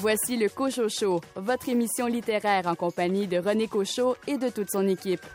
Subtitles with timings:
[0.00, 4.86] Voici le Cochot votre émission littéraire en compagnie de René Cochot et de toute son
[4.86, 5.26] équipe.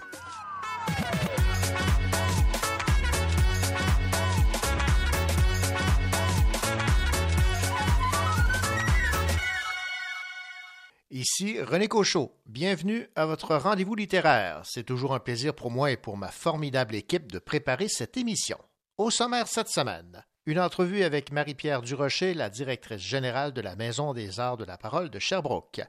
[11.11, 12.31] Ici René Cochot.
[12.45, 14.61] Bienvenue à votre rendez-vous littéraire.
[14.63, 18.57] C'est toujours un plaisir pour moi et pour ma formidable équipe de préparer cette émission.
[18.97, 24.13] Au sommaire cette semaine, une entrevue avec Marie-Pierre Durocher, la directrice générale de la Maison
[24.13, 25.81] des arts de la parole de Sherbrooke.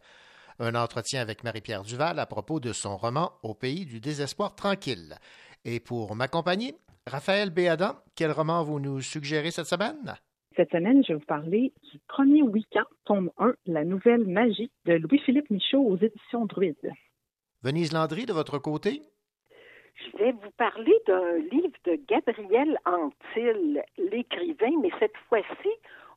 [0.60, 5.16] Un entretien avec Marie-Pierre Duval à propos de son roman Au pays du désespoir tranquille.
[5.64, 10.14] Et pour m'accompagner, Raphaël Béadan, quel roman vous nous suggérez cette semaine?
[10.56, 14.92] Cette semaine, je vais vous parler du premier week-end, tome 1, La nouvelle magie de
[14.92, 16.92] Louis-Philippe Michaud aux éditions Druide.
[17.64, 19.02] Venise Landry, de votre côté?
[19.94, 25.70] Je vais vous parler d'un livre de Gabriel Antil, l'écrivain, mais cette fois-ci,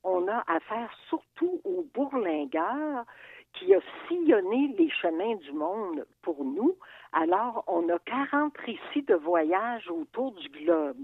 [0.03, 3.05] on a affaire surtout au bourlingueur
[3.53, 6.75] qui a sillonné les chemins du monde pour nous.
[7.13, 10.97] Alors, on a 40 récits de voyage autour du globe.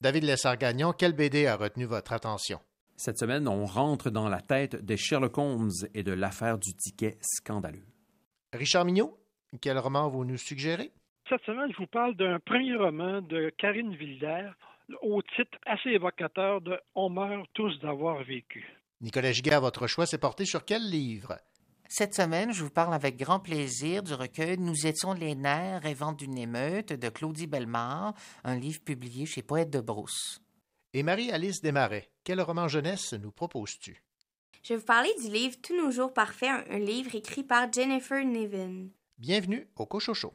[0.00, 2.60] David Lessard-Gagnon, quel BD a retenu votre attention?
[2.96, 7.16] Cette semaine, on rentre dans la tête de Sherlock Holmes et de l'affaire du ticket
[7.20, 7.86] scandaleux.
[8.52, 9.16] Richard Mignot,
[9.60, 10.90] quel roman vous nous suggérez?
[11.28, 14.50] Cette semaine, je vous parle d'un premier roman de Karine Villers
[15.02, 18.66] au titre assez évocateur de On meurt tous d'avoir vécu.
[19.02, 21.36] Nicolas Giguère, votre choix s'est porté sur quel livre?
[21.86, 26.12] Cette semaine, je vous parle avec grand plaisir du recueil Nous étions les nerfs rêvant
[26.12, 30.40] d'une émeute de Claudie Bellemare, un livre publié chez Poète de Brousse.
[30.94, 34.02] Et Marie-Alice Desmarais, quel roman jeunesse nous proposes-tu?
[34.62, 38.24] Je vais vous parler du livre Tous nos jours parfaits, un livre écrit par Jennifer
[38.24, 38.86] Nevin.
[39.18, 40.32] Bienvenue au Cochocho.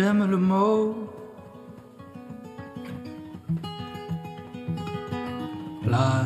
[0.00, 0.94] J'aime le mot.
[5.94, 6.24] La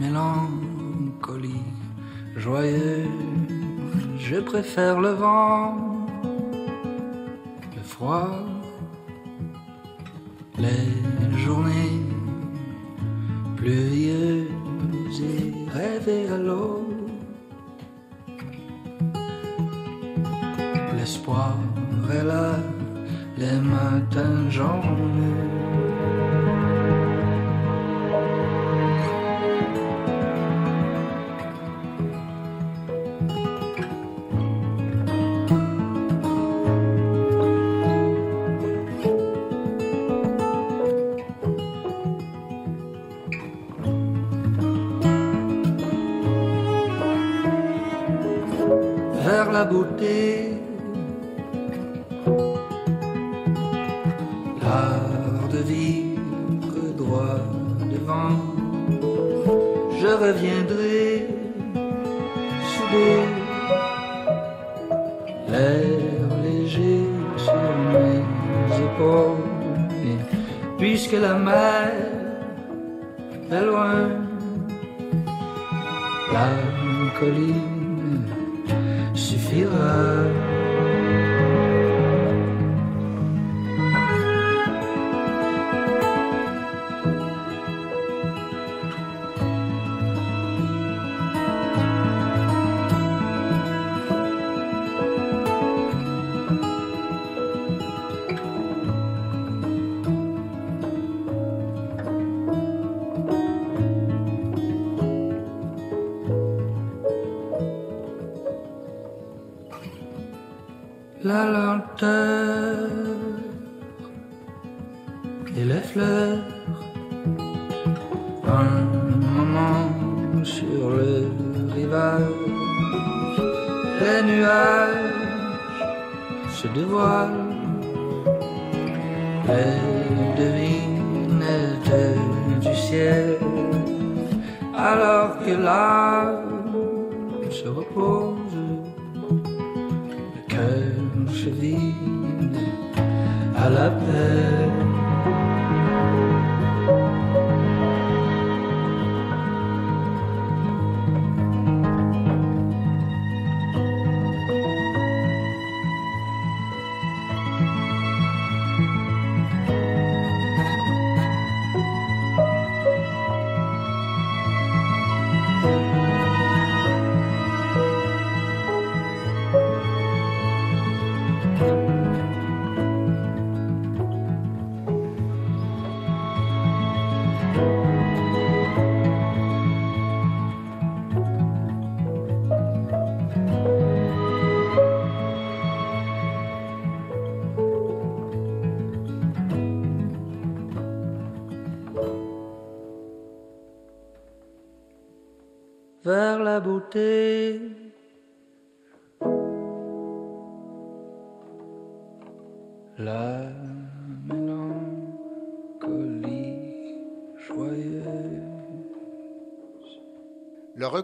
[0.00, 1.66] mélancolie
[2.36, 3.08] joyeuse,
[4.26, 6.06] je préfère le vent,
[7.76, 8.30] le froid,
[10.64, 10.86] les
[11.44, 12.02] journées
[13.56, 15.42] pluvieuses et
[15.76, 16.75] rêver à l'eau.
[24.16, 24.24] Vers
[49.52, 50.65] la beauté
[55.52, 57.40] de vivre droit
[57.92, 58.36] devant.
[60.00, 61.28] Je reviendrai
[62.72, 63.26] soudain,
[65.48, 67.00] l'air léger
[67.36, 67.62] sur
[67.92, 69.44] mes épaules.
[70.78, 71.92] Puisque la mer
[73.50, 74.08] est loin,
[76.32, 76.48] la
[77.18, 78.26] colline
[79.14, 80.45] suffira.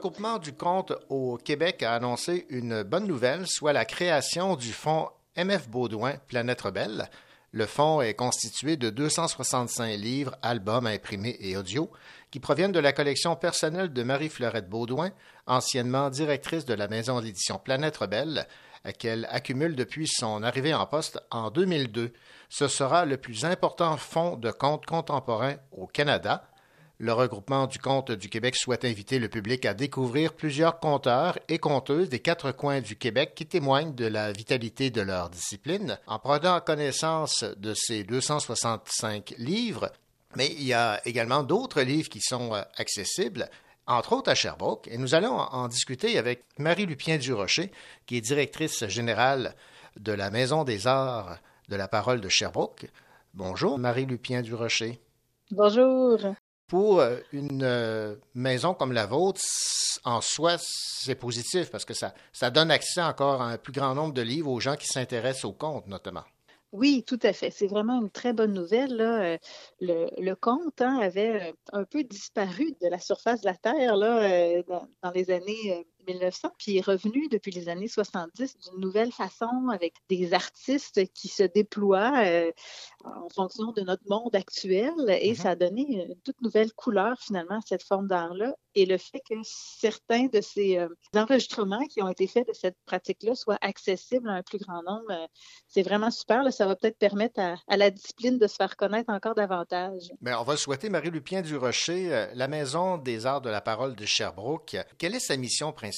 [0.02, 5.08] Regroupement du conte au Québec a annoncé une bonne nouvelle, soit la création du fonds
[5.36, 7.08] MF Baudouin Planète Rebelle.
[7.52, 11.88] Le fonds est constitué de 265 livres, albums imprimés et audio
[12.32, 15.12] qui proviennent de la collection personnelle de Marie-Fleurette Baudouin,
[15.46, 18.48] anciennement directrice de la maison d'édition Planète Rebelle,
[18.98, 22.12] qu'elle accumule depuis son arrivée en poste en 2002.
[22.48, 26.42] Ce sera le plus important fonds de contes contemporains au Canada.
[27.02, 31.58] Le regroupement du conte du Québec souhaite inviter le public à découvrir plusieurs conteurs et
[31.58, 35.98] conteuses des quatre coins du Québec qui témoignent de la vitalité de leur discipline.
[36.06, 39.90] En prenant connaissance de ces 265 livres,
[40.36, 43.50] mais il y a également d'autres livres qui sont euh, accessibles,
[43.88, 47.72] entre autres à Sherbrooke, et nous allons en discuter avec Marie Lupien Durocher,
[48.06, 49.56] qui est directrice générale
[49.98, 51.38] de la Maison des Arts
[51.68, 52.86] de la Parole de Sherbrooke.
[53.34, 55.00] Bonjour, Marie Lupien Durocher.
[55.50, 56.20] Bonjour
[56.66, 59.40] pour euh, une euh, maison comme la vôtre,
[60.04, 63.94] en soi, c'est positif parce que ça, ça donne accès encore à un plus grand
[63.94, 66.24] nombre de livres aux gens qui s'intéressent au conte, notamment.
[66.72, 67.50] Oui, tout à fait.
[67.50, 68.98] C'est vraiment une très bonne nouvelle.
[68.98, 69.36] Euh,
[69.80, 74.62] le, le conte hein, avait un peu disparu de la surface de la Terre là,
[75.02, 79.94] dans les années 1900, puis est revenu depuis les années 70 d'une nouvelle façon avec
[80.08, 82.50] des artistes qui se déploient euh,
[83.04, 85.36] en fonction de notre monde actuel et mm-hmm.
[85.36, 88.54] ça a donné une toute nouvelle couleur finalement à cette forme d'art-là.
[88.74, 92.76] Et le fait que certains de ces euh, enregistrements qui ont été faits de cette
[92.86, 95.26] pratique-là soient accessibles à un plus grand nombre, euh,
[95.68, 96.42] c'est vraiment super.
[96.42, 96.50] Là.
[96.50, 100.10] Ça va peut-être permettre à, à, la discipline de se faire connaître encore davantage.
[100.20, 104.06] Bien, on va souhaiter Marie-Lupien du Rocher, la Maison des Arts de la Parole de
[104.06, 104.76] Sherbrooke.
[104.98, 105.91] Quelle est sa mission principale?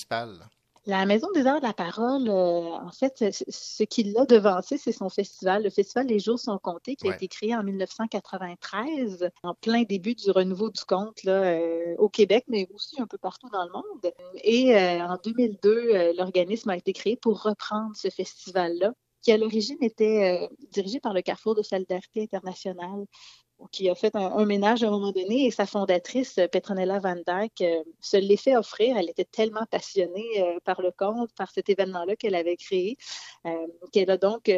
[0.86, 4.92] La Maison des Arts de la Parole, euh, en fait, ce qui l'a devancé, c'est
[4.92, 5.62] son festival.
[5.62, 10.14] Le festival Les Jours sont comptés, qui a été créé en 1993, en plein début
[10.14, 13.72] du renouveau du conte là, euh, au Québec, mais aussi un peu partout dans le
[13.72, 14.12] monde.
[14.42, 18.92] Et euh, en 2002, l'organisme a été créé pour reprendre ce festival-là
[19.22, 23.06] qui à l'origine était dirigé par le Carrefour de solidarité internationale
[23.70, 27.62] qui a fait un, ménage à un moment donné et sa fondatrice, Petronella Van Dyke,
[27.62, 28.96] euh, se l'est fait offrir.
[28.96, 32.96] Elle était tellement passionnée euh, par le conte, par cet événement-là qu'elle avait créé,
[33.46, 34.50] euh, qu'elle a donc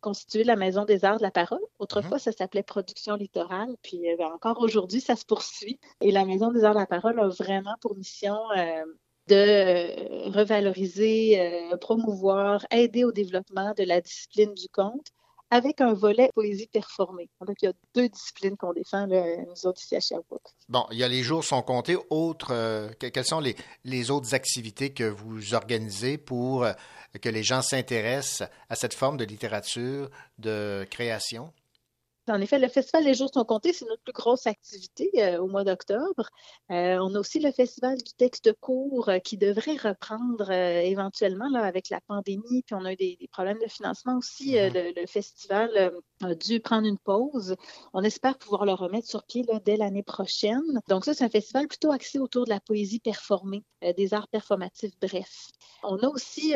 [0.00, 1.60] constitué la Maison des Arts de la Parole.
[1.78, 2.22] Autrefois, mm-hmm.
[2.22, 5.80] ça s'appelait Production Littorale, puis ben, encore aujourd'hui, ça se poursuit.
[6.00, 8.36] Et la Maison des Arts de la Parole a vraiment pour mission
[9.26, 15.12] de revaloriser, promouvoir, aider au développement de la discipline du conte
[15.50, 17.28] avec un volet poésie performée.
[17.46, 20.42] Donc, il y a deux disciplines qu'on défend, nous autres ici à Sherbrooke.
[20.68, 21.96] Bon, il y a les jours sont comptés.
[22.10, 26.72] Autres, euh, quelles sont les, les, autres activités que vous organisez pour euh,
[27.20, 31.52] que les gens s'intéressent à cette forme de littérature, de création?
[32.28, 35.46] En effet, le Festival Les Jours sont comptés, c'est notre plus grosse activité euh, au
[35.46, 36.28] mois d'octobre.
[36.70, 41.64] Euh, on a aussi le Festival du texte court euh, qui devrait reprendre éventuellement là,
[41.64, 44.54] avec la pandémie, puis on a eu des, problèmes de financement aussi.
[44.54, 45.00] Mm-hmm.
[45.00, 45.92] Le, festival
[46.22, 47.56] a dû prendre une pause.
[47.92, 50.80] On espère pouvoir le remettre sur pied là, dès l'année prochaine.
[50.88, 53.64] Donc ça, c'est un festival plutôt axé autour de la poésie performée,
[53.96, 55.48] des arts performatifs, bref.
[55.82, 56.54] On a aussi,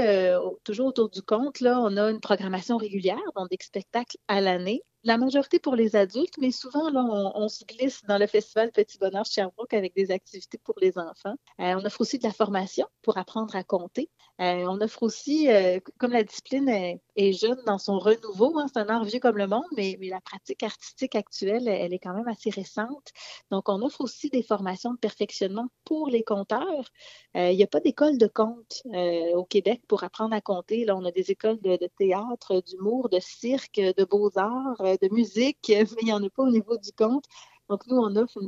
[0.65, 4.83] toujours autour du conte, là, on a une programmation régulière, donc des spectacles à l'année
[5.05, 7.05] la majorité pour les adultes, mais souvent, là,
[7.35, 11.35] on, se glisse dans le festival Petit Bonheur Sherbrooke avec des activités pour les enfants.
[11.61, 14.11] Euh, on offre aussi de la formation pour apprendre à compter.
[14.41, 18.79] Euh, on offre aussi, euh, comme la discipline est, jeune dans son renouveau, hein, c'est
[18.79, 22.29] un art vieux comme le monde, mais, la pratique artistique actuelle, elle est quand même
[22.29, 23.13] assez récente.
[23.51, 26.91] Donc, on offre aussi des formations de perfectionnement pour les compteurs.
[27.35, 30.85] Il n'y a pas d'école de compte au Québec pour apprendre à compter.
[30.85, 36.03] Là, on a des écoles de théâtre, d'humour, de cirque, de beaux-arts de musique, mais
[36.03, 37.25] il n'y en a pas au niveau du compte.
[37.69, 38.39] Donc, nous, on offre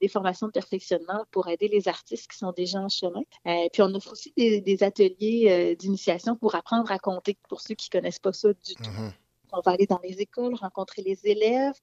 [0.00, 3.22] des formations de perfectionnement pour aider les artistes qui sont déjà en chemin.
[3.46, 7.74] Euh, puis, on offre aussi des, ateliers euh, d'initiation pour apprendre à compter pour ceux
[7.74, 8.82] qui ne connaissent pas ça du tout.
[8.82, 9.12] Mm-hmm.
[9.52, 11.74] On va aller dans les écoles, rencontrer les élèves.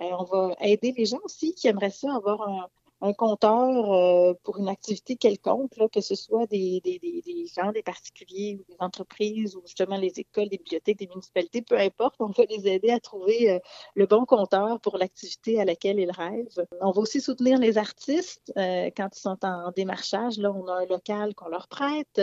[0.00, 2.68] Euh, on va aider les gens aussi qui aimeraient ça avoir un,
[3.00, 7.82] un compteur euh, pour une activité quelconque, que ce soit des, des, des, gens, des
[7.82, 12.26] particuliers ou des entreprises ou justement les écoles, des bibliothèques, des municipalités, peu importe, on
[12.28, 13.58] va les aider à trouver euh,
[13.94, 16.66] le bon compteur pour l'activité à laquelle ils rêvent.
[16.80, 20.38] On va aussi soutenir les artistes euh, quand ils sont en démarchage.
[20.38, 22.20] Là, on a un local qu'on leur prête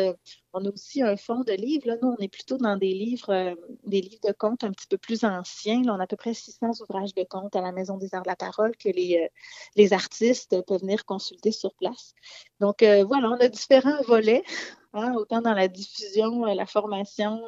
[0.56, 1.88] On a aussi un fonds de livres.
[1.88, 3.56] Là, nous, on est plutôt dans des livres, euh,
[3.86, 5.82] des livres de contes un petit peu plus anciens.
[5.82, 8.22] Là, on a à peu près 600 ouvrages de contes à la Maison des Arts
[8.22, 9.30] de la Parole que les,
[9.80, 12.14] euh, artistes peuvent venir consulter sur place.
[12.60, 14.44] Donc, euh, voilà, on a différents volets.
[14.96, 17.42] Hein, autant dans la diffusion, la formation,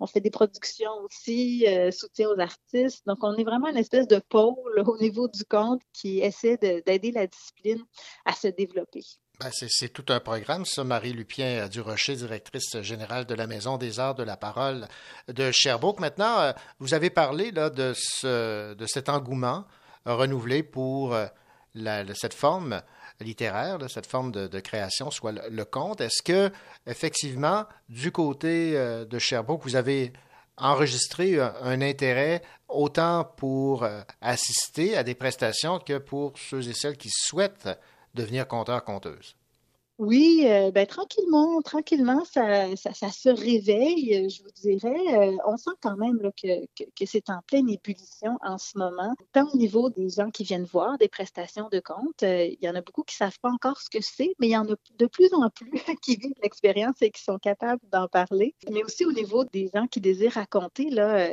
[0.00, 3.06] on fait des productions aussi, soutien aux artistes.
[3.06, 7.10] Donc, on est vraiment une espèce de pôle au niveau du conte qui essaie d'aider
[7.10, 7.82] la discipline
[8.26, 9.00] à se développer.
[9.40, 10.82] Ben, c'est tout un programme, ça.
[10.82, 14.88] Marie Lupien euh, Durocher, directrice générale de la Maison des Arts de la Parole
[15.28, 16.00] de Sherbrooke.
[16.00, 19.64] Maintenant, euh, vous avez parlé là, de, ce, de cet engouement
[20.06, 21.28] renouvelé pour euh,
[22.16, 22.82] cette forme
[23.20, 26.00] littéraire, cette forme de, création, soit le, conte.
[26.00, 26.50] Est-ce que,
[26.84, 30.12] effectivement, du côté de Sherbrooke, vous avez
[30.56, 33.86] enregistré un intérêt autant pour
[34.20, 37.68] assister à des prestations que pour ceux et celles qui souhaitent
[38.18, 39.37] devenir conteur-conteuse?
[39.98, 45.32] Oui, euh, ben, tranquillement, tranquillement, ça, ça, se réveille, euh, je vous dirais.
[45.32, 49.48] Euh, on sent quand même que, que, c'est en pleine ébullition en ce moment, tant
[49.52, 52.22] au niveau des gens qui viennent voir des prestations de compte.
[52.22, 54.52] il y en a beaucoup qui ne savent pas encore ce que c'est, mais il
[54.52, 58.06] y en a de plus en plus qui vivent l'expérience et qui sont capables d'en
[58.06, 58.54] parler.
[58.70, 60.90] Mais aussi au niveau des gens qui désirent raconter.
[60.90, 61.26] Là,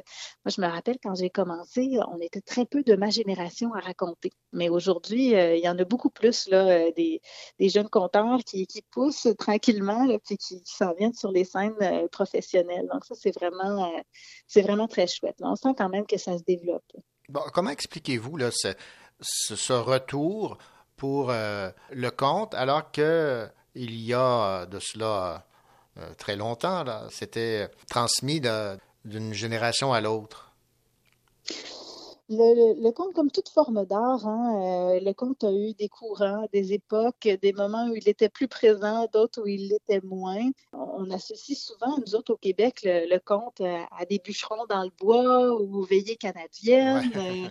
[0.44, 3.80] moi, je me rappelle quand j'ai commencé, on était très peu de ma génération à
[3.80, 4.32] raconter.
[4.54, 7.22] Mais aujourd'hui, il y en a beaucoup plus là, des,
[7.60, 11.76] des jeunes conteurs qui qui, poussent tranquillement, là, puis qui, s'en viennent sur les scènes
[11.82, 12.88] euh, professionnelles.
[12.92, 15.36] Donc ça, c'est vraiment, euh, vraiment très chouette.
[15.42, 16.86] On sent quand même que ça se développe.
[17.28, 18.38] Bon, comment expliquez-vous
[19.20, 20.58] ce, retour
[20.96, 25.46] pour euh, le conte alors que il y a de cela
[26.18, 28.42] très longtemps, c'était transmis
[29.04, 30.54] d'une génération à l'autre?
[32.28, 36.48] Le, le, conte, comme toute forme d'art, hein, euh, le conte a eu des courants,
[36.52, 40.50] des époques, des moments où il était plus présent, d'autres où il l'était moins.
[40.74, 45.54] On associe souvent, nous autres au Québec, le, conte à, des bûcherons dans le bois
[45.62, 47.12] ou aux veillées canadiennes.
[47.16, 47.50] Euh,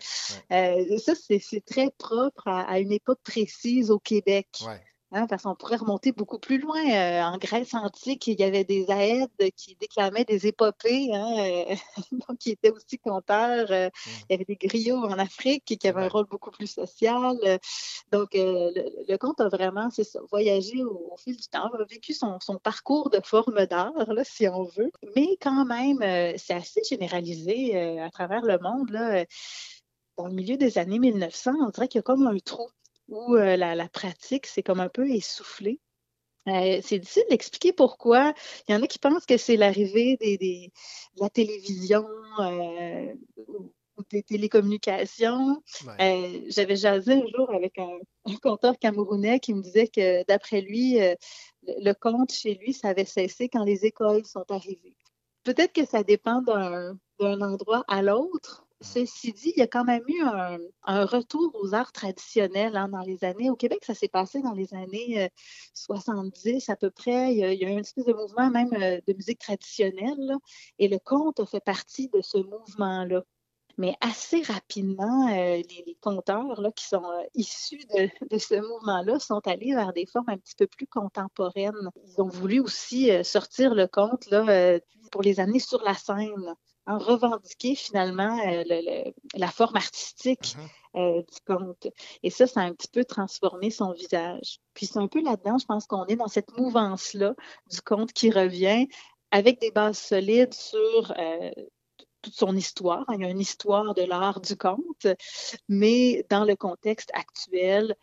[0.53, 4.49] euh, ça, c'est très propre à, à, une époque précise au Québec.
[4.67, 4.81] Ouais.
[5.15, 6.85] Hein, parce qu'on pourrait remonter beaucoup plus loin.
[6.91, 11.77] Euh, en Grèce antique, il y avait des aèdes qui déclamaient des épopées, hein, euh,
[12.29, 13.71] donc qui étaient aussi conteurs.
[13.71, 14.11] Euh, mmh.
[14.29, 17.37] Il y avait des griots en Afrique qui avaient un rôle beaucoup plus social.
[18.11, 22.39] donc, le, conte a vraiment, c'est ça, voyagé au, fil du temps, a vécu son,
[22.61, 23.93] parcours de forme d'art,
[24.25, 24.91] si on veut.
[25.15, 26.01] Mais quand même,
[26.39, 28.91] c'est assez généralisé à travers le monde.
[28.91, 29.25] Là.
[30.17, 32.69] Dans le milieu des années 1900, on dirait qu'il y a comme un trou
[33.09, 35.81] où euh, la, pratique, c'est comme un peu essoufflé.
[36.49, 38.35] Euh, c'est difficile d'expliquer pourquoi.
[38.69, 40.71] Il y en a qui pensent que c'est l'arrivée des,
[41.17, 42.07] de la télévision
[42.41, 45.63] euh, ou des télécommunications.
[45.99, 50.99] J'avais jasé un jour avec un, un, conteur camerounais qui me disait que d'après lui,
[51.63, 54.97] le conte chez lui, ça avait cessé quand les écoles sont arrivées.
[55.45, 60.03] Peut-être que ça dépend d'un endroit à l'autre, Ceci dit, il y a quand même
[60.07, 63.51] eu un, retour aux arts traditionnels hein, dans les années.
[63.51, 65.31] Au Québec, ça s'est passé dans les années
[65.73, 67.33] 70 euh, à peu près.
[67.33, 70.37] Il y, a, eu un espèce de mouvement même euh, de musique traditionnelle.
[70.79, 73.23] et le conte fait partie de ce mouvement-là.
[73.79, 77.03] Mais assez rapidement, euh, les, conteurs là, qui sont
[77.35, 81.91] issus de, ce mouvement-là sont allés vers des formes un petit peu plus contemporaines.
[82.07, 84.79] Ils ont voulu aussi sortir le conte là,
[85.11, 86.55] pour les années sur la scène
[86.87, 88.65] en revendiquer finalement euh,
[89.35, 91.19] la forme artistique mm-hmm.
[91.19, 91.89] euh, du conte.
[92.23, 94.59] Et ça, ça a un petit peu transformé son visage.
[94.75, 97.35] Puis c'est un peu là-dedans, je pense qu'on est dans cette mouvance-là
[97.71, 98.87] du conte qui revient
[99.31, 101.51] avec des bases solides sur euh,
[102.23, 103.05] toute son histoire.
[103.13, 105.07] Il y a une histoire de l'art du conte,
[105.69, 107.95] mais dans le contexte actuel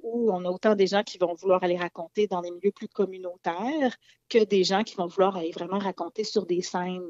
[0.00, 2.86] où on a autant des gens qui vont vouloir aller raconter dans des milieux plus
[2.86, 3.96] communautaires
[4.28, 7.08] que des gens qui vont vouloir aller vraiment raconter sur des scènes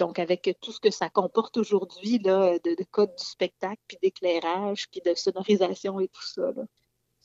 [0.00, 4.88] donc, avec tout ce que ça comporte aujourd'hui de, de code du spectacle, puis d'éclairage,
[4.90, 6.42] puis de sonorisation et tout ça.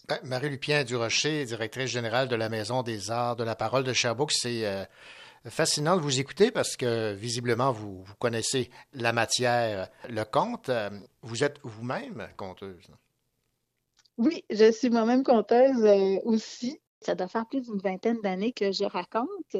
[0.08, 4.34] Ben, Marie-Lupien Durocher, directrice générale de la Maison des Arts de la Parole de Sherbrooke,
[4.34, 4.84] c'est euh,
[5.46, 10.70] fascinant de vous écouter parce que visiblement, vous, connaissez la matière, le conte.
[11.22, 12.88] Vous êtes vous-même conteuse.
[14.17, 16.82] Oui, je suis moi-même conteuse euh, aussi.
[17.01, 19.58] Ça doit faire plus d'une vingtaine d'années que je raconte.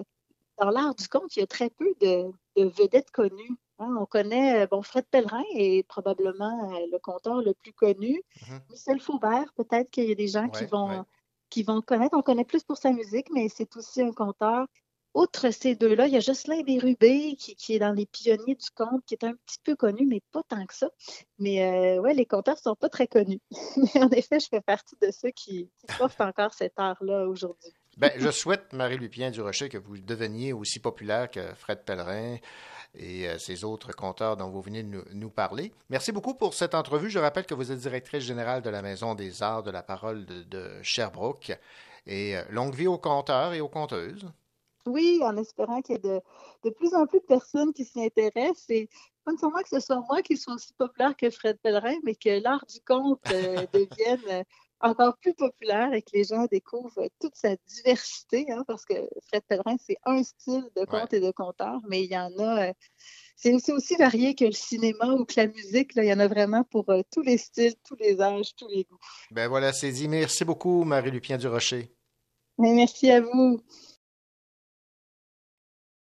[0.60, 3.58] Dans l'art du conte, il y a très peu de, de vedettes connues.
[3.80, 3.96] Hein.
[4.00, 8.22] on connaît, euh, bon, Fred Pellerin est probablement euh, le conteur le plus connu.
[8.38, 8.60] Mm-hmm.
[8.72, 11.06] Michel Faubert, peut-être qu'il y a des gens qui vont
[11.50, 12.18] qui vont connaître.
[12.18, 14.68] On connaît plus pour sa musique, mais c'est aussi un conteur.
[15.14, 18.70] Outre ces deux-là, il y a Jocelyn Bérubé qui, qui, est dans les pionniers du
[18.76, 20.90] conte, qui est un petit peu connu, mais pas tant que ça.
[21.40, 23.40] Mais euh, ouais, les conteurs sont pas très connus.
[23.78, 27.72] mais en effet, je fais partie de ceux qui, qui portent encore cet art-là aujourd'hui.
[27.98, 32.38] Ben, je souhaite, Marie-Lupien Durocher, que vous deveniez aussi populaire que Fred Pellerin
[32.94, 35.72] et euh, ces autres conteurs dont vous venez de nous, nous, parler.
[35.90, 37.10] Merci beaucoup pour cette entrevue.
[37.10, 40.26] Je rappelle que vous êtes directrice générale de la Maison des Arts de la Parole
[40.26, 41.58] de, de Sherbrooke.
[42.06, 44.26] Et euh, longue vie aux conteurs et aux conteuses.
[44.86, 46.22] Oui, en espérant qu'il y ait de,
[46.64, 48.70] de, plus en plus de personnes qui s'y intéressent.
[48.70, 48.88] Et
[49.24, 52.42] pas nécessairement que ce soit moi qui soit aussi populaire que Fred Pellerin, mais que
[52.42, 54.44] l'art du conte euh, devienne euh,
[54.86, 58.94] encore plus populaire et que les gens découvrent toute sa diversité, hein, parce que
[59.28, 61.18] Fred Pellerin, c'est un style de conte ouais.
[61.18, 62.70] et de conteur, mais il y en a.
[62.70, 62.74] Euh,
[63.36, 65.96] c'est aussi, aussi, varié que le cinéma ou que la musique.
[65.96, 68.68] Là, il y en a vraiment pour euh, tous les styles, tous les âges, tous
[68.70, 69.00] les goûts.
[69.32, 70.08] Ben voilà, c'est dit.
[70.08, 71.92] Merci beaucoup, Marie-Lupien Durocher.
[72.58, 73.62] Mais merci à vous.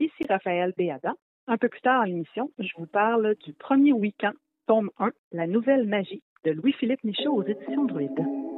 [0.00, 1.14] Ici Raphaël Béada.
[1.46, 4.32] Un peu plus tard dans l'émission, je vous parle du premier week-end,
[4.66, 8.49] tome 1, La nouvelle magie de Louis-Philippe Michaud aux éditions Druide.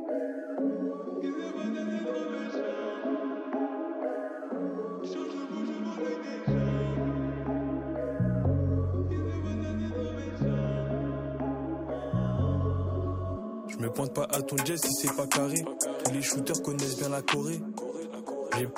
[13.92, 15.64] Pointe pas à ton jet si c'est pas carré.
[16.04, 17.60] Tous les shooters connaissent bien la Corée.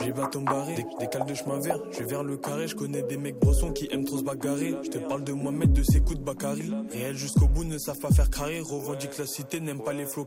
[0.01, 1.79] J'ai bâton barré, des, des cales de chemin vert.
[1.91, 4.75] Je vais vers le carré, je connais des mecs brossons qui aiment trop se bagarrer.
[4.83, 6.73] Je te parle de Mohamed, de ses coups de Bakary.
[6.91, 8.61] Réel jusqu'au bout, ne savent pas faire carré.
[8.61, 10.27] Revendique la cité, n'aime pas les flots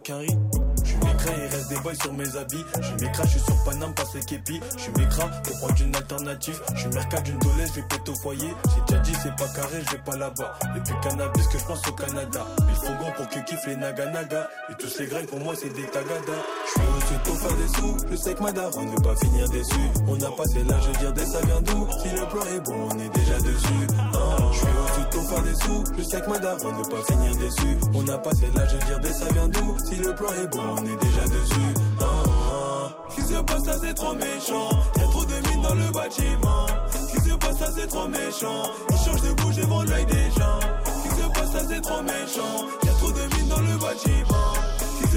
[1.70, 2.66] des boys sur mes habits.
[2.80, 4.62] Je suis mécra, je suis sur Paname, passe les képis.
[4.76, 6.62] Je suis mécra, pour prendre une alternative.
[6.74, 8.54] Je suis mercat d'une dolèche, je vais péter au foyer.
[8.70, 10.60] J'ai déjà dit, c'est pas carré, je vais pas là-bas.
[10.76, 12.46] Depuis cannabis que je pense au Canada.
[12.70, 14.48] Ils font bon pour que kiffent les naga naga.
[14.70, 16.38] Et tous les grains pour moi, c'est des tagada.
[16.66, 17.98] Je suis aussi pour faire des sous.
[18.12, 19.82] Je sais que ma daronne ne pas finir déçu.
[20.08, 21.88] On a passé l'âge de dire des ça vient d'où.
[22.02, 23.88] Si le plan est bon, on est déjà dessus.
[24.14, 25.84] Ah, je suis aussi pour faire des sous.
[25.98, 27.78] Je sais que ma daronne ne pas finir déçu.
[27.94, 29.78] On a passé l'âge de dire des ça vient d'où.
[29.86, 31.57] Si le plan est bon, on est déjà dessus.
[32.00, 32.90] Ah.
[33.14, 34.70] qui se passe là, c'est trop méchant.
[34.98, 36.66] Y'a trop de mines dans le bâtiment.
[37.12, 38.64] qui se passe là, c'est trop méchant.
[38.90, 40.60] Ils changent de bouche devant l'œil des gens.
[41.04, 42.68] qui se passe là, c'est trop méchant.
[42.84, 44.48] Y'a trop de mines dans le bâtiment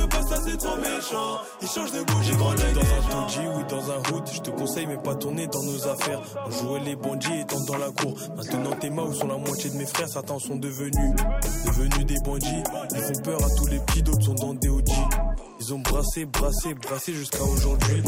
[0.01, 3.65] se passe ça c'est trop méchant Il change de bouche, j'ai grandi dans un oui
[3.69, 6.97] dans un hood Je te conseille mais pas tourner dans nos affaires On jouait les
[6.97, 10.09] bandits étant dans la cour Maintenant tes mains où sont la moitié de mes frères?
[10.09, 11.15] Certains sont devenus
[11.67, 12.63] Devenus des bandits
[12.95, 14.91] Ils font peur à tous les petits D'autres sont dans des OG
[15.61, 18.03] Ils ont brassé, brassé, brassé jusqu'à aujourd'hui.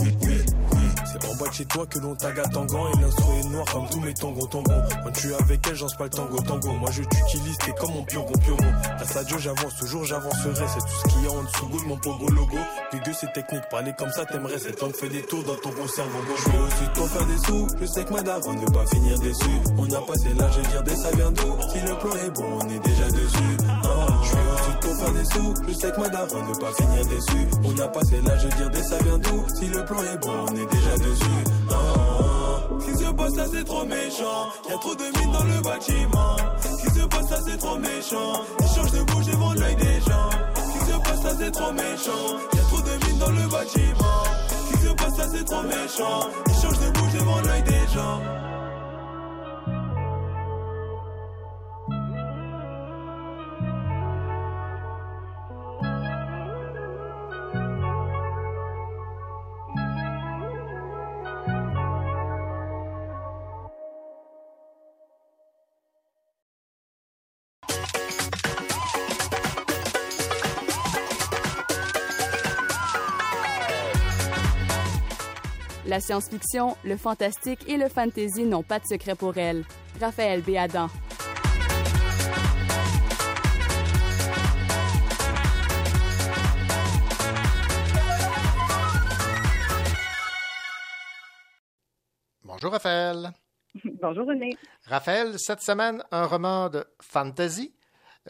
[1.04, 3.86] C'est en bas de chez toi que l'on taga tangan Et l'instru est noir comme
[3.90, 4.72] tous mes tangos tangos.
[5.04, 6.72] Quand tu es avec elle, j'en pas le tango tango.
[6.72, 10.66] Moi je t'utilise, t'es comme mon piongon piongon La sadio j'avance, toujours j'avancerai.
[10.66, 12.56] C'est tout ce qu'il y a en dessous de mon pogo logo.
[12.90, 14.58] Dégueu c'est technique, parler comme ça t'aimerais.
[14.58, 17.38] Cette langue fait des tours dans ton gros cerveau Je veux aussi pour faire des
[17.38, 17.66] sous.
[17.80, 20.82] Je sais que ma daronne ne pas finir déçu On a passé l'âge de dire
[20.84, 21.52] des ça vient d'où?
[21.70, 23.56] Si le plan est bon, on est déjà dessus.
[23.84, 24.71] Ah, Je suis aussi
[25.72, 27.48] Je sais que ma daronne ne pas finir déçu.
[27.64, 30.46] On a passé l'âge de dire des ça vient d'où Si le plan est bon,
[30.48, 31.44] on est déjà dessus.
[31.70, 32.68] Ah, ah.
[32.78, 36.36] Ce qui se passe là c'est trop méchant Y'a trop de mines dans le bâtiment.
[36.60, 40.00] Ce qui se passe là c'est trop méchant Ils changent de bouche devant l'œil des
[40.00, 40.30] gens.
[40.56, 44.22] Ce qui se passe là c'est trop méchant Y'a trop de mines dans le bâtiment.
[44.48, 47.94] Ce qui se passe là c'est trop méchant Ils changent de bouche devant l'œil des
[47.94, 48.51] gens
[76.02, 79.64] science-fiction, le fantastique et le fantasy n'ont pas de secret pour elle.
[80.00, 80.88] Raphaël Béadan.
[92.44, 93.32] Bonjour Raphaël.
[94.02, 94.56] Bonjour René.
[94.86, 97.74] Raphaël, cette semaine, un roman de fantasy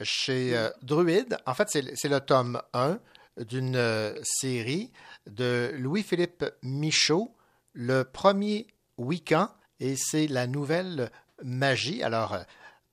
[0.00, 1.36] chez euh, Druide.
[1.46, 2.98] En fait, c'est le tome 1
[3.38, 4.92] d'une euh, série
[5.26, 7.34] de Louis-Philippe Michaud,
[7.72, 8.66] le premier
[8.98, 9.48] week-end,
[9.80, 11.10] et c'est la nouvelle
[11.42, 12.02] magie.
[12.02, 12.42] Alors, euh,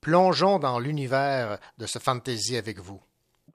[0.00, 3.00] plongeons dans l'univers de ce fantasy avec vous.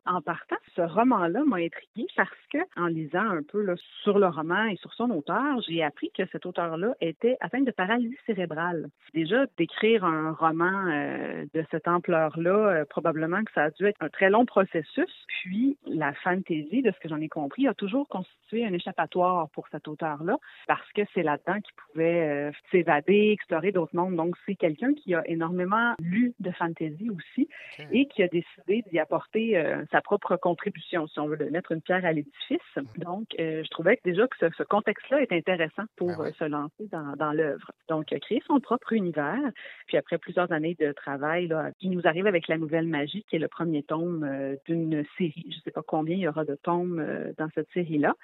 [0.07, 4.27] En partant, ce roman-là m'a intriguée parce que, en lisant un peu là, sur le
[4.27, 8.89] roman et sur son auteur, j'ai appris que cet auteur-là était atteint de paralysie cérébrale.
[9.15, 13.97] Déjà, d'écrire un roman euh, de cette ampleur-là, euh, probablement que ça a dû être
[13.99, 15.09] un très long processus.
[15.41, 19.67] Puis, la fantasy, de ce que j'en ai compris, a toujours constitué un échappatoire pour
[19.69, 20.37] cet auteur-là
[20.67, 24.15] parce que c'est là-dedans qu'il pouvait euh, s'évader, explorer d'autres mondes.
[24.15, 27.87] Donc, c'est quelqu'un qui a énormément lu de fantasy aussi okay.
[27.91, 29.57] et qui a décidé d'y apporter
[29.95, 32.59] sa propre contribution si on veut, mettre une pierre à l'édifice.
[32.97, 36.87] Donc, euh, je trouvais que déjà que ce, contexte-là est intéressant pour ben se lancer
[36.91, 37.71] dans, dans l'œuvre.
[37.87, 39.39] Donc, créer son propre univers.
[39.87, 43.37] Puis après plusieurs années de travail, là, il nous arrive avec La Nouvelle Magie, qui
[43.37, 44.27] est le premier tome
[44.65, 45.45] d'une série.
[45.49, 48.15] Je ne sais pas combien il y aura de tomes dans cette série-là,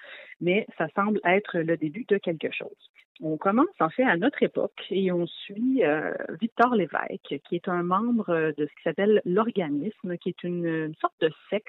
[0.42, 2.92] mais ça semble être le début de quelque chose.
[3.24, 7.68] On commence en fait à notre époque et on suit euh, Victor Lévesque, qui est
[7.68, 11.61] un membre de ce qui s'appelle l'organisme, qui est une, sorte de secte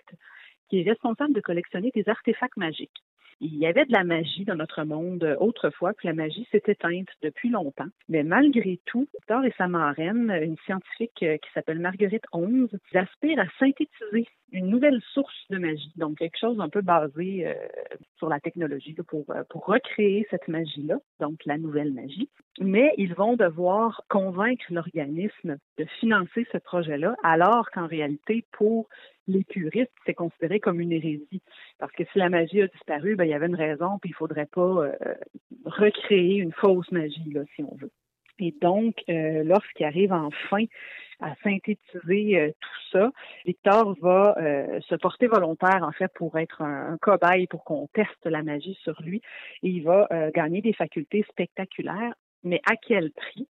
[0.69, 3.03] qui est responsable de collectionner des artefacts magiques.
[3.45, 7.09] Il y avait de la magie dans notre monde autrefois, puis la magie s'est éteinte
[7.23, 7.89] depuis longtemps.
[8.09, 13.49] Mais malgré tout, Victor et sa marraine, une scientifique qui s'appelle Marguerite Onze, aspirent à
[13.59, 17.55] synthétiser une nouvelle source de magie, donc quelque chose un peu basé euh,
[18.19, 22.29] sur la technologie pour, euh, pour recréer cette magie-là, donc la nouvelle magie.
[22.61, 28.89] Mais ils vont devoir convaincre l'organisme de financer ce projet-là, alors qu'en réalité, pour
[29.27, 31.43] les puristes, c'est considéré comme une hérésie.
[31.79, 34.15] Parce que si la magie a disparu, ben, il y avait une raison, puis il
[34.15, 34.93] faudrait pas euh,
[35.65, 37.91] recréer une fausse magie, là, si on veut.
[38.39, 40.65] Et donc, lorsqu'il arrive enfin
[41.23, 43.11] à synthétiser euh, tout ça.
[43.47, 48.27] Victor va euh, se porter volontaire, en fait, pour être un, cobaye, pour qu'on teste
[48.27, 49.23] la magie sur lui.
[49.63, 53.49] Et il va euh, gagner des facultés spectaculaires, mais à quel prix?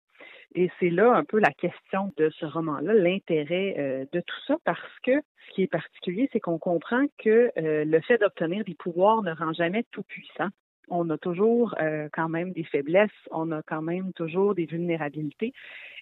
[0.55, 4.99] Et c'est là un peu la question de ce roman-là, l'intérêt de tout ça, parce
[5.03, 5.11] que
[5.47, 9.53] ce qui est particulier, c'est qu'on comprend que le fait d'obtenir des pouvoirs ne rend
[9.53, 10.49] jamais tout puissant
[10.89, 11.75] on a toujours
[12.13, 15.53] quand même des faiblesses, on a quand même toujours des vulnérabilités.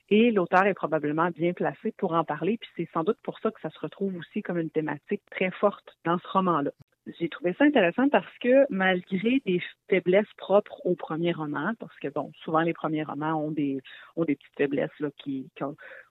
[0.09, 3.51] Et l'auteur est probablement bien placé pour en parler, puis c'est sans doute pour ça
[3.51, 6.71] que ça se retrouve aussi comme une thématique très forte dans ce roman-là.
[7.19, 12.07] J'ai trouvé ça intéressant parce que malgré des faiblesses propres au premier roman, parce que
[12.09, 13.79] bon, souvent les premiers romans ont des
[14.15, 15.49] ont des petites faiblesses là qui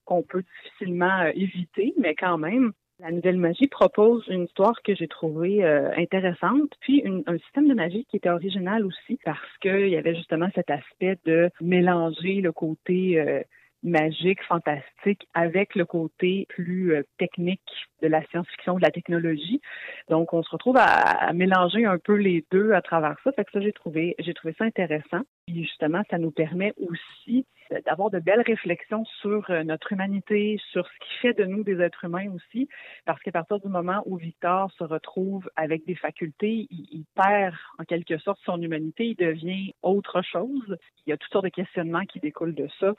[0.04, 4.94] qu'on peut difficilement euh, éviter, mais quand même, la Nouvelle Magie propose une histoire que
[4.94, 9.88] j'ai trouvée euh, intéressante, puis un système de magie qui était original aussi parce qu'il
[9.88, 13.42] y avait justement cet aspect de mélanger le côté euh,
[13.82, 17.60] magique, fantastique, avec le côté plus euh, technique
[18.02, 19.60] de la science-fiction, de la technologie.
[20.08, 23.32] Donc, on se retrouve à, mélanger un peu les deux à travers ça.
[23.32, 25.22] Fait que ça, j'ai trouvé, j'ai trouvé ça intéressant.
[25.48, 27.46] Et justement, ça nous permet aussi
[27.84, 31.80] d'avoir de belles réflexions sur euh, notre humanité, sur ce qui fait de nous des
[31.80, 32.68] êtres humains aussi,
[33.04, 37.54] parce qu'à partir du moment où Victor se retrouve avec des facultés, il, il, perd
[37.78, 40.76] en quelque sorte son humanité, il devient autre chose.
[41.06, 42.94] Il y a toutes sortes de questionnements qui découlent de ça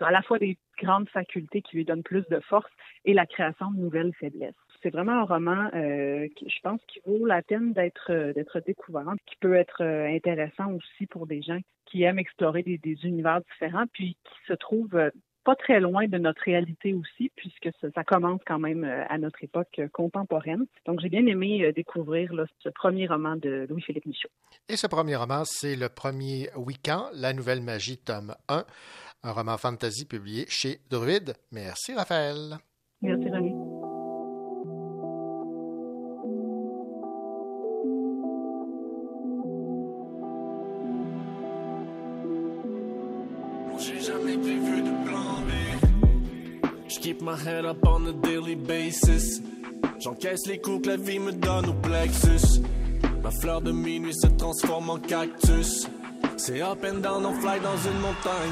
[0.00, 2.70] à la fois des grandes facultés qui lui donnent plus de force
[3.04, 4.54] et la création de nouvelles faiblesses.
[4.82, 8.32] C'est vraiment un roman euh, qui, je pense, qui vaut la peine d'être euh,
[8.66, 13.40] découvert, qui peut être euh, intéressant aussi pour des gens qui aiment explorer des, univers
[13.52, 15.10] différents, puis qui se trouvent
[15.44, 19.80] pas très loin de notre réalité aussi, puisque ça, commence quand même à notre époque
[19.92, 20.64] contemporaine.
[20.86, 24.30] Donc, j'ai bien aimé découvrir ce premier roman de Louis-Philippe Michaud.
[24.68, 28.64] Et ce premier roman, c'est le premier week-end, La Nouvelle Magie, tome 1
[29.22, 31.34] un roman fantasy publié chez Druide.
[31.50, 32.58] Merci, Raphaël.
[33.00, 33.54] Merci, René.
[43.78, 46.70] J'ai jamais prévu de plan B.
[46.88, 49.42] Je keep my head up on a daily basis.
[49.98, 52.60] J'encaisse les coups que la vie me donne au plexus.
[53.22, 55.88] Ma fleur de minuit se transforme en cactus.
[56.44, 58.50] C'est up and down, on fly dans une montagne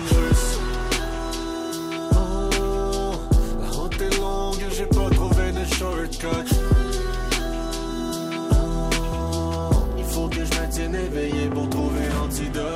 [3.60, 6.54] la route est longue, j'ai pas trouvé de shortcut.
[8.52, 12.69] Oh, il faut que je maintienne éveillé pour trouver l'antidote.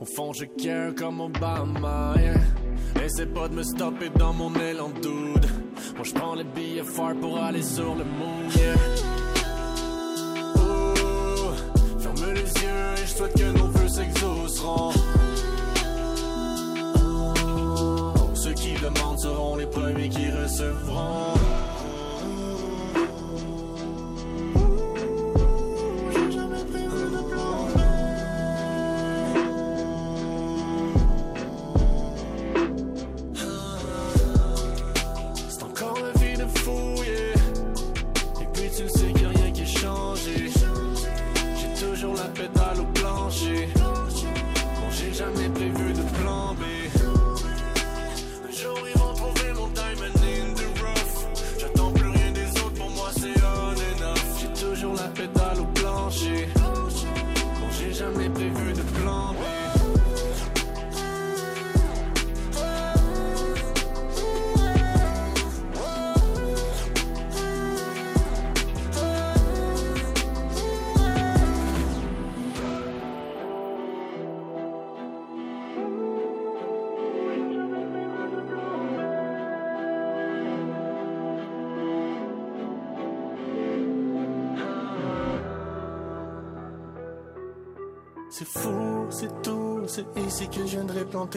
[0.00, 3.04] Au fond, je care comme Obama, yeah.
[3.04, 5.46] Essaie pas de me stopper dans mon élan dude.
[5.96, 9.13] Moi, je prends les billets forts pour aller sur le moon.
[13.14, 14.92] Je souhaite que nos vœux s'exauceront.
[18.34, 21.34] Ceux qui demandent seront les premiers qui recevront.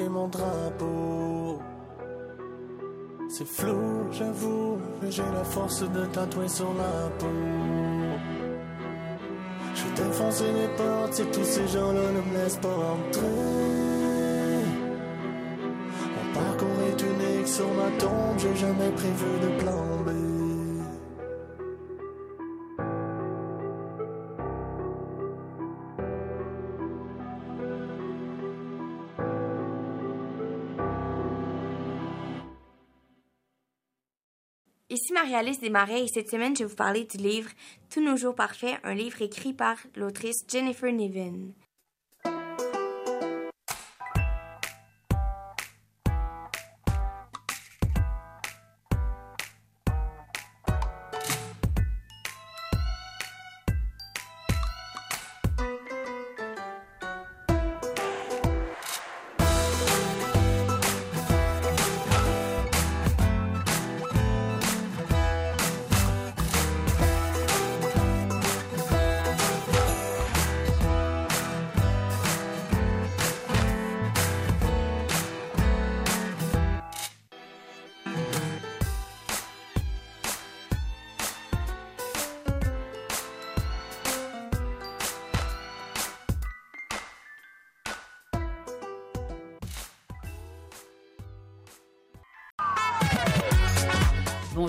[0.09, 1.59] Mon drapeau.
[3.29, 7.27] C'est flou, j'avoue, mais j'ai la force de tatouer sur la peau.
[9.75, 13.66] Je vais défoncer les portes si tous ces gens-là ne me laissent pas entrer.
[35.07, 37.49] Ici Marie-Alice Desmarais et cette semaine, je vais vous parler du livre
[37.89, 41.53] Tous nos jours parfaits, un livre écrit par l'autrice Jennifer Niven.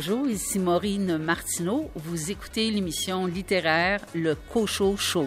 [0.09, 1.91] Bonjour, ici Maureen Martineau.
[1.95, 5.27] Vous écoutez l'émission littéraire Le Cochot Show.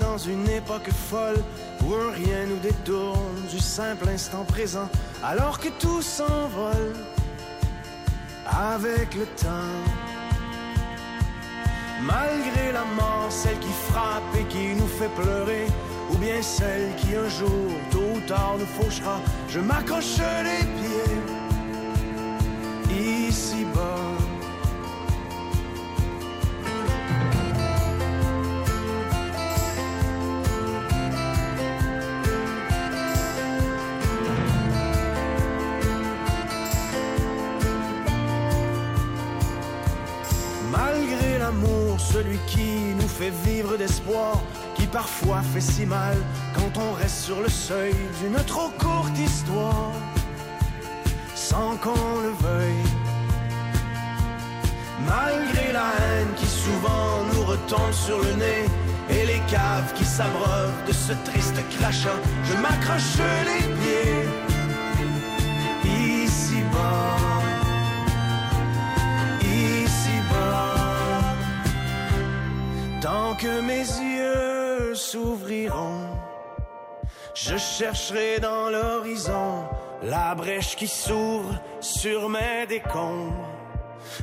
[0.00, 1.42] Dans une époque folle
[1.84, 4.88] où rien nous détourne du simple instant présent,
[5.22, 6.94] alors que tout s'envole
[8.46, 9.76] avec le temps.
[12.02, 15.66] Malgré la mort, celle qui frappe et qui nous fait pleurer,
[16.10, 21.25] ou bien celle qui un jour, tôt ou tard, nous fauchera, je m'accroche les pieds
[45.18, 46.16] parfois fait si mal
[46.54, 49.92] quand on reste sur le seuil d'une trop courte histoire,
[51.34, 52.90] sans qu'on le veuille.
[55.06, 58.64] Malgré la haine qui souvent nous retombe sur le nez,
[59.08, 64.28] et les caves qui s'abreuvent de ce triste crachat, je m'accroche les pieds
[66.24, 67.16] ici-bas.
[69.42, 70.74] Ici-bas,
[73.00, 74.15] tant que mes yeux
[77.34, 79.64] je chercherai dans l'horizon
[80.02, 83.48] la brèche qui s'ouvre sur mes décombres.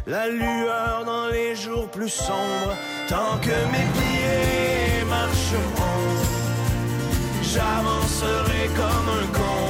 [0.08, 2.76] la lueur dans les jours plus sombres,
[3.08, 6.12] tant que mes pieds marcheront.
[7.42, 9.66] J'avancerai comme un con,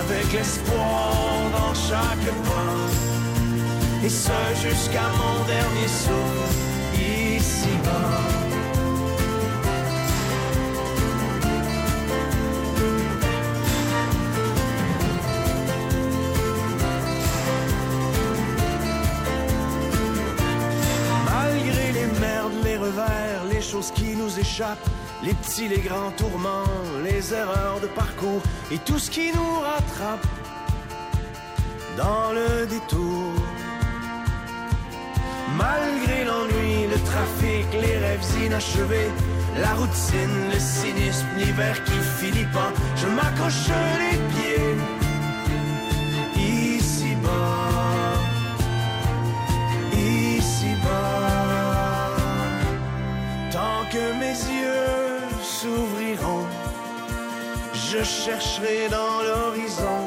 [0.00, 1.12] avec l'espoir
[1.56, 6.75] dans chaque pas, et ce jusqu'à mon dernier souffle,
[23.66, 24.88] choses qui nous échappent,
[25.24, 26.70] les petits, les grands tourments,
[27.02, 30.26] les erreurs de parcours et tout ce qui nous rattrape
[31.96, 33.32] dans le détour.
[35.56, 39.10] Malgré l'ennui, le trafic, les rêves inachevés,
[39.60, 43.68] la routine, le cynisme, l'hiver qui finit pas, je m'accroche
[44.02, 44.75] les pieds
[53.96, 56.46] que mes yeux s'ouvriront,
[57.88, 60.00] je chercherai dans l'horizon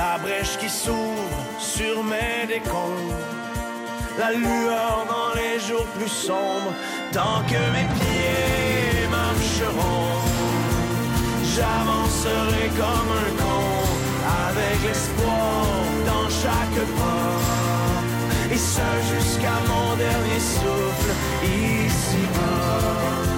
[0.00, 3.22] la brèche qui s'ouvre sur mes décombres,
[4.18, 6.74] la lueur dans les jours plus sombres.
[7.12, 10.10] Tant que mes pieds marcheront,
[11.54, 13.66] j'avancerai comme un con,
[14.48, 15.66] avec l'espoir
[16.10, 17.63] dans chaque pas.
[18.52, 18.80] Et ce
[19.14, 21.12] jusqu'à mon dernier souffle,
[21.44, 23.33] ici-bas.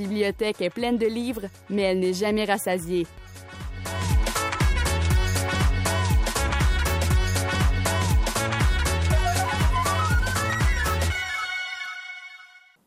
[0.00, 3.06] Bibliothèque est pleine de livres, mais elle n'est jamais rassasiée.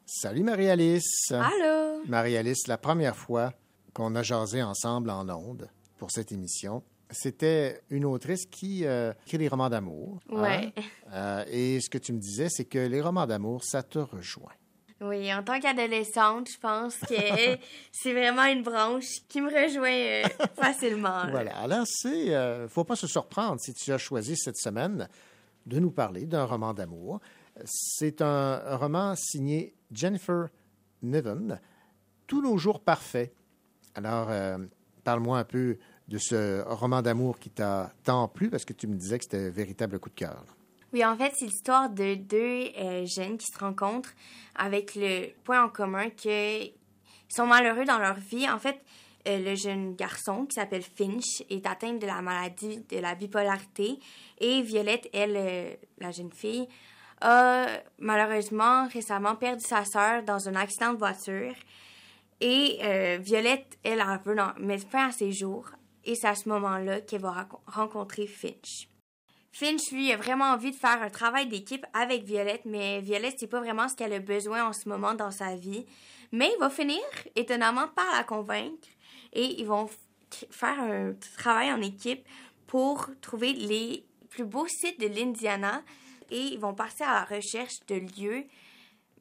[0.05, 1.31] Salut Marie-Alice.
[1.31, 2.01] Allô?
[2.07, 3.53] Marie-Alice, la première fois
[3.93, 9.37] qu'on a jasé ensemble en ondes pour cette émission, c'était une autrice qui euh, écrit
[9.37, 10.19] des romans d'amour.
[10.31, 10.41] hein?
[10.41, 10.73] Ouais.
[11.13, 14.51] Euh, et ce que tu me disais, c'est que les romans d'amour, ça te rejoint.
[15.03, 17.13] Oui, en tant qu'adolescente, je pense que
[17.91, 21.23] c'est vraiment une branche qui me rejoint euh, facilement.
[21.23, 21.27] là.
[21.31, 21.57] Voilà.
[21.57, 22.33] Alors, c'est.
[22.33, 25.07] euh, faut pas se surprendre si tu as choisi cette semaine
[25.65, 27.19] de nous parler d'un roman d'amour.
[27.65, 30.47] C'est un roman signé Jennifer
[31.01, 31.59] Niven,
[32.27, 33.33] Tous nos jours parfaits.
[33.95, 34.57] Alors, euh,
[35.03, 38.95] parle-moi un peu de ce roman d'amour qui t'a tant plu parce que tu me
[38.95, 40.43] disais que c'était un véritable coup de cœur.
[40.93, 44.13] Oui, en fait, c'est l'histoire de deux euh, jeunes qui se rencontrent
[44.53, 46.71] avec le point en commun qu'ils
[47.29, 48.47] sont malheureux dans leur vie.
[48.47, 48.79] En fait,
[49.27, 53.99] euh, le jeune garçon qui s'appelle Finch est atteint de la maladie de la bipolarité
[54.37, 56.67] et Violette, elle, euh, la jeune fille,
[57.21, 57.65] a
[57.97, 61.55] malheureusement récemment perdu sa sœur dans un accident de voiture.
[62.39, 62.79] Et
[63.19, 65.69] Violette, elle, elle veut mettre fin à ses jours.
[66.03, 68.89] Et c'est à ce moment-là qu'elle va rencontrer Finch.
[69.53, 73.47] Finch, lui, a vraiment envie de faire un travail d'équipe avec Violette, mais Violette, c'est
[73.47, 75.85] pas vraiment ce qu'elle a besoin en ce moment dans sa vie.
[76.31, 77.03] Mais il va finir,
[77.35, 78.87] étonnamment, par la convaincre
[79.31, 79.87] et ils vont
[80.49, 82.27] faire un travail en équipe
[82.65, 85.83] pour trouver les plus beaux sites de l'Indiana
[86.31, 88.45] et ils vont partir à la recherche de lieux.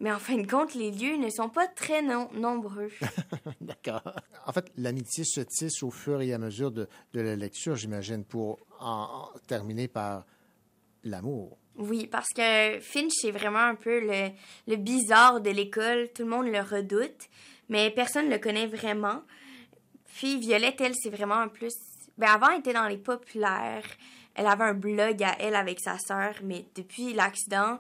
[0.03, 2.91] Mais en fin de compte, les lieux ne sont pas très non- nombreux.
[3.61, 4.03] D'accord.
[4.47, 8.25] En fait, l'amitié se tisse au fur et à mesure de, de la lecture, j'imagine,
[8.25, 10.27] pour en, en terminer par
[11.05, 11.57] l'amour.
[11.77, 14.31] Oui, parce que Finch, c'est vraiment un peu le,
[14.67, 16.09] le bizarre de l'école.
[16.13, 17.29] Tout le monde le redoute,
[17.69, 19.23] mais personne ne le connaît vraiment.
[20.17, 21.75] Puis Violette, elle, c'est vraiment un plus...
[22.19, 23.85] Ben, avant, elle était dans les populaires.
[24.35, 27.79] Elle avait un blog à elle avec sa sœur, mais depuis l'accident,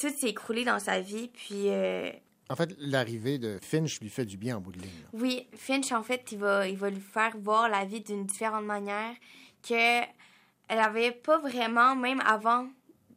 [0.00, 1.28] tout s'est écroulé dans sa vie.
[1.28, 2.10] Puis, euh,
[2.48, 4.90] En fait, l'arrivée de Finch lui fait du bien en bout de ligne.
[5.12, 8.64] oui, Finch, en fait, il va, il va lui faire voir la vie d'une différente
[8.64, 9.14] manière
[9.62, 10.00] que
[10.72, 12.68] elle avait pas vraiment, même avant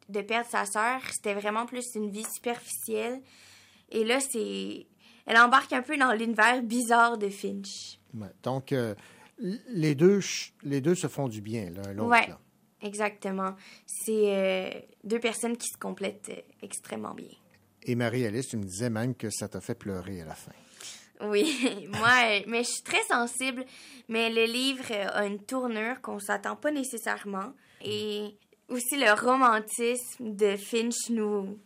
[0.08, 3.22] de perdre sa sœur, c'était vraiment plus une vie superficielle.
[3.90, 4.86] Et là, c'est...
[5.26, 7.98] Elle embarque un peu dans l'univers bizarre de Finch.
[8.12, 8.28] Ouais.
[8.42, 8.94] Donc, euh,
[9.38, 10.20] les, deux,
[10.64, 12.10] les deux se font du bien l'un l'autre.
[12.10, 12.38] Ouais, là.
[12.84, 13.54] Exactement.
[13.86, 14.70] C'est euh,
[15.02, 17.28] deux personnes qui se complètent euh, extrêmement bien.
[17.82, 20.52] Et Marie-Alice, tu me disais même que ça t'a fait pleurer à la fin.
[21.20, 23.64] Oui, moi, euh, mais je suis très sensible,
[24.08, 27.52] mais le livre a une tournure qu'on s'attend pas nécessairement.
[27.82, 28.36] Et
[28.68, 31.58] aussi le romantisme de Finch nous,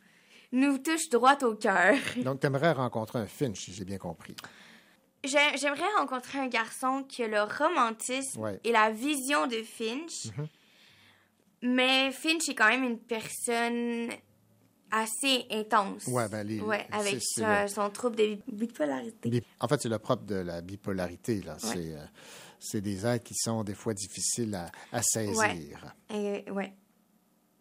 [0.53, 1.97] nous touche droit au cœur.
[2.25, 4.35] Donc, tu aimerais rencontrer un Finch, si j'ai bien compris.
[5.25, 8.61] J'ai- J'aimerais rencontrer un garçon qui a le romantisme Ouais.
[8.65, 10.49] et la vision de Finch, Mhm.
[11.63, 14.09] Mais Finch est quand même une personne
[14.91, 16.07] assez intense.
[16.07, 19.29] Ouais, ben, les- Ouais, avec son, le- son trouble de bipolarité.
[19.29, 21.43] Bi- En fait, c'est le propre de la bipolarité.
[21.43, 21.57] Là.
[21.59, 22.05] C'est, euh,
[22.59, 25.95] c'est des êtres qui sont des fois difficiles à, à saisir.
[26.11, 26.45] Ouais.
[26.49, 26.73] Euh, ouais.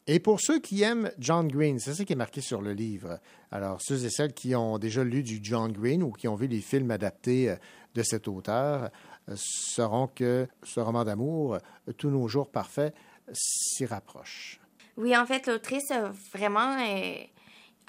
[0.09, 3.19] Et pour ceux qui aiment John Green, c'est ça qui est marqué sur le livre.
[3.51, 6.47] Alors, ceux et celles qui ont déjà lu du John Green ou qui ont vu
[6.47, 7.55] les films adaptés euh,
[7.93, 8.89] de cet auteur
[9.35, 11.57] sauront que ce roman d'amour,
[11.97, 12.95] Tous nos jours parfaits,
[13.33, 14.59] s'y rapproche.
[14.97, 16.77] Oui, en fait, l'autrice a vraiment.
[16.79, 17.15] euh,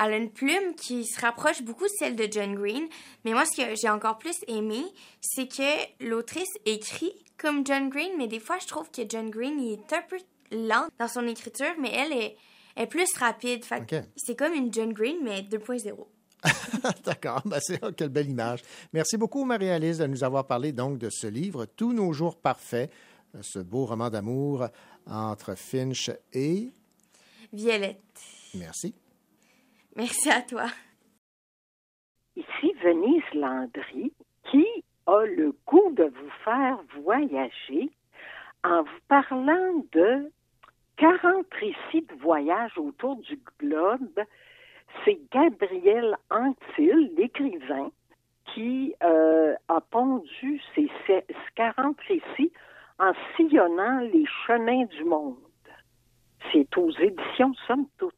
[0.01, 2.87] elle a une plume qui se rapproche beaucoup de celle de John Green.
[3.25, 4.85] Mais moi, ce que j'ai encore plus aimé,
[5.21, 9.61] c'est que l'autrice écrit comme John Green, mais des fois, je trouve que John Green
[9.61, 10.19] il est un peu
[10.53, 12.37] lent dans son écriture, mais elle est,
[12.77, 13.65] est plus rapide.
[14.17, 16.07] C'est comme une John Green, mais 2.0.
[17.05, 18.63] D'accord, ben c'est oh, quelle belle image.
[18.93, 22.91] Merci beaucoup, Marie-Alice, de nous avoir parlé donc de ce livre, Tous nos jours parfaits,
[22.91, 22.95] euh,
[23.43, 24.67] ce beau roman d'amour
[25.07, 26.71] entre Finch et...
[27.53, 28.21] Violette,
[28.55, 28.95] Merci.
[29.97, 30.67] merci à toi.
[32.37, 34.13] Ici Venise Landry
[34.51, 34.67] qui
[35.07, 37.91] a le goût de vous faire voyager
[38.65, 40.31] en vous parlant de
[40.99, 44.21] 40 récits de voyage autour du globe.
[45.05, 47.91] C'est Gabriel Antil, l'écrivain,
[48.53, 51.25] qui euh, a pondu ces ces
[51.55, 52.53] 40 récits
[52.99, 55.37] en sillonnant les chemins du monde.
[56.53, 58.15] C'est aux éditions Somme Toute.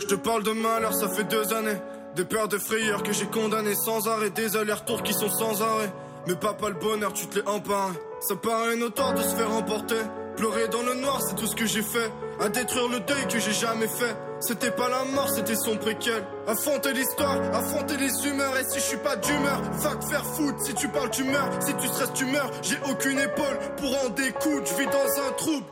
[0.00, 1.78] Je te parle de malheur, ça fait deux années.
[2.14, 4.30] Des peurs de frayeurs que j'ai condamnées sans arrêt.
[4.30, 5.92] Des allers-retours qui sont sans arrêt.
[6.28, 7.92] Mais papa, le bonheur, tu te l'es emparé.
[8.20, 10.00] Ça paraît notoire de se faire emporter.
[10.36, 12.10] Pleurer dans le noir, c'est tout ce que j'ai fait.
[12.40, 14.16] À détruire le deuil que j'ai jamais fait.
[14.40, 16.22] C'était pas la mort, c'était son préquel.
[16.46, 18.56] Affronter l'histoire, affronter les humeurs.
[18.58, 20.60] Et si je suis pas d'humeur, va te faire foutre.
[20.64, 21.50] Si tu parles, tu meurs.
[21.60, 22.50] Si tu stresses, tu meurs.
[22.62, 24.66] J'ai aucune épaule pour en découdre.
[24.66, 25.66] Je vis dans un trouble.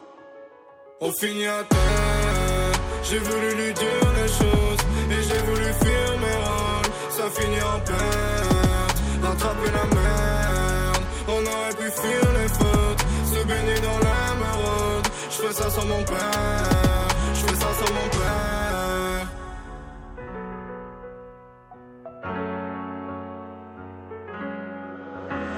[1.00, 2.74] On finit à terre.
[3.04, 6.90] J'ai voulu lui dire les choses et j'ai voulu fuir mes rôles.
[7.10, 11.04] Ça finit en perte, rattraper la merde.
[11.28, 15.06] On aurait pu fuir les fautes, se baigner dans l'émeraude.
[15.30, 16.93] Je fais ça sans mon père,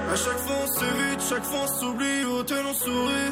[0.09, 3.31] À chaque fois on s'évite, chaque fois on s'oublie, au tel on sourit.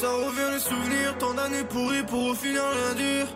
[0.00, 3.26] Ça revient les souvenirs, tant d'années pourries pour au final rien.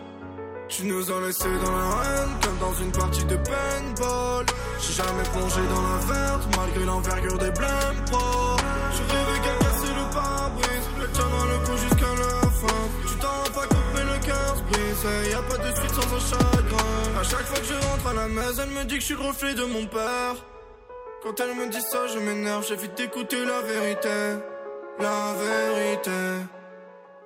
[0.67, 4.45] Tu nous as laissé dans la haine, comme dans une partie de paintball.
[4.79, 8.05] J'ai jamais plongé dans la verte, malgré l'envergure des blêmes.
[8.93, 9.03] Je
[15.03, 17.19] Et y a pas de suite sans un chagrin.
[17.19, 19.15] À chaque fois que je rentre à la maison, elle me dit que je suis
[19.15, 20.35] le reflet de mon père.
[21.23, 24.19] Quand elle me dit ça, je m'énerve, j'évite d'écouter la vérité.
[24.99, 26.45] La vérité.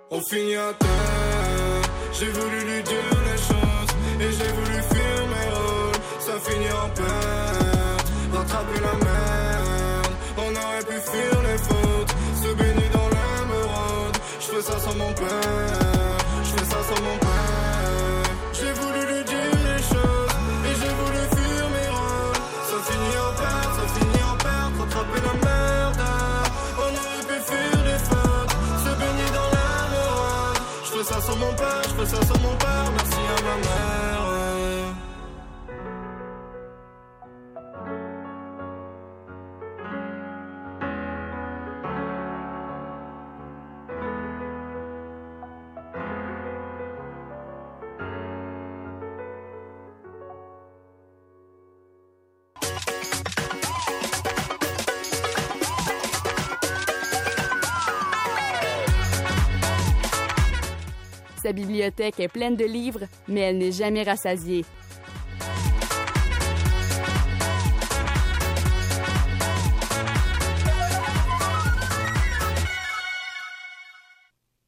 [0.10, 1.82] On finit à terre.
[2.14, 6.00] J'ai voulu lui dire les choses et j'ai voulu fuir mes rôles.
[6.20, 10.14] Ça finit en perte, rattraper la merde.
[10.38, 14.18] On aurait pu fuir les fautes, se baigner dans l'émeraude.
[14.40, 17.25] Je fais ça sans mon père, je fais ça sans mon père.
[61.86, 64.66] Bibliothèque est pleine de livres, mais elle n'est jamais rassasiée.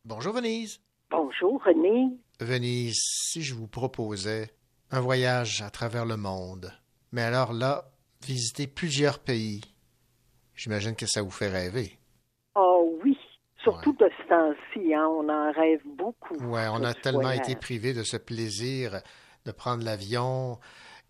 [0.06, 0.80] Bonjour Venise.
[1.10, 2.18] Bonjour René.
[2.40, 4.52] Venise, si je vous proposais
[4.92, 6.72] un voyage à travers le monde,
[7.12, 7.90] mais alors là,
[8.26, 9.62] visiter plusieurs pays.
[10.56, 11.98] J'imagine que ça vous fait rêver.
[12.56, 12.97] Oh
[13.72, 16.36] surtout de ce temps-ci, hein, on en rêve beaucoup.
[16.42, 19.02] Oui, on a tellement été privés de ce plaisir
[19.46, 20.60] de prendre l'avion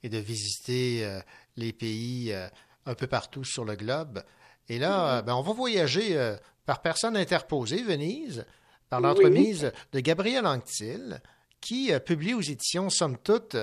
[0.04, 1.20] et de visiter euh,
[1.58, 2.48] les pays euh,
[2.86, 4.24] un peu partout sur le globe.
[4.70, 6.36] Et là, ben, on va voyager euh,
[6.66, 8.46] par personne interposée, Venise,
[8.90, 11.22] par l'entremise de Gabriel Anctil,
[11.60, 13.58] qui publie aux éditions Somme toute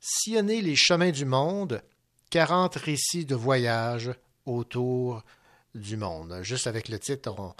[0.00, 1.82] Sillonner les chemins du monde,
[2.30, 4.12] 40 récits de voyage
[4.46, 5.24] autour
[5.74, 6.38] du monde.
[6.42, 7.52] Juste avec le titre, on,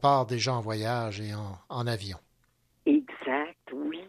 [0.00, 1.32] part déjà en voyage et
[1.68, 2.18] en, avion.
[2.86, 4.00] Exact, oui.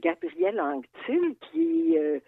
[0.00, 2.20] Gabriel Anctil, qui est euh,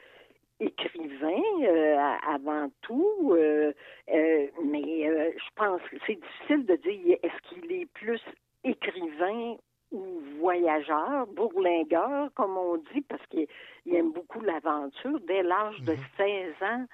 [0.59, 1.97] écrivain euh,
[2.29, 3.73] avant tout, euh,
[4.09, 8.21] mais je pense que c'est difficile de dire est-ce qu'il est plus
[8.65, 9.57] écrivain
[9.93, 13.47] ou voyageur, bourlingueur, comme on dit, parce qu'il
[13.93, 15.19] aime beaucoup l'aventure.
[15.27, 16.67] Dès l'âge de 16 mhm.
[16.67, 16.87] ans,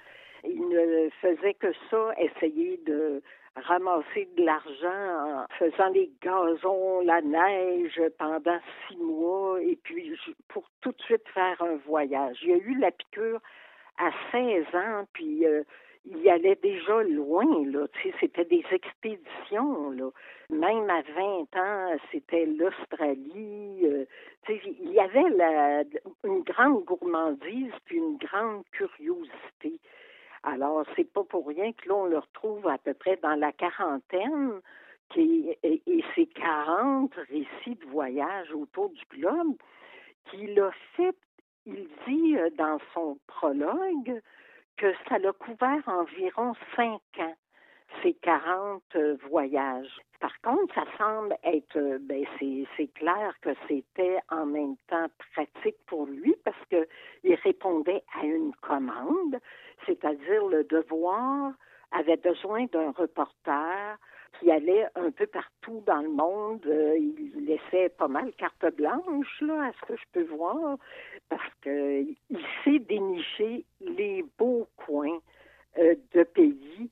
[0.43, 3.21] il ne faisait que ça, essayer de
[3.63, 10.69] ramasser de l'argent en faisant les gazons, la neige pendant six mois et puis pour
[10.81, 12.37] tout de suite faire un voyage.
[12.43, 13.39] Il a eu la piqûre
[13.97, 15.63] à 16 ans, puis euh,
[16.05, 17.87] il allait déjà loin, là.
[18.19, 20.09] C'était des expéditions, là.
[20.49, 23.81] Même à 20 ans, c'était l'Australie.
[23.83, 24.05] Euh,
[24.49, 25.83] il y avait la,
[26.23, 29.79] une grande gourmandise puis une grande curiosité.
[30.43, 34.61] Alors, c'est pas pour rien que là, le retrouve à peu près dans la quarantaine,
[35.09, 39.55] qui, et, et c'est 40 récits de voyage autour du globe
[40.29, 41.15] qu'il a fait,
[41.65, 44.21] il dit euh, dans son prologue,
[44.77, 47.35] que ça l'a couvert environ cinq ans,
[48.01, 49.99] ces 40 euh, voyages.
[50.19, 55.77] Par contre, ça semble être, euh, ben c'est clair que c'était en même temps pratique
[55.85, 56.87] pour lui parce que
[57.23, 59.37] il répondait à une commande,
[59.85, 61.53] c'est-à-dire le devoir
[61.91, 63.97] avait besoin d'un reporter
[64.39, 66.65] qui allait un peu partout dans le monde.
[66.65, 70.77] Euh, il laissait pas mal carte blanche, là, à ce que je peux voir,
[71.29, 72.15] parce qu'il
[72.63, 75.19] sait dénicher les beaux coins
[75.77, 76.89] de pays.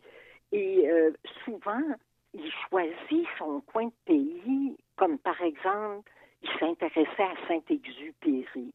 [0.55, 1.11] Et euh,
[1.43, 1.81] souvent,
[2.33, 6.09] il choisit son coin de pays, comme par exemple,
[6.41, 8.73] il s'intéressait à Saint-Exupéry.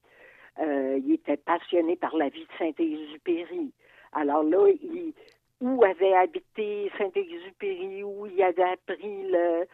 [0.59, 3.73] il était passionné par la vie de Saint-Exupéry.
[4.13, 5.15] Alors là, il,
[5.61, 9.65] où avait habité Saint-Exupéry, où il avait appris euh,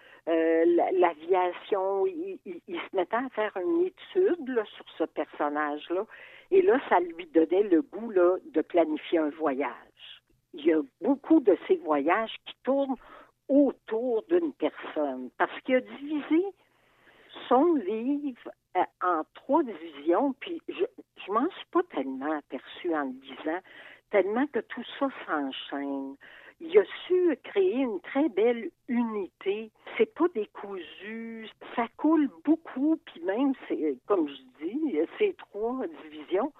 [0.92, 2.06] l'aviation.
[2.06, 2.38] Il,
[2.68, 6.04] se mettait à faire une étude sur ce personnage-là.
[6.50, 9.70] Et là, ça lui donnait le goût de planifier un voyage.
[10.58, 12.96] Il y a beaucoup de ces voyages qui tournent
[13.48, 16.44] autour d'une personne parce qu'il a divisé
[17.48, 20.84] son livre euh, en trois divisions, puis je
[21.28, 23.60] ne m'en suis pas tellement aperçu en le disant
[24.10, 26.16] tellement que tout ça s'enchaîne.
[26.60, 29.70] Il a su créer une très belle unité.
[29.98, 36.50] C'est pas décousu, ça coule beaucoup, puis même, c'est, comme je dis, ces trois divisions,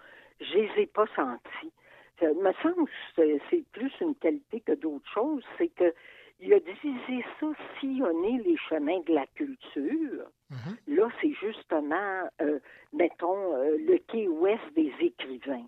[0.41, 1.73] je les ai pas senties.
[2.19, 5.93] Ça me semble que c'est plus une qualité que d'autres choses, c'est que
[6.39, 7.47] il a divisé ça,
[7.81, 10.27] sillonner les chemins de la culture.
[10.51, 10.97] Mm-hmm.
[10.97, 12.59] Là, c'est justement, euh,
[12.93, 15.67] mettons, euh, le quai ouest des écrivains.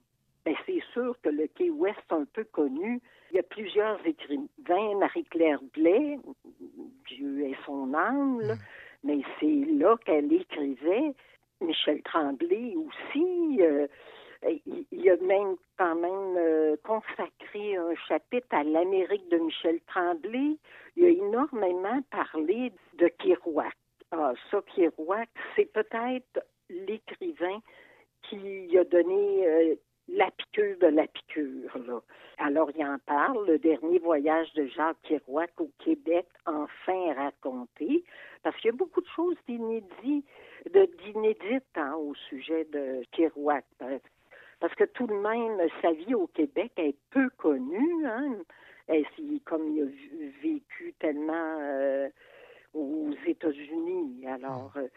[0.49, 3.03] Ben, c'est sûr que le Quai Ouest est un peu connu.
[3.31, 6.19] Il y a plusieurs écrivains, Marie-Claire Blais,
[7.07, 8.59] Dieu est son âme, mm.
[9.05, 11.13] mais c'est là qu'elle écrivait.
[11.61, 13.59] Michel Tremblay aussi.
[13.61, 13.89] Euh,
[14.47, 20.57] il, a même quand même euh, consacré un chapitre à l'Amérique de Michel Tremblay.
[20.97, 23.74] Il a énormément parlé de Kerouac.
[24.11, 27.61] Ah, ça, Kerouac, c'est peut-être l'écrivain
[28.22, 29.74] qui a donné euh,
[30.09, 32.03] la piqûre de la piqûre.
[32.39, 38.05] Alors, il en parle, le dernier voyage de Jacques Kerouac au Québec, enfin raconté,
[38.43, 40.24] parce qu'il y a beaucoup de choses d'inédites
[40.66, 43.64] d'inédit, hein, au sujet de Kerouac.
[44.61, 48.07] Parce que tout de même, sa vie au Québec est peu connue.
[48.07, 48.37] Hein?
[49.45, 49.87] Comme il a
[50.43, 52.09] vécu tellement euh,
[52.75, 54.27] aux États-Unis.
[54.27, 54.89] Alors, euh,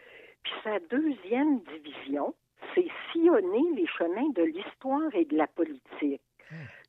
[0.43, 2.33] puis sa deuxième division,
[2.73, 6.21] c'est sillonner les chemins de l'histoire et de la politique.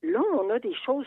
[0.03, 1.07] Là, on a des choses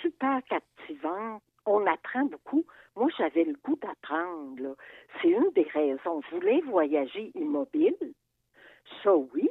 [0.00, 1.42] super captivantes.
[1.66, 2.64] On apprend beaucoup.
[2.96, 4.76] Moi, j'avais le goût d'apprendre.
[5.20, 6.22] C'est une des raisons.
[6.28, 7.96] Je voulais voyager immobile?
[9.02, 9.48] Ça, oui,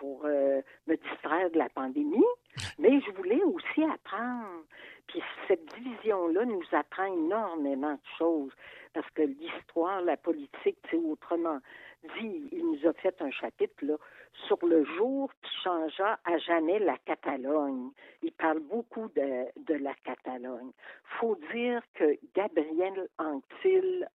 [0.00, 2.24] pour euh, me distraire de la pandémie.
[2.78, 4.64] Mais je voulais aussi apprendre.
[5.06, 8.52] Puis cette division-là nous apprend énormément de choses
[8.92, 11.60] parce que l'histoire, la politique, c'est autrement
[12.18, 13.96] dit, il nous a fait un chapitre là,
[14.46, 17.90] sur le jour qui changea à jamais la Catalogne.
[18.22, 20.72] Il parle beaucoup de, de la Catalogne.
[21.20, 24.08] faut dire que Gabriel Anctil,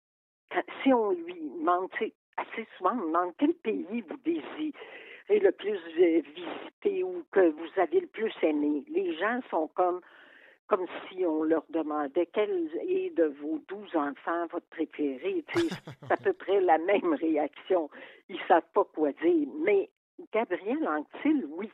[0.82, 1.91] si on lui demande,
[2.37, 4.72] assez souvent, on demande quel pays vous désirez
[5.28, 8.84] le plus visiter ou que vous avez le plus aimé.
[8.88, 10.00] Les gens sont comme
[10.66, 15.44] comme si on leur demandait quel est de vos douze enfants votre préféré.
[15.54, 17.90] C'est à peu près la même réaction.
[18.30, 19.48] Ils ne savent pas quoi dire.
[19.62, 19.90] Mais
[20.32, 21.70] Gabriel Anctil, oui.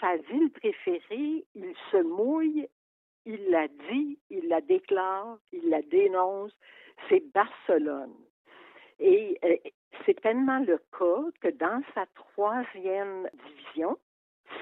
[0.00, 2.68] Sa ville préférée, il se mouille,
[3.24, 6.52] il la dit, il la déclare, il la dénonce,
[7.08, 8.14] c'est Barcelone.
[8.98, 9.56] Et euh,
[10.04, 13.98] c'est tellement le cas que dans sa troisième division,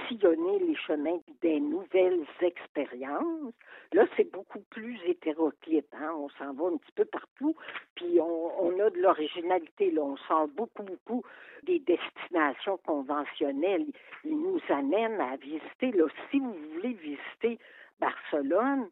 [0.08, 3.52] sillonner les chemins des nouvelles expériences.
[3.92, 5.92] Là, c'est beaucoup plus hétéroclite.
[5.92, 6.12] Hein?
[6.16, 7.54] On s'en va un petit peu partout,
[7.94, 9.92] puis on, a de l'originalité.
[9.98, 11.22] On sort beaucoup, beaucoup
[11.64, 13.86] des destinations conventionnelles.
[14.24, 15.92] Il nous amène à visiter.
[15.92, 17.58] Là, si vous voulez visiter
[18.00, 18.88] Barcelone,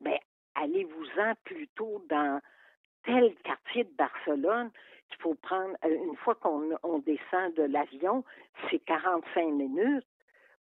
[0.00, 0.18] ben,
[0.54, 2.40] allez-vous-en plutôt dans
[3.04, 4.70] tel quartier de Barcelone
[5.18, 8.24] faut prendre, euh, une fois qu'on on descend de l'avion,
[8.70, 10.06] c'est 45 minutes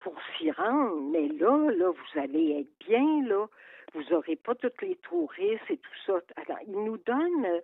[0.00, 3.46] pour s'y rendre, mais là, là, vous allez être bien, là.
[3.94, 6.14] Vous n'aurez pas tous les touristes et tout ça.
[6.36, 7.60] Alors, il nous donne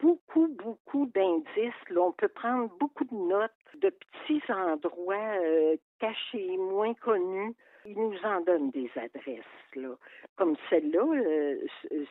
[0.00, 1.88] beaucoup, beaucoup d'indices.
[1.90, 2.00] Là.
[2.02, 7.54] On peut prendre beaucoup de notes de petits endroits euh, cachés, moins connus.
[7.86, 9.44] Il nous en donne des adresses.
[10.36, 11.56] Comme celle-là, euh,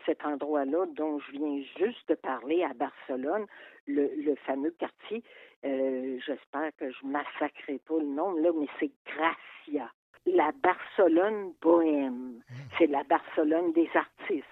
[0.05, 3.45] cet endroit-là dont je viens juste de parler à Barcelone,
[3.89, 5.23] le, le fameux quartier
[5.65, 9.91] euh, j'espère que je massacrerai pas le nom, là, mais c'est Gracia.
[10.25, 12.41] La Barcelone bohème.
[12.49, 12.55] Hmm.
[12.77, 14.45] C'est la Barcelone des artistes.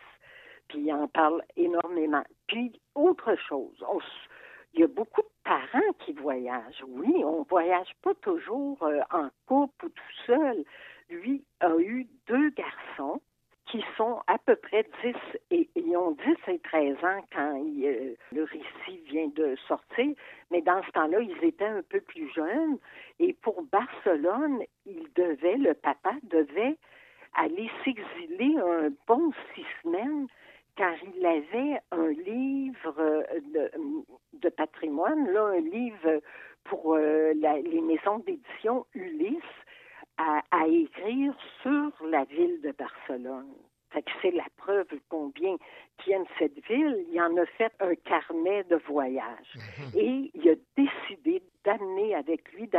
[0.67, 2.23] Puis il en parle énormément.
[2.47, 3.81] Puis, autre chose,
[4.73, 6.83] il y a beaucoup de parents qui voyagent.
[6.87, 10.65] Oui, on voyage pas toujours euh, en couple ou tout seul.
[11.09, 13.21] Lui a eu deux garçons
[13.67, 15.15] qui sont à peu près 10
[15.51, 20.13] et ils ont 10 et 13 ans quand euh, le récit vient de sortir,
[20.51, 22.77] mais dans ce temps-là, ils étaient un peu plus jeunes
[23.19, 26.77] et pour Barcelone, il devait, le papa devait
[27.33, 30.27] aller s'exiler un bon six semaines
[30.75, 33.71] car il avait un livre de,
[34.33, 36.21] de patrimoine, là, un livre
[36.63, 39.41] pour euh, les maisons d'édition Ulysse
[40.17, 43.53] à, écrire sur la ville de Barcelone.
[44.21, 45.55] c'est la preuve combien
[46.05, 47.05] il aime cette ville.
[47.11, 49.55] Il en a fait un carnet de voyage.
[49.55, 49.99] Mhm.
[49.99, 52.69] Et il a décidé d'amener avec lui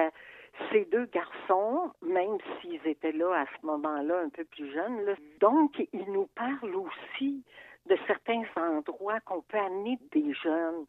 [0.72, 5.16] ces deux garçons, même s'ils étaient là à ce moment-là un peu plus jeunes.
[5.41, 7.45] Donc, il nous parle aussi
[7.86, 10.84] de certains endroits qu'on peut amener des jeunes.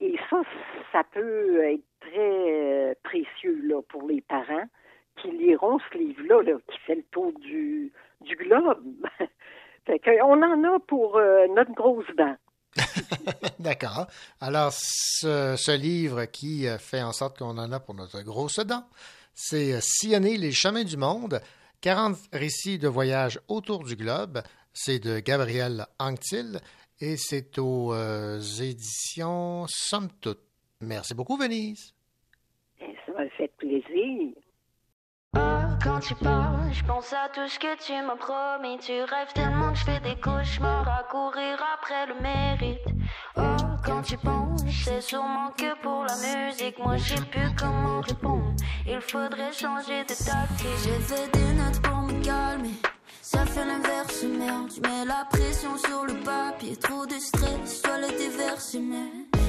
[0.00, 0.42] Et ça,
[0.90, 4.66] ça peut être très euh, précieux là, pour les parents
[5.20, 8.82] qui liront ce livre-là, qui fait le tour du, du globe.
[10.24, 12.36] on en a pour euh, notre grosse dent.
[13.58, 14.06] D'accord.
[14.40, 18.58] Alors, ce, ce, livre qui euh, fait en sorte qu'on en a pour notre grosse
[18.60, 18.84] dent,
[19.34, 21.40] c'est euh, Sillonner les chemins du monde,
[21.82, 24.40] 40 récits de voyage autour du globe.
[24.72, 26.58] C'est de Gabriel Anctil
[27.00, 27.94] et c'est aux
[28.38, 30.40] éditions Somme Toute.
[30.80, 31.94] Merci beaucoup, Venise.
[32.80, 34.32] Eh, ça m'a fait plaisir.
[35.82, 38.78] Quand tu parles, je pense à tout ce que tu m'as promis.
[38.78, 42.78] Tu rêves tellement que je fais des cauchemars à courir après le mérite.
[43.36, 46.78] Oh, quand tu penses, c'est sûrement que pour la musique.
[46.78, 48.54] Moi, j'ai plus comment répondre.
[48.86, 50.68] Il faudrait changer de tactique.
[50.84, 52.74] J'ai fait des notes pour me calmer.
[53.20, 54.70] Ça fait l'inverse, merde.
[54.72, 56.76] Tu mets la pression sur le papier.
[56.76, 59.41] Trop de stress, toi le déverse, mais sur qui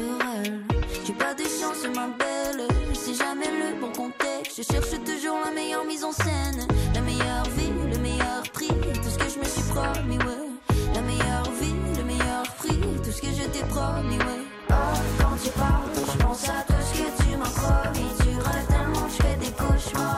[0.00, 0.60] Elle.
[1.06, 2.66] J'ai pas de chance, ma belle.
[2.94, 4.56] C'est jamais le bon contexte.
[4.56, 6.66] Je cherche toujours la meilleure mise en scène.
[6.94, 8.68] La meilleure vie, le meilleur prix.
[8.68, 10.76] Tout ce que je me suis promis, ouais.
[10.94, 12.80] La meilleure vie, le meilleur prix.
[13.04, 14.44] Tout ce que je t'ai promis, ouais.
[14.70, 14.74] Oh,
[15.18, 18.08] quand tu parles, je pense à tout ce que tu m'as promis.
[18.20, 20.17] Tu rêves tellement, je fais des cauchemars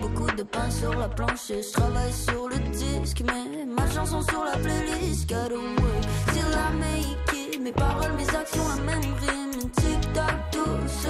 [0.00, 1.48] beaucoup de pain sur la planche.
[1.48, 5.28] Je travaille sur le disque, mais ma chanson sur la playlist.
[5.28, 7.60] Got away, still I make it.
[7.60, 9.70] Mes paroles, mes actions, la même rime.
[9.76, 11.06] Tic tac douce,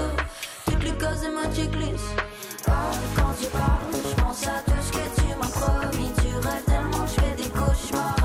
[0.67, 2.05] toutes les cases et ma checklist.
[2.69, 2.73] Oh,
[3.17, 6.11] quand tu parles, je pense à tout ce que tu m'as promis.
[6.21, 8.16] Tu rêves tellement, je fais des cauchemars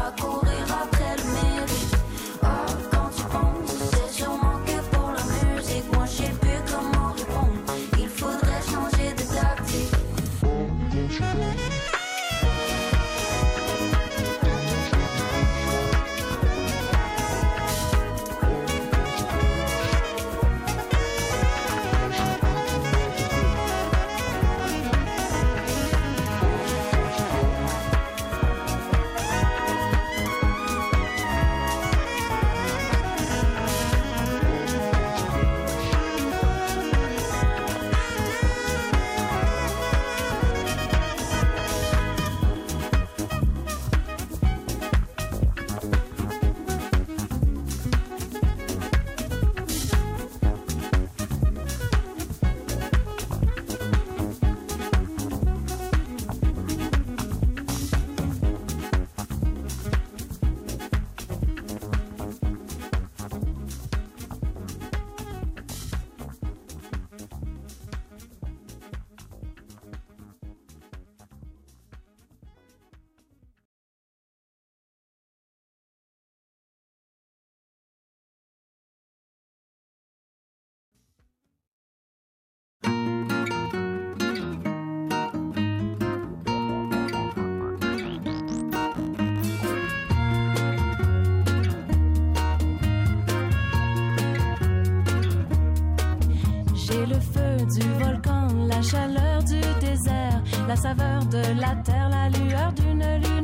[98.92, 103.41] chaleur du désert, la saveur de la terre, la lueur d'une lune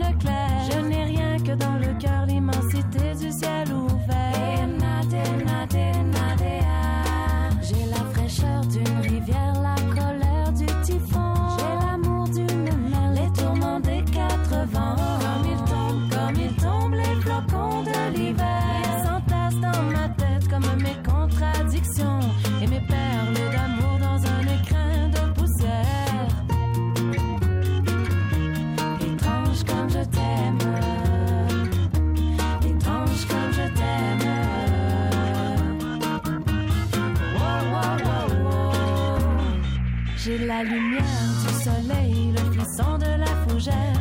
[40.57, 41.03] la lumière
[41.45, 43.96] du soleil, le frisson de la fougère,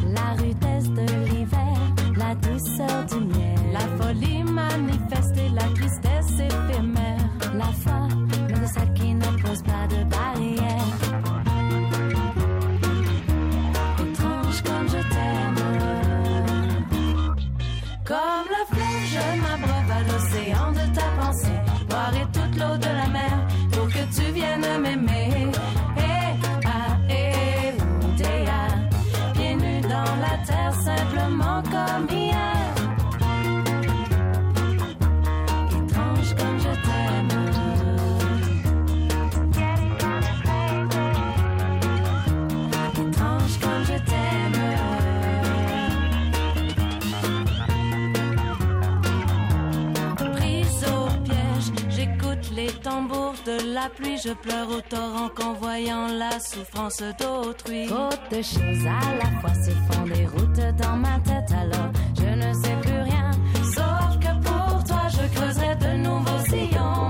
[53.45, 54.17] de la pluie.
[54.25, 57.87] Je pleure au torrent qu'en voyant la souffrance d'autrui.
[57.87, 61.51] Trop de choses à la fois se font des routes dans ma tête.
[61.53, 63.31] Alors je ne sais plus rien.
[63.75, 67.06] Sauf que pour toi, je creuserai de nouveaux sillons.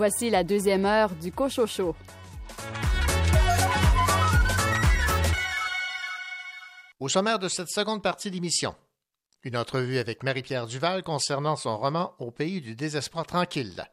[0.00, 1.94] Voici la deuxième heure du Cochocho.
[6.98, 8.74] Au sommaire de cette seconde partie d'émission,
[9.42, 13.84] une entrevue avec Marie-Pierre Duval concernant son roman Au pays du désespoir tranquille.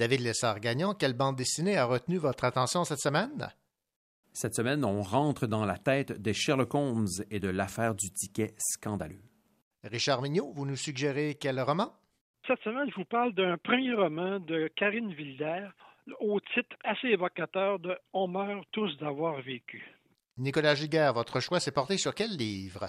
[0.00, 3.54] David Lessard-Gagnon, quelle bande dessinée a retenu votre attention cette semaine?
[4.32, 8.56] Cette semaine, on rentre dans la tête des Sherlock Holmes et de l'affaire du ticket
[8.58, 9.22] scandaleux.
[9.84, 11.92] Richard Mignot, vous nous suggérez quel roman?
[12.46, 15.68] Cette semaine, je vous parle d'un premier roman de Karine Vilder
[16.20, 19.84] au titre assez évocateur de On meurt tous d'avoir vécu.
[20.38, 22.88] Nicolas Giguère, votre choix s'est porté sur quel livre?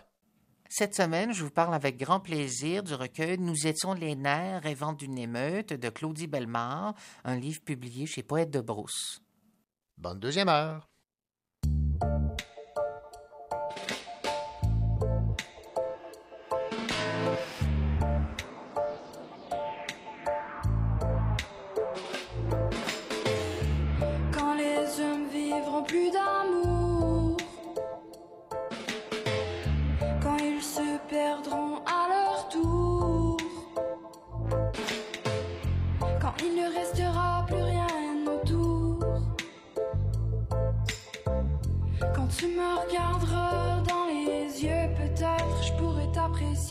[0.69, 4.93] Cette semaine, je vous parle avec grand plaisir du recueil Nous étions les nerfs rêvant
[4.93, 6.93] d'une émeute de Claudie Bellemare,
[7.25, 9.21] un livre publié chez Poète de Brousse.
[9.97, 10.90] Bonne deuxième heure.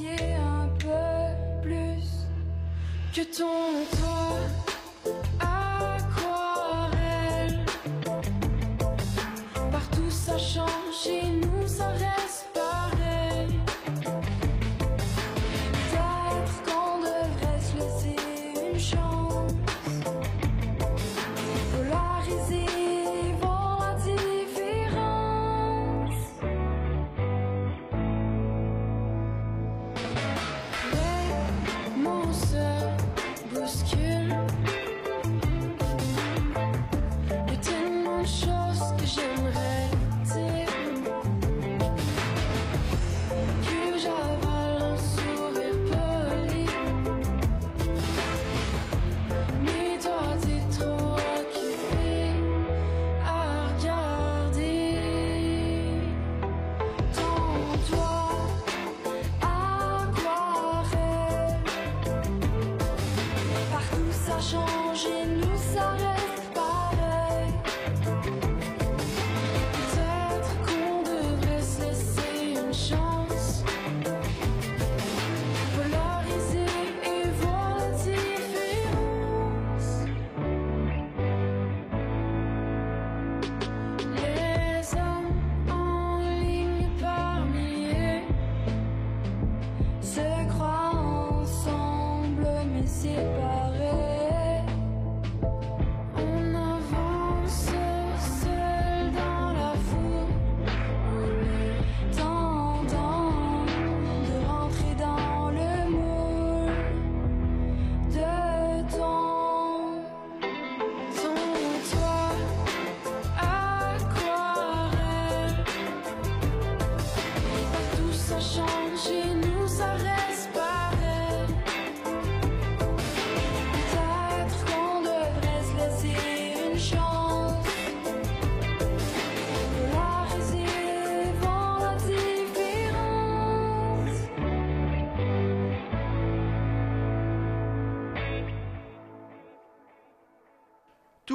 [0.08, 2.26] Un peu plus
[3.14, 4.19] que ton toit.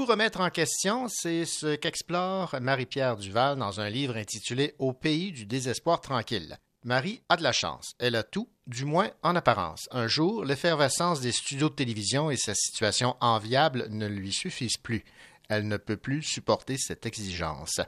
[0.06, 5.48] Remettre en question, c'est ce qu'explore Marie-Pierre Duval dans un livre intitulé Au pays du
[5.48, 6.60] désespoir tranquille.
[6.84, 7.96] Marie a de la chance.
[7.98, 9.90] Elle a tout, du moins en apparence.
[9.90, 15.04] Un jour, l'effervescence des studios de télévision et sa situation enviable ne lui suffisent plus.
[15.50, 17.82] Elle ne peut plus supporter cette exigence.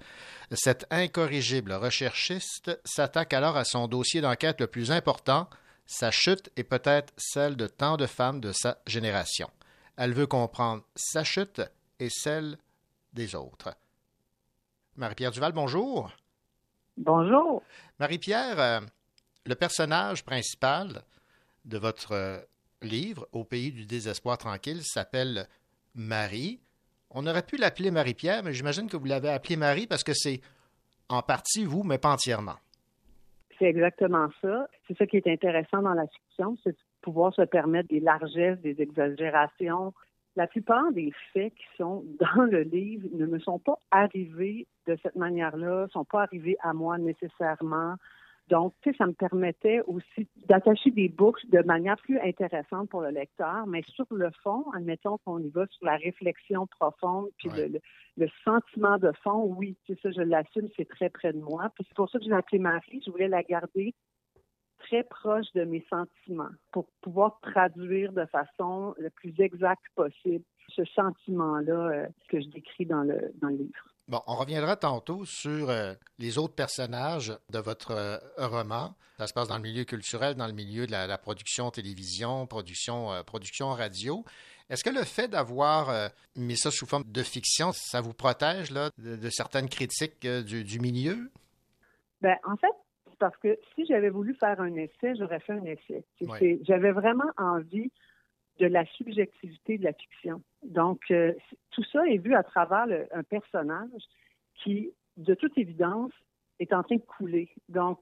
[0.51, 5.47] Cette incorrigible recherchiste s'attaque alors à son dossier d'enquête le plus important,
[5.85, 9.51] sa chute et peut-être celle de tant de femmes de sa génération.
[9.97, 11.61] Elle veut comprendre sa chute
[11.99, 12.57] et celle
[13.13, 13.75] des autres.
[14.95, 16.11] Marie-Pierre Duval, bonjour.
[16.97, 17.61] Bonjour.
[17.99, 18.79] Marie-Pierre, euh,
[19.45, 21.03] le personnage principal
[21.65, 22.39] de votre euh,
[22.81, 25.47] livre, Au pays du désespoir tranquille, s'appelle
[25.93, 26.59] Marie.
[27.11, 30.41] On aurait pu l'appeler Marie-Pierre, mais j'imagine que vous l'avez appelée Marie parce que c'est
[31.09, 32.57] en partie vous, mais pas entièrement.
[33.57, 34.67] C'est exactement ça.
[34.87, 38.59] C'est ça qui est intéressant dans la fiction, c'est de pouvoir se permettre des largesses,
[38.59, 39.93] des exagérations.
[40.37, 44.95] La plupart des faits qui sont dans le livre ne me sont pas arrivés de
[45.03, 47.95] cette manière-là, ne sont pas arrivés à moi nécessairement.
[48.49, 53.01] Donc, tu sais, ça me permettait aussi d'attacher des boucles de manière plus intéressante pour
[53.01, 57.49] le lecteur, mais sur le fond, admettons qu'on y va sur la réflexion profonde, puis
[57.49, 57.79] le, le-
[58.15, 61.69] le sentiment de fond, oui, ça, je l'assume, c'est très près de moi.
[61.75, 63.93] Puis c'est pour ça que je l'ai appelée Marie, je voulais la garder
[64.79, 70.83] très proche de mes sentiments pour pouvoir traduire de façon la plus exacte possible ce
[70.85, 73.93] sentiment-là euh, que je décris dans le, dans le livre.
[74.07, 78.95] Bon, on reviendra tantôt sur euh, les autres personnages de votre euh, roman.
[79.17, 82.47] Ça se passe dans le milieu culturel, dans le milieu de la, la production télévision,
[82.47, 84.23] production, euh, production radio.
[84.69, 88.89] Est-ce que le fait d'avoir mis ça sous forme de fiction, ça vous protège là,
[88.97, 91.31] de, de certaines critiques du, du milieu?
[92.19, 92.73] Ben, en fait,
[93.19, 96.03] parce que si j'avais voulu faire un essai, j'aurais fait un essai.
[96.21, 96.59] Ouais.
[96.63, 97.91] J'avais vraiment envie
[98.59, 100.41] de la subjectivité de la fiction.
[100.63, 101.33] Donc, euh,
[101.71, 104.01] tout ça est vu à travers le- un personnage
[104.55, 106.11] qui, de toute évidence,
[106.59, 107.49] est en train de couler.
[107.69, 107.99] Donc,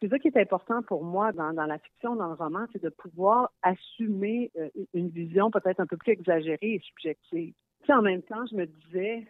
[0.00, 2.82] c'est ça qui est important pour moi dans, dans la fiction, dans le roman, c'est
[2.82, 7.54] de pouvoir assumer euh, une vision peut-être un peu plus exagérée et subjective.
[7.82, 9.24] Tu sais, en même temps, je me disais,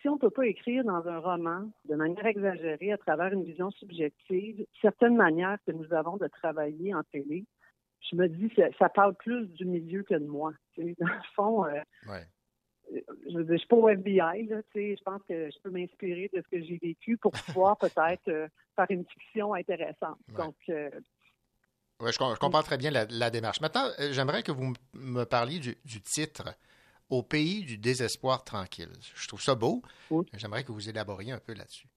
[0.00, 3.44] si on ne peut pas écrire dans un roman de manière exagérée à travers une
[3.44, 7.44] vision subjective, certaines manières que nous avons de travailler en télé,
[8.10, 10.52] je me dis que ça parle plus du milieu que de moi.
[10.74, 10.94] tu sais.
[11.00, 12.24] Dans le fond, euh, Ouais.
[13.28, 16.48] je je suis pas au FBI, là, je pense que je peux m'inspirer de ce
[16.48, 20.18] que j'ai vécu pour pouvoir peut-être euh, faire une fiction intéressante.
[20.30, 20.36] Ouais.
[20.44, 20.90] Donc, euh,
[22.00, 23.60] je, com- je comprends très bien la, la démarche.
[23.60, 26.54] Maintenant, j'aimerais que vous me parliez du, du titre
[27.10, 28.92] Au pays du désespoir tranquille.
[29.14, 29.82] Je trouve ça beau.
[30.34, 31.88] J'aimerais que vous élaboriez un peu là-dessus.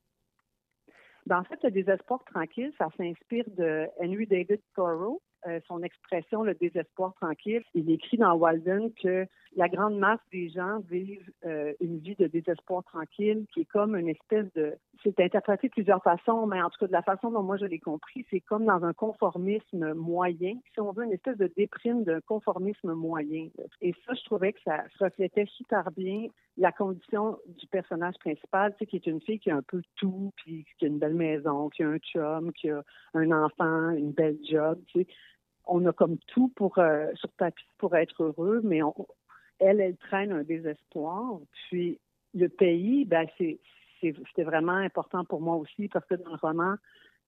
[1.26, 5.22] Ben, en fait, le désespoir tranquille, ça s'inspire de Henry David Thoreau.
[5.48, 9.26] Euh, son expression, le désespoir tranquille, il écrit dans Walden que
[9.56, 13.96] la grande masse des gens vivent euh, une vie de désespoir tranquille, qui est comme
[13.96, 14.76] une espèce de...
[15.04, 17.66] C'est interprété de plusieurs façons, mais en tout cas, de la façon dont moi je
[17.66, 22.04] l'ai compris, c'est comme dans un conformisme moyen, si on veut, une espèce de déprime
[22.04, 23.50] d'un conformisme moyen.
[23.82, 26.28] Et ça, je trouvais que ça reflétait super bien
[26.58, 30.66] la condition du personnage principal, qui est une fille qui a un peu tout, puis
[30.78, 32.84] qui a une belle maison, qui a un chum, qui a
[33.16, 35.08] un enfant, une belle job, tu sais.
[35.66, 38.94] On a comme tout pour euh, sur papier pour être heureux, mais on,
[39.60, 41.40] elle, elle traîne un désespoir.
[41.70, 42.00] Puis
[42.34, 43.60] le pays, ben c'est
[44.02, 46.76] c'était vraiment important pour moi aussi parce que dans le roman,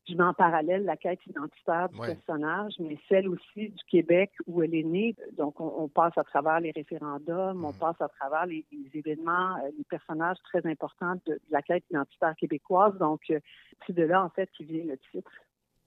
[0.07, 4.61] je mets en parallèle la quête identitaire du personnage, mais celle aussi du Québec où
[4.61, 5.15] elle est née.
[5.37, 7.79] Donc, on, passe à travers les référendums, on mm.
[7.79, 12.97] passe à travers les, événements, euh, les personnages très importants de, la quête identitaire québécoise.
[12.97, 13.39] Donc, euh,
[13.87, 15.31] c'est de là, en fait, qui vient le titre.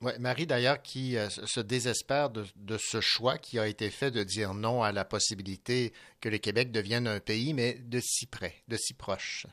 [0.03, 4.11] Oui, Marie, d'ailleurs, qui euh, se désespère de, de, ce choix qui a été fait
[4.11, 8.27] de dire non à la possibilité que le Québec devienne un pays, mais de si
[8.27, 9.47] près, de si proche.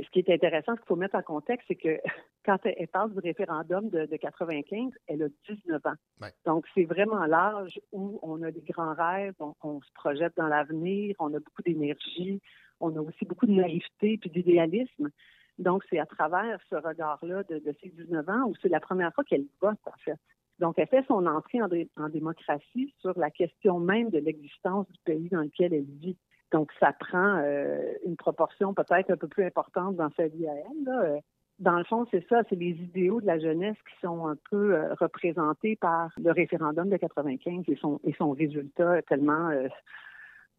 [0.00, 1.98] Ce qui est intéressant, ce qu'il faut mettre en contexte, c'est que
[2.44, 6.28] quand elle, parle du référendum de, de 95, elle a 19 ans.
[6.44, 11.14] Donc, c'est vraiment l'âge où on a des grands rêves, on, se projette dans l'avenir,
[11.18, 12.42] on a beaucoup d'énergie,
[12.80, 15.10] on a aussi beaucoup de naïveté puis d'idéalisme.
[15.58, 19.14] Donc, c'est à travers ce regard-là de, de, ces 19 ans où c'est la première
[19.14, 20.18] fois qu'elle vote, en fait.
[20.58, 25.28] Donc, elle fait son entrée en, démocratie sur la question même de l'existence du pays
[25.28, 26.16] dans lequel elle vit.
[26.52, 30.54] Donc, ça prend euh, une proportion peut-être un peu plus importante dans sa vie à
[30.54, 31.22] elle.
[31.60, 34.74] Dans le fond, c'est ça, c'est les idéaux de la jeunesse qui sont un peu
[34.74, 39.68] euh, représentés par le référendum de 95 et son, et son résultat tellement, euh,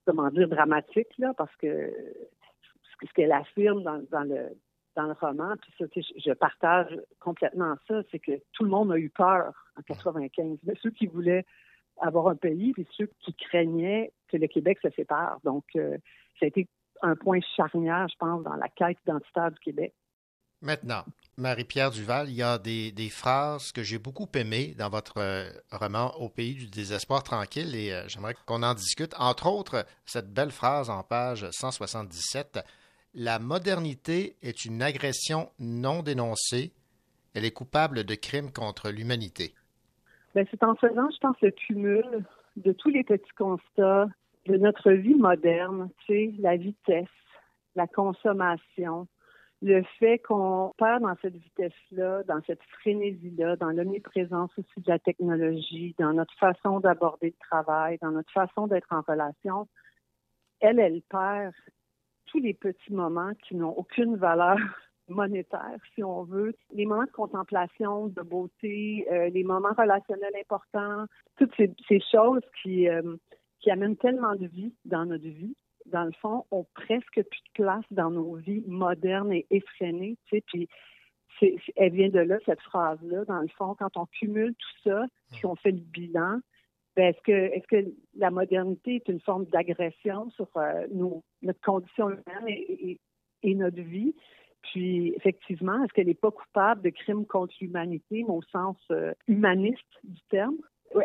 [0.06, 1.92] comment dire, dramatique, là, parce que
[3.02, 4.50] ce qu'elle affirme dans, le
[4.96, 8.98] dans le roman, puis ça, je partage complètement ça, c'est que tout le monde a
[8.98, 10.60] eu peur en 95.
[10.64, 11.46] Mais ceux qui voulaient
[12.02, 15.40] avoir un pays, puis ceux qui craignaient que le Québec se sépare.
[15.44, 15.98] Donc, euh,
[16.40, 16.68] ça a été
[17.02, 19.94] un point charnière, je pense, dans la quête identitaire du Québec.
[20.62, 21.04] Maintenant,
[21.38, 26.16] Marie-Pierre Duval, il y a des, phrases que j'ai beaucoup aimées dans votre euh, roman
[26.18, 29.14] Au pays du désespoir tranquille et euh, j'aimerais qu'on en discute.
[29.20, 32.60] Entre autres, cette belle phrase en page 177
[33.18, 36.74] La modernité est une agression non dénoncée.
[37.34, 39.54] Elle est coupable de crimes contre l'humanité.
[40.34, 42.26] Ben, c'est en faisant, je pense, le cumul
[42.58, 44.08] de tous les petits constats
[44.48, 47.08] de notre vie moderne, sais, la vitesse,
[47.78, 49.08] la consommation,
[49.62, 55.00] le fait qu'on perd dans cette vitesse-là, dans cette frénésie-là, dans l'omniprésence aussi de la
[55.00, 59.70] technologie, dans notre façon d'aborder le travail, dans notre façon d'être en relation,
[60.60, 61.54] elle, elle perd
[62.26, 64.58] tous les petits moments qui n'ont aucune valeur
[65.08, 71.06] monétaire, si on veut, les moments de contemplation, de beauté, euh, les moments relationnels importants,
[71.38, 73.16] toutes ces, choses qui, euh,
[73.60, 75.56] qui amènent tellement de vie dans notre vie
[75.86, 80.18] dans le fond, ont presque plus de place dans nos vies modernes et effrénées.
[80.26, 80.70] Tu sais, puis
[81.76, 83.26] elle vient de là, cette phrase-là.
[83.26, 86.40] Dans le fond, quand on cumule tout ça, puis on fait le bilan,
[86.96, 92.10] est-ce que, est-ce que la modernité est une forme d'agression sur euh, nos, notre condition
[92.10, 93.00] humaine et,
[93.56, 94.16] notre vie?
[94.64, 99.84] Puis, effectivement, est-ce qu'elle n'est pas coupable de crimes contre l'humanité, au sens euh, humaniste
[100.04, 100.56] du terme?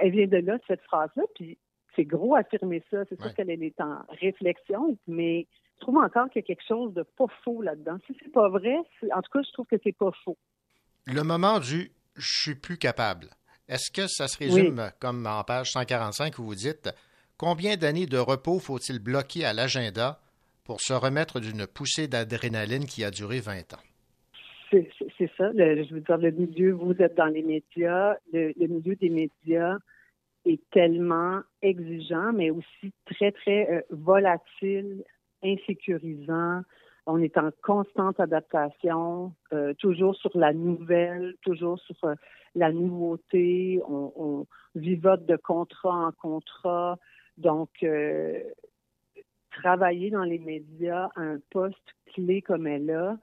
[0.01, 1.24] Elle vient de là, cette phrase-là.
[1.35, 1.59] Puis,
[1.94, 3.05] c'est gros affirmer ça.
[3.09, 6.94] C'est sûr qu'elle est en réflexion, mais je trouve encore qu'il y a quelque chose
[6.94, 7.98] de pas faux là-dedans.
[8.06, 8.77] Si c'est pas vrai,
[9.12, 10.39] en tout cas, je trouve que c'est pas faux.
[11.06, 13.31] Le moment du je suis plus capable.
[13.70, 16.90] Est-ce que ça se résume comme en page 145 où vous dites
[17.38, 20.18] combien d'années de repos faut-il bloquer à l'agenda
[20.64, 23.84] pour se remettre d'une poussée d'adrénaline qui a duré 20 ans?
[24.72, 25.52] C'est ça.
[25.55, 29.78] je veux dire, le milieu, vous êtes dans les médias, le milieu des médias,
[30.44, 35.05] est tellement exigeant, mais aussi très, très euh, volatile,
[35.44, 36.62] insécurisant.
[37.06, 42.14] On est en constante adaptation, euh, toujours sur la nouvelle, toujours sur euh,
[42.55, 43.81] la nouveauté.
[43.89, 46.98] On, on, vivote de contrat en contrat.
[47.39, 47.85] Donc,
[49.51, 51.77] travailler dans les médias à un poste
[52.14, 53.18] clé comme elle a,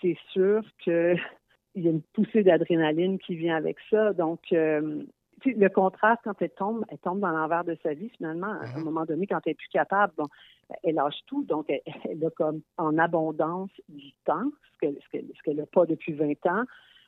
[0.00, 1.20] c'est sûr qu'il
[1.74, 4.12] y a une poussée d'adrénaline qui vient avec ça.
[4.12, 8.64] Donc, le contraste, quand elle tombe, elle tombe dans l'envers de sa vie, finalement, à
[8.64, 8.84] un uh-huh.
[8.84, 10.26] moment donné, quand elle est plus capable, bon,
[10.82, 15.66] elle lâche tout, donc elle, a comme en abondance du temps, ce qu'elle ce n'a
[15.66, 16.64] pas depuis 20 ans,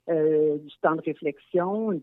[0.08, 2.02] euh, du temps de réflexion, une,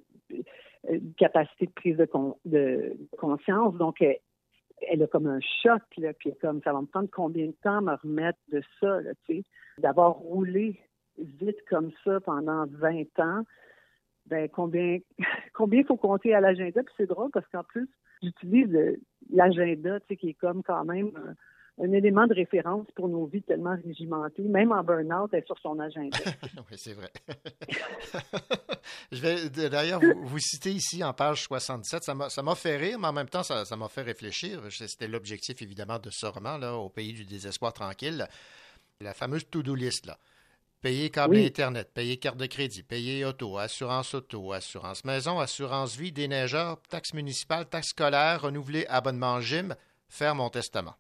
[1.18, 2.08] capacité de prise de,
[2.46, 3.76] de conscience.
[3.76, 7.56] Donc, elle, a comme un choc, là, puis comme ça va me prendre combien de
[7.64, 9.44] temps me remettre de ça, tu sais,
[9.80, 10.80] d'avoir roulé
[11.18, 13.44] vite comme ça pendant 20 ans
[14.28, 15.00] ben combien
[15.54, 16.84] combien faut compter à l'agenda?
[16.84, 17.90] Puis c'est drôle parce qu'en plus
[18.22, 19.00] j'utilise
[19.32, 21.12] l'agenda tu sais qui est comme quand même
[21.80, 25.58] un, élément de référence pour nos vies tellement régimentées même en burn-out elle est sur
[25.60, 26.18] son agenda.
[26.72, 27.12] Oui c'est vrai.
[29.12, 32.78] Je vais d'ailleurs vous, vous, citer ici en page 67 ça m'a ça m'a fait
[32.78, 34.62] rire mais en même temps ça m'a fait réfléchir.
[34.70, 38.28] C'était l'objectif évidemment de ce roman là au pays du désespoir tranquille.
[39.02, 40.18] La fameuse to-do list là.
[40.82, 46.12] Payer câble Internet, payer carte de crédit, payer auto, assurance auto, assurance maison, assurance vie,
[46.12, 49.76] déneigeur, taxe municipale, taxe scolaire, renouveler abonnement gym,
[50.08, 50.96] faire mon testament.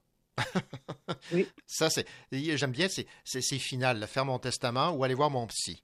[1.34, 1.48] Oui.
[1.66, 2.06] Ça, c'est.
[2.32, 5.82] J'aime bien, c'est final, faire mon testament ou aller voir mon psy.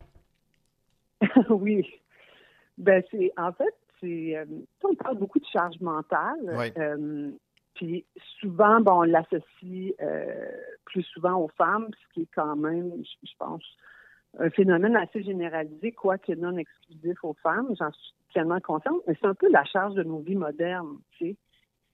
[1.49, 1.85] oui.
[2.77, 4.45] Ben, c'est, en fait, c'est, euh,
[4.83, 6.39] on parle beaucoup de charge mentale.
[6.57, 6.71] Oui.
[6.77, 7.31] Euh,
[7.75, 8.05] puis
[8.39, 10.51] souvent, bon, on l'associe euh,
[10.85, 13.63] plus souvent aux femmes, ce qui est quand même, je, je pense,
[14.39, 17.75] un phénomène assez généralisé, quoique non exclusif aux femmes.
[17.79, 20.97] J'en suis tellement consciente, mais c'est un peu la charge de nos vies modernes.
[21.17, 21.35] Tu sais.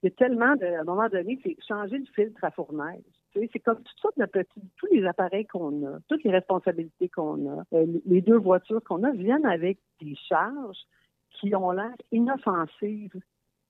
[0.01, 3.03] Il y a tellement de, à un moment donné, c'est changer le filtre à fournaise.
[3.34, 7.59] C'est comme toutes sortes de petits, tous les appareils qu'on a, toutes les responsabilités qu'on
[7.59, 10.80] a, euh, les deux voitures qu'on a viennent avec des charges
[11.34, 13.19] qui ont l'air inoffensives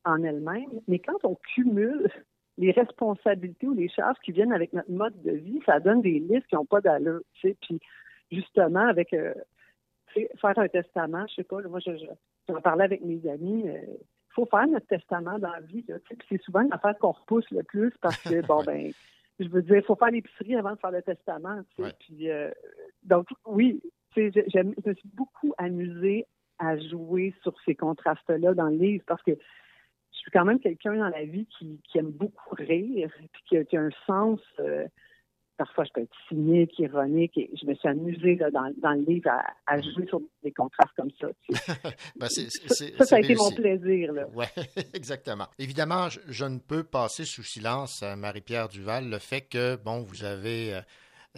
[0.05, 2.09] en elles-mêmes, mais quand on cumule
[2.57, 6.19] les responsabilités ou les charges qui viennent avec notre mode de vie, ça donne des
[6.19, 7.21] listes qui n'ont pas d'allure.
[7.41, 7.79] Puis
[8.31, 9.33] justement, avec euh,
[10.13, 12.05] faire un testament, je sais pas, moi je, je,
[12.47, 13.81] j'en parlais avec mes amis, euh,
[14.29, 15.83] faut faire notre testament dans la vie.
[15.87, 15.95] Là,
[16.27, 18.91] c'est souvent l'affaire qu'on repousse le plus parce que, bon, ben,
[19.39, 21.61] je veux dire, il faut faire l'épicerie avant de faire le testament.
[21.75, 21.93] Tu sais.
[21.99, 22.49] Puis, euh,
[23.03, 23.81] donc, oui,
[24.13, 26.25] tu sais, je, je me suis beaucoup amusée
[26.59, 30.95] à jouer sur ces contrastes-là dans le livre parce que je suis quand même quelqu'un
[30.95, 34.39] dans la vie qui, qui aime beaucoup rire, puis qui a, qui a un sens.
[34.59, 34.87] euh,
[35.59, 39.01] parfois, je peux être cynique, ironique, et je me suis amusée là, dans, dans le
[39.01, 41.27] livre à, à jouer sur des contrastes comme ça.
[42.15, 44.13] Ben, ça, ça, ça a été mon plaisir.
[44.33, 44.45] Oui,
[44.93, 45.47] exactement.
[45.59, 49.99] Évidemment, je, je ne peux passer sous silence, euh, Marie-Pierre Duval, le fait que, bon,
[49.99, 50.81] vous avez euh,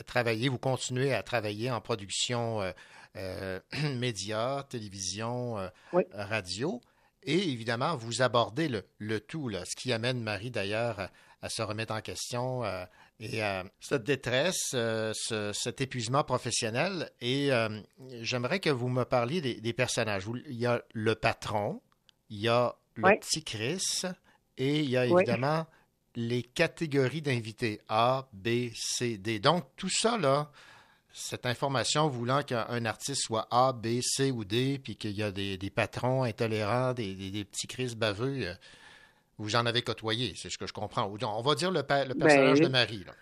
[0.05, 2.71] travaillé, vous continuez à travailler en production euh,
[3.17, 3.59] euh,
[3.97, 5.67] médias, télévision, euh,
[6.13, 6.79] radio,
[7.23, 11.09] et évidemment, vous abordez le, le tout, là, ce qui amène Marie d'ailleurs à,
[11.41, 12.61] à se remettre en question
[13.21, 17.09] et à cette détresse, euh, ce- cet épuisement professionnel.
[17.21, 17.69] Et euh,
[18.21, 20.25] j'aimerais que vous me parliez des, des personnages.
[20.47, 21.81] Il y a le patron,
[22.29, 24.01] il y a le petit Chris
[24.57, 25.65] et il y a évidemment
[26.15, 29.39] les catégories d'invités A, B, C, D.
[29.39, 30.51] Donc, tout ça, là,
[31.13, 35.31] cette information voulant qu'un artiste soit A, B, C ou D, puis qu'il y a
[35.31, 38.53] des, des patrons intolérants, des, des- des petits Chris baveux, euh,
[39.41, 41.05] vous en avez côtoyé, c'est ce que je comprends.
[41.05, 43.03] On va dire le, Ben, personnage de Marie.
[43.05, 43.13] Là.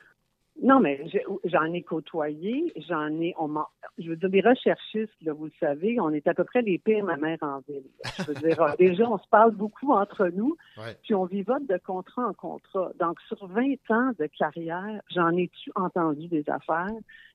[0.62, 1.06] Non, mais
[1.46, 3.50] j'en ai côtoyé, j'en ai, on
[3.98, 6.78] je veux dire, des recherchistes, là, vous le savez, on est à peu près les
[6.78, 7.86] pires ma mère en ville.
[8.18, 10.98] Je veux dire, euh, déjà, on se parle beaucoup entre nous, Ouais.
[11.04, 12.92] puis on vivote de contrat en contrat.
[13.00, 16.88] Donc, sur 20 ans de carrière, j'en ai-tu entendu des affaires,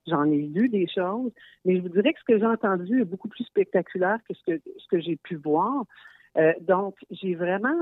[0.06, 1.32] j'en ai lu des choses,
[1.65, 4.43] mais je vous dirais que ce que j'ai entendu est beaucoup plus spectaculaire que ce
[4.52, 5.85] que, ce que j'ai pu voir.
[6.36, 7.78] Euh, donc, j'ai vraiment,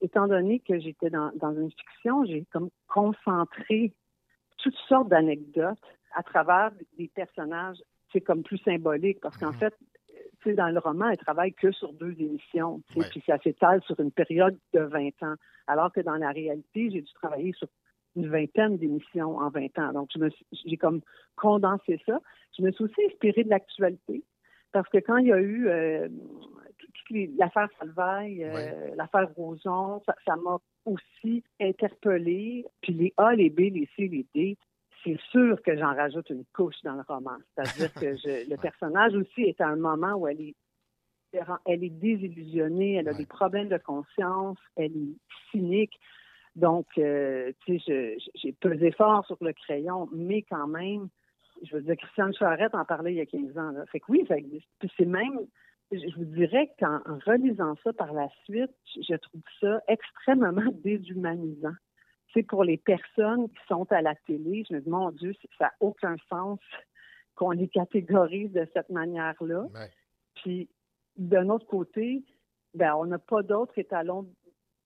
[0.00, 3.92] étant donné que j'étais dans, dans une fiction, j'ai comme concentré
[4.58, 5.78] toutes sortes d'anecdotes
[6.14, 7.78] à travers des personnages,
[8.12, 9.74] c'est comme plus symbolique parce qu'en fait,
[10.40, 13.06] tu sais, dans le roman, elle travaille que sur deux émissions, tu sais, Ouais.
[13.10, 15.34] puis ça s'étale sur une période de 20 ans,
[15.66, 17.68] alors que dans la réalité, j'ai dû travailler sur
[18.16, 19.92] une vingtaine d'émissions en 20 ans.
[19.92, 20.10] Donc,
[20.64, 21.00] j'ai comme
[21.36, 22.20] condensé ça.
[22.56, 24.22] Je me suis aussi inspirée de l'actualité
[24.72, 26.08] parce que quand il y a eu euh,
[27.38, 32.64] l'affaire Salvaille, euh, l'affaire Roson, ça m'a aussi interpellée.
[32.82, 34.56] Puis les A, les B, les C, les D,
[35.04, 37.36] c'est sûr que j'en rajoute une couche dans le roman.
[37.54, 40.54] C'est-à-dire que je- le personnage aussi est à un moment où elle est
[41.66, 45.16] elle est désillusionnée, elle a des problèmes de conscience, elle est
[45.50, 45.98] cynique.
[46.56, 51.08] Donc, euh, tu sais, j'ai pesé fort sur le crayon, mais quand même,
[51.62, 53.70] je veux dire, Christiane Charette en parlait il y a 15 ans.
[53.72, 53.84] Là.
[53.92, 54.66] Fait que oui, ça existe.
[54.78, 55.38] Puis c'est même,
[55.92, 61.74] je vous dirais qu'en en relisant ça par la suite, je trouve ça extrêmement déshumanisant.
[62.34, 65.64] C'est pour les personnes qui sont à la télé, je me dis, mon Dieu, ça
[65.66, 66.58] n'a aucun sens
[67.34, 69.66] qu'on les catégorise de cette manière-là.
[70.34, 70.68] Puis,
[71.16, 72.22] d'un autre côté,
[72.74, 74.26] ben, on n'a pas d'autre étalon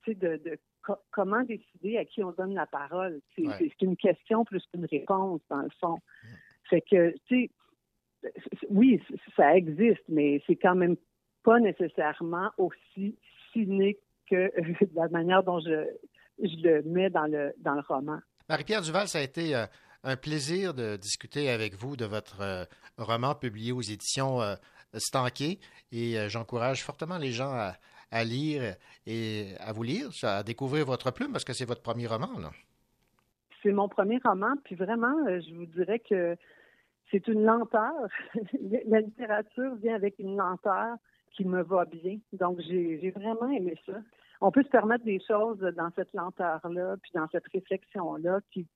[0.05, 3.21] tu sais, de, de co- comment décider à qui on donne la parole.
[3.35, 3.71] C'est Ouais.
[3.81, 5.99] une question plus qu'une réponse, dans le fond.
[6.71, 7.51] Fait que, tu sais,
[8.71, 9.01] oui,
[9.37, 10.97] ça existe, mais c'est quand même
[11.43, 13.17] pas nécessairement aussi
[13.53, 13.99] cynique
[14.31, 14.51] que
[14.95, 15.87] la manière dont je,
[16.39, 18.19] je le mets dans le, dans le roman.
[18.49, 19.67] Marie-Pierre Duval, ça a été euh,
[20.05, 22.65] un plaisir de discuter avec vous de votre euh,
[22.99, 24.55] roman publié aux éditions euh,
[24.95, 25.59] Stanquet
[25.91, 27.73] et j'encourage fortement les gens à,
[28.11, 28.77] à lire
[29.07, 32.39] et à vous lire, à découvrir votre plume parce que c'est votre premier roman.
[32.39, 32.51] Là.
[33.63, 36.37] C'est mon premier roman, puis vraiment, je vous dirais que
[37.13, 38.09] c'est une lenteur.
[38.89, 40.97] la littérature vient avec une lenteur
[41.33, 42.19] qui me va bien.
[42.33, 43.95] Donc, j'ai vraiment aimé ça.
[44.41, 48.67] On peut se permettre des choses dans cette lenteur-là, puis dans cette réflexion-là, qui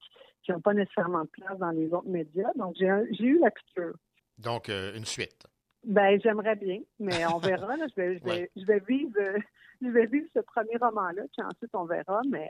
[0.46, 2.52] qui n'ont pas nécessairement de place dans les autres médias.
[2.54, 3.96] Donc, j'ai eu la piqûre.
[4.38, 5.44] Donc, euh, une suite.
[5.84, 7.76] Ben, j'aimerais bien, mais on verra.
[7.76, 7.86] Là.
[7.88, 8.50] Je, vais, je, vais, Ouais.
[8.56, 9.38] je, vais vivre, euh,
[9.82, 12.22] je vais vivre ce premier roman-là, puis ensuite on verra.
[12.28, 12.48] Mais,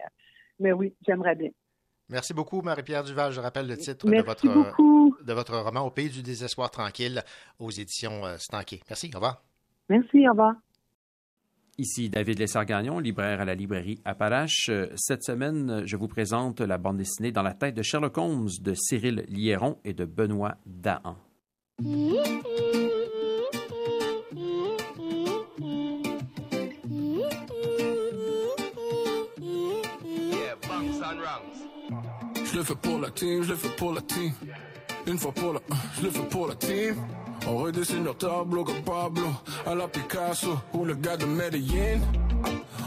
[0.58, 1.50] mais oui, j'aimerais bien.
[2.08, 3.32] Merci beaucoup, Marie-Pierre Duval.
[3.32, 5.16] Je rappelle le titre de votre, beaucoup.
[5.24, 7.22] de votre roman Au pays du désespoir tranquille
[7.58, 8.80] aux éditions euh, Stanquet.
[8.88, 9.42] Merci, au revoir.
[9.88, 10.54] Merci, au revoir.
[11.78, 14.68] Ici David Lessard-Gagnon, libraire à la librairie Appalache.
[14.70, 18.48] Euh, Cette semaine, je vous présente la bande dessinée Dans la tête de Sherlock Holmes
[18.60, 21.16] de Cyril Liéron et de Benoît Dahan.
[32.56, 34.32] Je le fais pour la team, je le fais pour la team.
[35.06, 35.60] Une fois pour la,
[35.98, 36.94] je le fais pour la team.
[37.46, 39.26] On redessine leur tableau comme Pablo,
[39.66, 42.00] à la Picasso ou le gars de Medellin.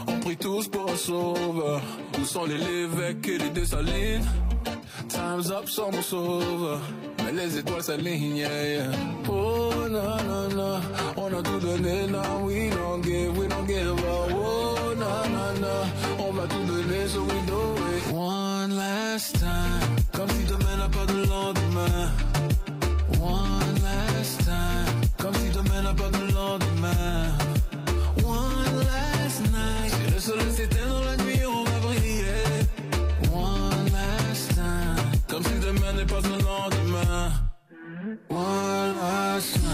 [0.08, 1.80] On prie tous pour un sauveur.
[2.20, 4.26] Où sont les Lévesques et les Dessalines?
[5.08, 6.80] Time's up sans mon sauveur.
[7.24, 8.92] Mais les étoiles s'alignent, yeah, yeah.
[9.28, 10.80] Oh, na, na, na.
[11.16, 14.32] On a tout donné, now we don't give, we don't give up.
[14.34, 15.86] Oh, na, na, na.
[16.18, 17.39] On va tout donner, so we
[19.20, 19.96] last time.
[20.12, 22.10] Comme si demain n'a pas de lendemain.
[23.20, 24.94] One last time.
[25.18, 27.26] Comme si demain n'a pas de lendemain.
[28.24, 29.92] One last night.
[29.92, 32.44] Si le soleil s'éteint dans la nuit, on va briller.
[33.32, 34.96] One last time.
[35.28, 37.30] Comme si demain n'est pas un lendemain.
[38.30, 39.69] One last night.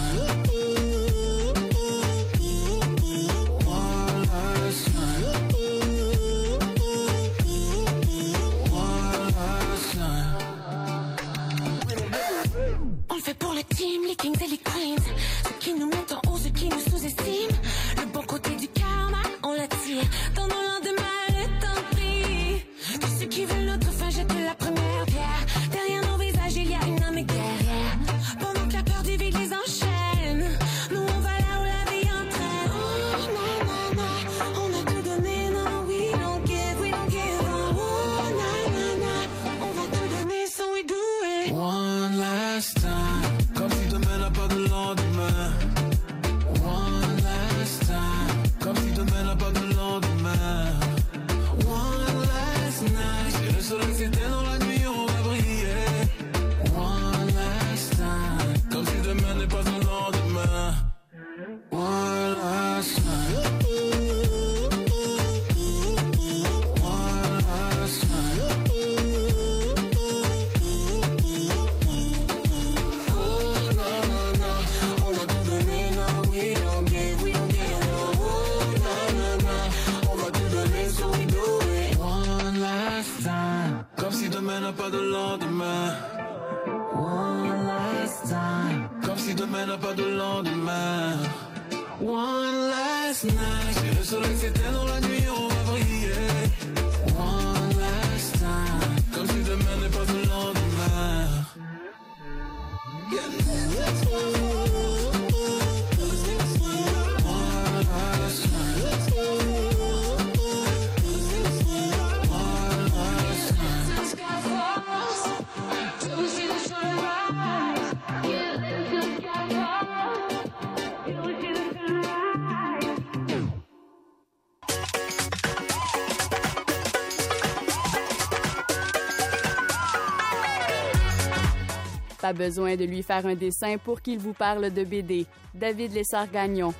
[132.27, 135.27] Pas besoin de lui faire un dessin pour qu'il vous parle de BD.
[135.55, 136.75] David Lessard-Gagnon.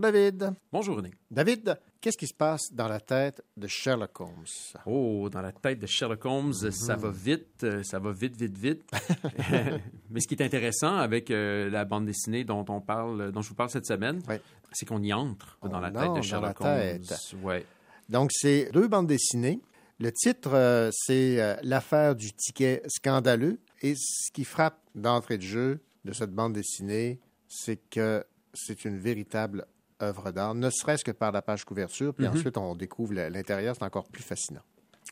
[0.00, 0.50] Bonjour David.
[0.72, 1.10] Bonjour René.
[1.28, 4.44] David, qu'est-ce qui se passe dans la tête de Sherlock Holmes?
[4.86, 7.02] Oh, dans la tête de Sherlock Holmes, ça Mhm.
[7.02, 8.88] va vite, euh, ça va vite, vite, vite.
[10.10, 13.48] Mais ce qui est intéressant avec euh, la bande dessinée dont on parle, dont je
[13.48, 14.22] vous parle cette semaine,
[14.70, 17.00] c'est qu'on y entre dans la tête de Sherlock Holmes.
[17.00, 17.34] tête.
[17.42, 17.66] Ouais.
[18.08, 19.60] Donc, c'est deux bandes dessinées.
[19.98, 23.58] Le titre, euh, c'est euh, L'affaire du ticket scandaleux.
[23.82, 27.18] Et ce qui frappe d'entrée de jeu de cette bande dessinée,
[27.48, 29.66] c'est que c'est une véritable
[30.02, 32.14] œuvre d'art, ne serait-ce que par la page couverture.
[32.14, 32.32] Puis Mhm.
[32.34, 34.62] ensuite, on découvre l'intérieur, c'est encore plus fascinant.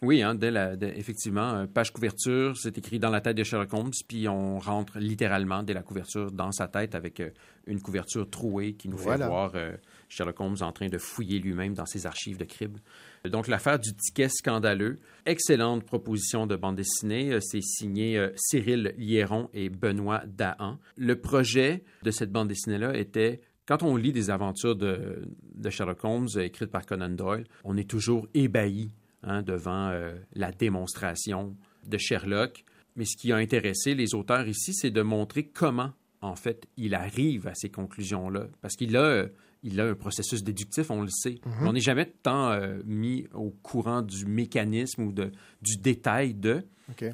[0.02, 3.42] Oui, hein, dès la, dès- effectivement, euh, page couverture, c'est écrit dans la tête de
[3.42, 7.30] Sherlock Holmes, puis on rentre littéralement dès la couverture dans sa tête avec euh,
[7.66, 9.24] une couverture trouée qui nous Voilà.
[9.24, 9.74] fait voir euh,
[10.10, 12.76] Sherlock Holmes en train de fouiller lui-même dans ses archives de cribs.
[13.24, 17.38] Donc, l'affaire du ticket scandaleux, excellente proposition de bande dessinée.
[17.40, 20.76] C'est signé euh, Cyril Liéron et Benoît Dahan.
[20.98, 25.22] Le projet de cette bande dessinée-là était quand on lit des aventures de,
[25.55, 28.90] de Sherlock Holmes euh, écrites par Conan Doyle, on est toujours ébahi
[29.22, 31.56] hein, devant euh, la démonstration
[31.86, 32.64] de Sherlock.
[32.97, 35.90] Mais ce qui a intéressé les auteurs ici, c'est de montrer comment,
[36.22, 38.47] en fait, il arrive à ces conclusions-là.
[38.62, 39.28] Parce qu'il a, euh,
[39.62, 41.40] il a un processus déductif, on le sait.
[41.44, 41.66] Mhm.
[41.68, 45.30] On n'est jamais tant euh, mis au courant du mécanisme ou de,
[45.60, 46.62] du détail de,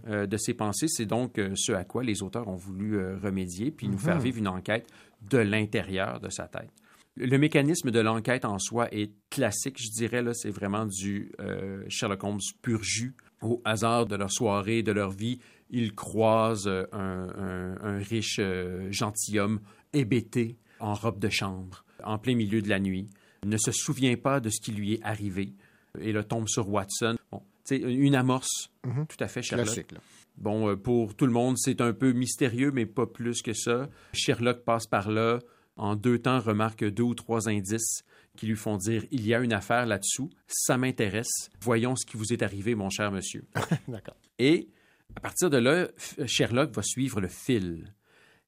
[0.07, 0.87] euh, de ses pensées.
[0.87, 3.99] C'est donc euh, ce à quoi les auteurs ont voulu remédier, puis nous Mhm.
[3.99, 4.87] faire vivre une enquête
[5.31, 6.71] de l'intérieur de sa tête.
[7.17, 10.23] Le mécanisme de l'enquête en soi est classique, je dirais.
[10.23, 13.15] Là, c'est vraiment du euh, Sherlock Holmes pur jus.
[13.43, 15.39] Au hasard de leur soirée, de leur vie,
[15.69, 19.61] ils croisent euh, un, un- un riche euh, gentilhomme
[19.93, 23.09] hébété en robe de chambre, en plein milieu de la nuit,
[23.45, 25.55] ne se souvient pas de ce qui lui est arrivé
[26.01, 27.17] et là tombe sur Watson.
[27.31, 29.07] Bon, une amorce, Mhm.
[29.07, 29.67] tout à fait Sherlock.
[29.67, 30.01] Classique, là.
[30.43, 33.89] Bon, euh, pour tout le monde, c'est un peu mystérieux, mais pas plus que ça.
[34.13, 35.39] Sherlock passe par là,
[35.77, 38.03] en deux temps, remarque deux ou trois indices
[38.37, 42.17] qui lui font dire il y a une affaire là-dessous, ça m'intéresse, voyons ce qui
[42.17, 43.45] vous est arrivé, mon cher monsieur.
[43.89, 44.17] D'accord.
[44.39, 44.69] Et
[45.17, 47.95] à partir de là, F- Sherlock va suivre le fil.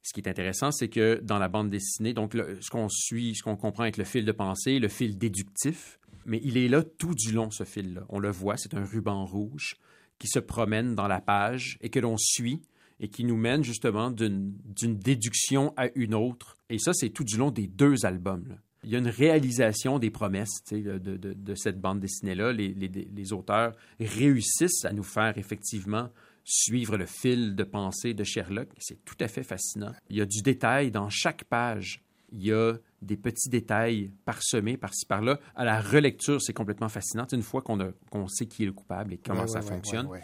[0.03, 3.35] Ce qui est intéressant, c'est que dans la bande dessinée, donc le- ce qu'on suit,
[3.35, 6.83] ce qu'on comprend avec le fil de pensée, le fil déductif, mais il est là
[6.83, 8.05] tout du long, ce fil-là.
[8.09, 9.77] On le voit, c'est un ruban rouge
[10.19, 12.63] qui se promène dans la page et que l'on suit
[13.01, 14.55] et qui nous mène justement d'une
[14.99, 16.57] déduction à une autre.
[16.71, 18.57] Et ça, c'est tout du long des deux albums.
[18.85, 22.53] Il y a une réalisation des promesses de- de- de cette bande dessinée-là.
[22.53, 26.11] Les, les- les auteurs réussissent à nous faire effectivement
[26.45, 28.69] suivre le fil de pensée de Sherlock.
[28.79, 29.93] C'est tout à fait fascinant.
[30.11, 32.03] Il y a du détail dans chaque page.
[32.33, 35.39] Il y a des petits détails parsemés par-ci par-là.
[35.55, 37.27] À la relecture, c'est complètement fascinant.
[37.33, 40.07] Une fois qu'on qu'on sait qui est le coupable et comment Ouais, ça ouais, fonctionne,
[40.07, 40.23] ouais,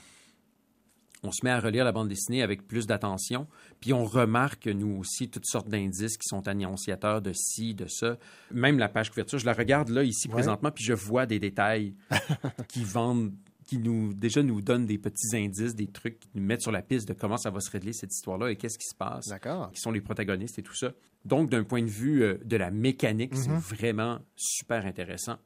[1.22, 3.46] on se met à relire la bande dessinée avec plus d'attention,
[3.80, 8.16] puis on remarque, nous aussi, toutes sortes d'indices qui sont annonciateurs de ci, de ça.
[8.50, 11.94] Même la page couverture, je la regarde là, ici, présentement, puis je vois des détails
[12.68, 13.32] qui vendent,
[13.70, 16.82] qui nous, déjà nous donnent des petits indices, des trucs qui nous mettent sur la
[16.82, 19.70] piste de comment ça va se régler, cette histoire-là, et qu'est-ce qui se passe, D'accord.
[19.70, 20.92] qui sont les protagonistes et tout ça.
[21.24, 25.36] Donc, d'un point de vue euh, de la mécanique, c'est vraiment super intéressant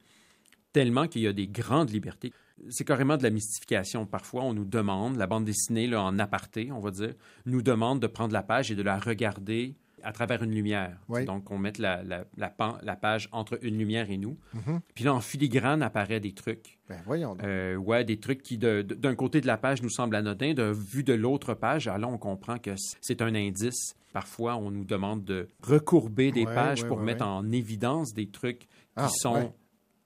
[0.72, 2.32] tellement qu'il y a des grandes libertés.
[2.68, 4.06] C'est carrément de la mystification.
[4.06, 7.14] Parfois, on nous demande, la bande dessinée là, en aparté, on va dire,
[7.46, 10.98] nous demande de prendre la page et de la regarder à travers une lumière.
[11.08, 11.24] Oui.
[11.24, 14.36] Donc, on met la, la, la, pan- la page entre une lumière et nous.
[14.54, 14.80] Mhm.
[14.94, 16.78] Puis là, en filigrane apparaît des trucs.
[16.88, 17.34] Ben, voyons.
[17.34, 17.44] donc.
[17.44, 20.54] Euh, ouais, des trucs qui, d'un côté de la page, nous semblent anodins.
[20.54, 23.94] De vue de l'autre page, alors on comprend que c'est un indice.
[24.12, 28.12] Parfois, on nous demande de recourber des Ouais, pages ouais, pour ouais, mettre en évidence
[28.14, 29.52] des trucs qui Ah, sont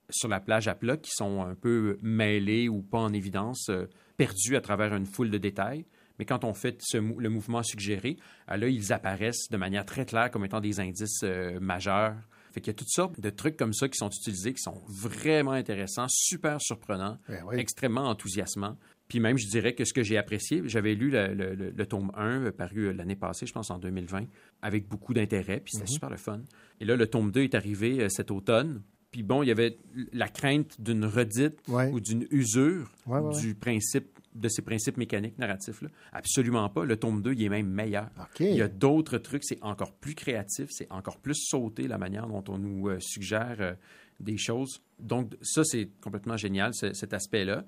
[0.09, 3.85] sur la plage à plat, qui sont un peu mêlés ou pas en évidence, euh,
[4.17, 5.85] perdus à travers une foule de détails.
[6.19, 8.17] Mais quand on fait ce le mouvement suggéré,
[8.47, 12.15] ah, là, ils apparaissent de manière très claire comme étant des indices euh, majeurs.
[12.51, 14.81] Fait qu'il y a toutes sortes de trucs comme ça qui sont utilisés, qui sont
[14.87, 17.55] vraiment intéressants, super surprenants, Ben oui.
[17.59, 18.75] extrêmement enthousiasmants.
[19.07, 21.85] Puis même, je dirais que ce que j'ai apprécié, j'avais lu le, le- le- le
[21.85, 24.25] tome 1, euh, paru euh, l'année passée, je pense en 2020,
[24.61, 25.93] avec beaucoup d'intérêt, puis c'était Mhm.
[25.93, 26.41] super le fun.
[26.79, 28.81] Et là, le tome 2 est arrivé euh, cet automne.
[29.11, 29.77] Puis bon, il y avait
[30.13, 31.89] la crainte d'une redite Ouais.
[31.91, 33.41] ou d'une usure Ouais, ouais, ouais.
[33.41, 35.89] du principe, de ces principes mécaniques narratifs-là?
[36.13, 36.85] Absolument pas.
[36.85, 38.09] Le tome 2, il est même meilleur.
[38.19, 38.39] OK.
[38.41, 42.27] Il y a d'autres trucs, c'est encore plus créatif, c'est encore plus sauté la manière
[42.27, 43.73] dont on nous euh, suggère euh,
[44.19, 44.81] des choses.
[44.99, 47.65] Donc, ça, c'est complètement génial, ce- cet aspect-là.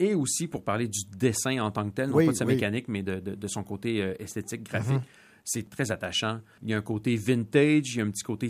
[0.00, 2.44] Et aussi pour parler du dessin en tant que tel, non Oui, pas de sa
[2.46, 2.54] oui.
[2.54, 4.92] mécanique, mais de, de- de son côté euh, esthétique, graphique.
[4.94, 5.02] Mhm.
[5.44, 6.40] C'est très attachant.
[6.62, 8.48] Il y a un côté vintage, il y a un petit côté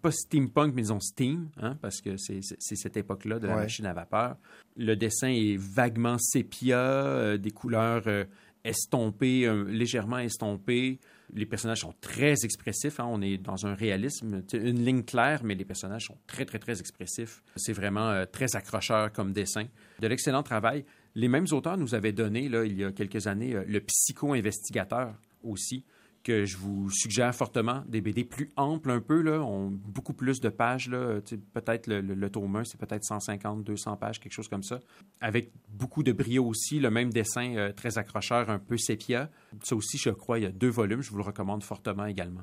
[0.00, 3.62] pas steampunk, mais disons steam, hein, parce que c'est cette époque-là de la Ouais.
[3.62, 4.36] machine à vapeur.
[4.76, 8.24] Le dessin est vaguement sépia, euh, des couleurs euh,
[8.64, 10.98] estompées, euh, légèrement estompées.
[11.32, 12.98] Les personnages sont très expressifs.
[13.00, 16.58] hein, on est dans un réalisme, une ligne claire, mais les personnages sont très, très,
[16.58, 17.42] très expressifs.
[17.56, 19.66] C'est vraiment euh, très accrocheur comme dessin.
[20.00, 20.84] De l'excellent travail.
[21.14, 25.84] Les mêmes auteurs nous avaient donné, là, il y a quelques années, le psycho-investigateur aussi,
[26.22, 27.82] que je vous suggère fortement.
[27.86, 30.88] Des BD plus amples un peu, là, ont beaucoup plus de pages.
[30.88, 31.20] Là,
[31.52, 34.80] peut-être le, le, le tome 1, c'est peut-être 150, 200 pages, quelque chose comme ça.
[35.20, 39.30] Avec beaucoup de brio aussi, le même dessin euh, très accrocheur, un peu sépia.
[39.62, 41.02] Ça aussi, je crois, il y a deux volumes.
[41.02, 42.42] Je vous le recommande fortement également.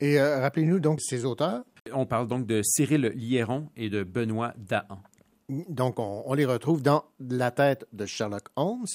[0.00, 1.64] Et euh, rappelez-nous donc ces auteurs.
[1.92, 5.02] On parle donc de Cyril Liéron et de Benoît Dahan.
[5.48, 8.86] Donc, on, on les retrouve dans La tête de Sherlock Holmes,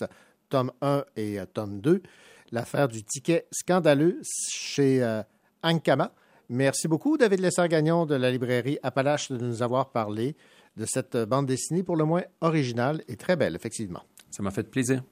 [0.50, 2.02] tome 1 et euh, tome 2,
[2.52, 4.20] l'affaire du ticket scandaleux
[4.52, 5.22] chez euh,
[5.64, 6.12] Ankama.
[6.50, 10.36] Merci beaucoup, David Lessard-Gagnon de la librairie Appalache, de nous avoir parlé
[10.78, 14.04] de cette bande dessinée pour le moins originale et très belle, effectivement.
[14.32, 15.04] Ça m'a fait plaisir.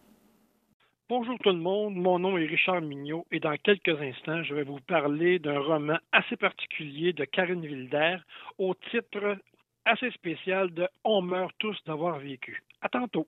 [1.09, 4.64] Bonjour tout le monde, mon nom est Richard Mignot et dans quelques instants, je vais
[4.64, 8.18] vous parler d'un roman assez particulier de Karine Wilder
[8.57, 9.38] au titre
[9.85, 12.61] assez spécial de On meurt tous d'avoir vécu.
[12.81, 13.26] À tantôt.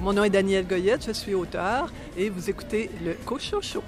[0.00, 3.82] Mon nom est Danielle Goyette, je suis auteur et vous écoutez le Cochon Show.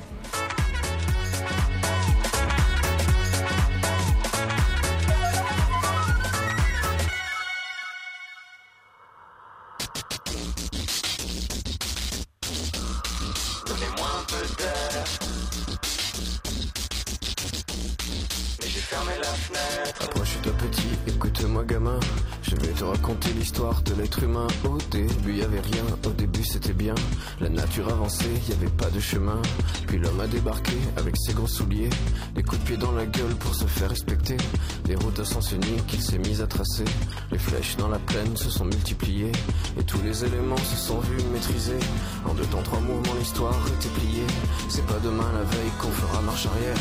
[29.87, 31.91] Puis l'homme a débarqué avec ses gros souliers.
[32.35, 34.37] Des coups de pied dans la gueule pour se faire respecter.
[34.85, 35.55] Des routes à sens
[35.87, 36.85] qu'il s'est mis à tracer.
[37.31, 39.33] Les flèches dans la plaine se sont multipliées.
[39.79, 41.79] Et tous les éléments se sont vus maîtrisés.
[42.25, 44.27] En deux temps, trois mouvements, l'histoire était pliée.
[44.69, 46.77] C'est pas demain la veille qu'on fera marche arrière.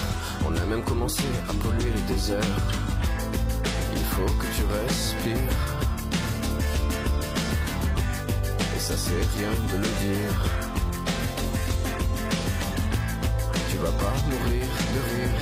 [0.47, 2.39] On a même commencé à polluer les déserts.
[3.93, 5.35] Il faut que tu respires.
[8.75, 10.70] Et ça c'est rien de le dire.
[14.09, 15.35] Mourir de rire.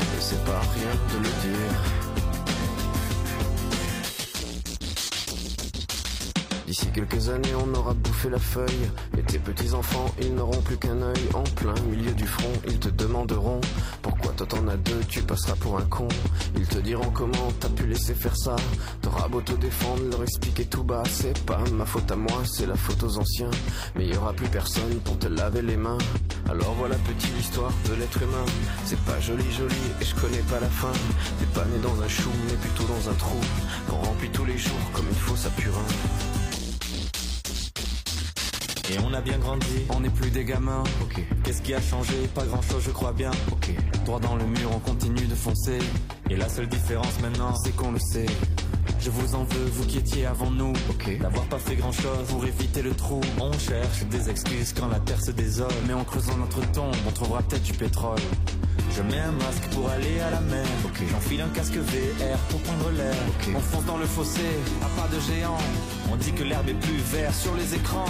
[0.00, 2.02] Et c'est pas rien de le dire.
[6.66, 8.90] D'ici quelques années, on aura bouffé la feuille.
[9.18, 11.28] Et tes petits-enfants, ils n'auront plus qu'un œil.
[11.34, 13.60] En plein milieu du front, ils te demanderont
[14.46, 16.08] toi t'en as deux, tu passeras pour un con.
[16.56, 18.56] Ils te diront comment t'as pu laisser faire ça.
[19.00, 21.02] T'auras beau te défendre, leur expliquer tout bas.
[21.10, 23.50] C'est pas ma faute à moi, c'est la faute aux anciens.
[23.94, 25.98] Mais y aura plus personne pour te laver les mains.
[26.50, 28.46] Alors voilà petite histoire de l'être humain.
[28.84, 30.92] C'est pas joli joli et je connais pas la fin.
[31.38, 33.40] T'es pas né dans un chou, mais plutôt dans un trou.
[33.88, 36.31] Qu'on remplit tous les jours comme il faut sa purin.
[38.92, 40.84] Et on a bien grandi, on n'est plus des gamins.
[41.00, 41.22] Ok.
[41.42, 42.14] Qu'est-ce qui a changé?
[42.34, 43.30] Pas grand chose, je crois bien.
[43.50, 43.74] Ok.
[44.04, 45.78] Droit dans le mur, on continue de foncer.
[46.28, 48.26] Et la seule différence maintenant, c'est qu'on le sait.
[49.00, 50.74] Je vous en veux, vous qui étiez avant nous.
[50.90, 51.18] Ok.
[51.18, 53.20] D'avoir pas fait grand chose pour éviter le trou.
[53.40, 55.72] On cherche des excuses quand la terre se désole.
[55.86, 58.20] Mais en creusant notre tombe, on trouvera peut-être du pétrole.
[58.94, 60.66] Je mets un masque pour aller à la mer.
[61.10, 63.14] J'enfile un casque VR pour prendre l'air.
[63.56, 64.42] On fonce dans le fossé,
[64.82, 65.56] à pas de géant.
[66.12, 68.04] On dit que l'herbe est plus verte sur les écrans.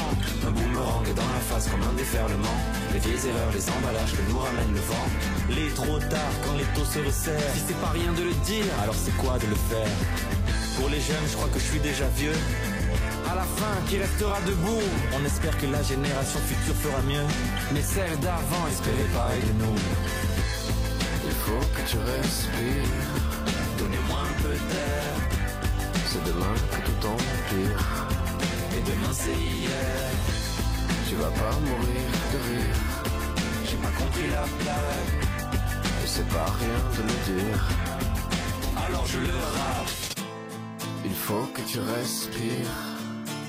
[0.44, 2.58] Un boomerang est dans la face comme un déferlement.
[2.92, 5.06] Les vieilles erreurs, les emballages que nous ramène le vent.
[5.50, 7.54] Les trop tard quand les taux se resserrent.
[7.54, 9.86] Si c'est pas rien de le dire, alors c'est quoi de le faire?
[10.80, 12.34] Pour les jeunes, je crois que je suis déjà vieux.
[13.30, 14.82] À la fin, qui restera debout?
[15.14, 17.26] On espère que la génération future fera mieux.
[17.72, 19.78] Mais celle d'avant espérait pareil de nous.
[21.24, 23.21] Il faut que tu respires.
[26.12, 27.84] C'est demain que tout empire.
[28.76, 30.10] Et demain c'est hier.
[31.08, 32.80] Tu vas pas mourir de rire.
[33.64, 35.12] J'ai pas compris la blague.
[36.04, 37.60] Et c'est pas rien de le dire.
[38.84, 39.94] Alors je le rappe.
[41.06, 42.76] Il faut que tu respires.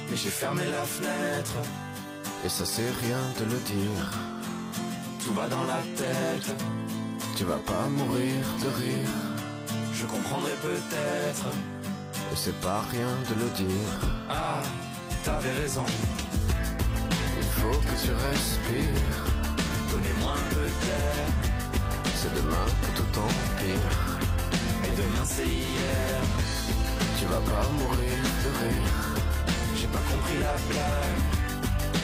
[0.10, 1.57] Mais j'ai fermé la fenêtre.
[2.45, 4.06] Et ça c'est rien de le dire.
[5.22, 6.49] Tout va dans la tête.
[7.35, 9.15] Tu vas pas mourir de rire.
[9.94, 11.48] Je comprendrai peut-être.
[12.34, 13.94] Et c'est pas rien de le dire.
[14.28, 14.64] Ah,
[15.24, 15.86] t'avais raison.
[17.38, 19.14] Il faut que tu respires.
[19.92, 21.26] Donnez-moi un peu d'air.
[22.16, 23.94] C'est demain que tout empire.
[24.84, 26.22] Et demain c'est hier.
[27.20, 28.94] Tu vas pas mourir de rire.
[29.78, 31.22] J'ai pas compris la blague.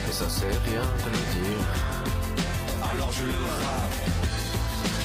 [0.10, 1.66] Et ça c'est rien de le dire.
[2.94, 4.00] Alors je le rappe.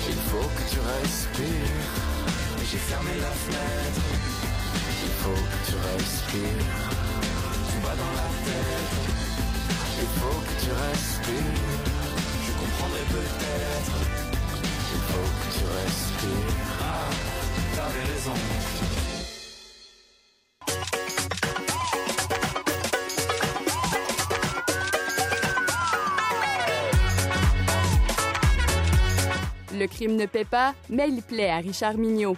[0.06, 1.88] Il faut que tu respires.
[2.70, 4.33] J'ai fermé la fenêtre.
[5.24, 6.68] Faut que tu respires.
[7.70, 8.92] Tout va dans la tête.
[10.02, 11.62] Il faut que tu respires.
[12.44, 13.96] Je comprendrai peut-être.
[14.92, 16.54] Il faut que tu respires.
[16.78, 17.08] Ah,
[17.74, 18.36] t'avais raison.
[29.72, 32.36] Le crime ne paie pas, mais il plaît à Richard Mignot.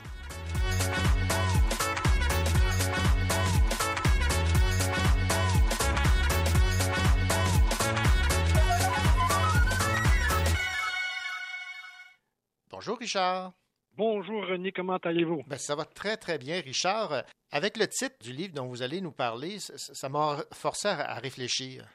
[13.10, 13.52] Richard.
[13.96, 15.44] Bonjour René, comment allez-vous?
[15.46, 17.22] Ben, ça va très très bien Richard.
[17.52, 21.14] Avec le titre du livre dont vous allez nous parler, ça- m'a forcé à à
[21.20, 21.86] réfléchir.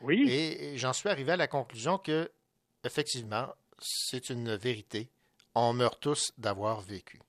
[0.00, 0.26] Oui?
[0.32, 2.30] Et j'en suis arrivé à la conclusion que,
[2.84, 3.48] effectivement,
[3.78, 5.10] c'est une vérité.
[5.54, 7.20] On meurt tous d'avoir vécu.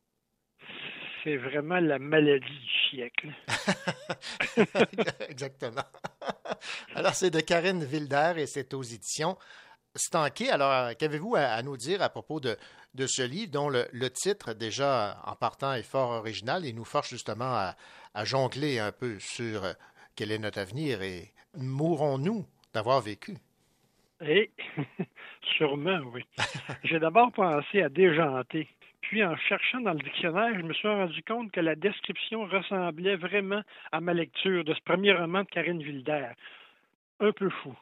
[1.25, 3.27] C'est vraiment la maladie du siècle.
[5.29, 5.83] Exactement.
[6.95, 9.37] Alors, c'est de Karine Wilder et c'est aux éditions
[9.95, 10.49] Stanké.
[10.49, 12.55] Alors, qu'avez-vous à, nous dire à propos de,
[13.07, 17.73] ce livre dont le, titre, déjà en partant, est fort original et nous force justement
[18.13, 19.73] à, jongler un peu sur euh,
[20.15, 23.37] quel est notre avenir et mourrons-nous d'avoir vécu?
[24.21, 24.51] Et
[25.57, 26.25] sûrement, oui.
[26.83, 28.67] J'ai d'abord pensé à déjanter.
[29.01, 33.15] Puis, en cherchant dans le dictionnaire, je me suis rendu compte que la description ressemblait
[33.15, 33.61] vraiment
[33.91, 36.29] à ma lecture de ce premier roman de Karine Wilder.
[37.19, 37.75] Un peu fou.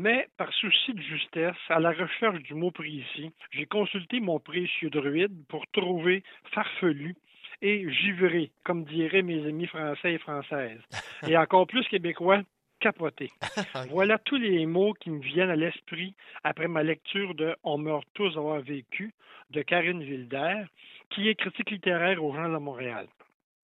[0.00, 4.90] Mais, par souci de justesse, à la recherche du mot précis, j'ai consulté mon précieux
[4.90, 6.22] druide pour trouver
[6.54, 7.16] farfelu
[7.62, 10.80] et givré, comme diraient mes amis français et françaises.
[11.26, 12.42] Et encore plus québécois,
[12.78, 13.32] capoté.
[13.90, 16.14] voilà tous les mots qui me viennent à l'esprit
[16.44, 19.12] après ma lecture de On meurt tous d'avoir vécu
[19.50, 20.62] de Karine Wilder,
[21.10, 23.08] qui est critique littéraire au Journal de Montréal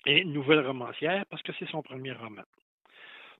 [0.04, 2.42] et nouvelle romancière parce que c'est son premier roman.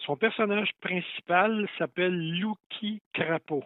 [0.00, 3.64] Son personnage principal s'appelle Luki Crapaud.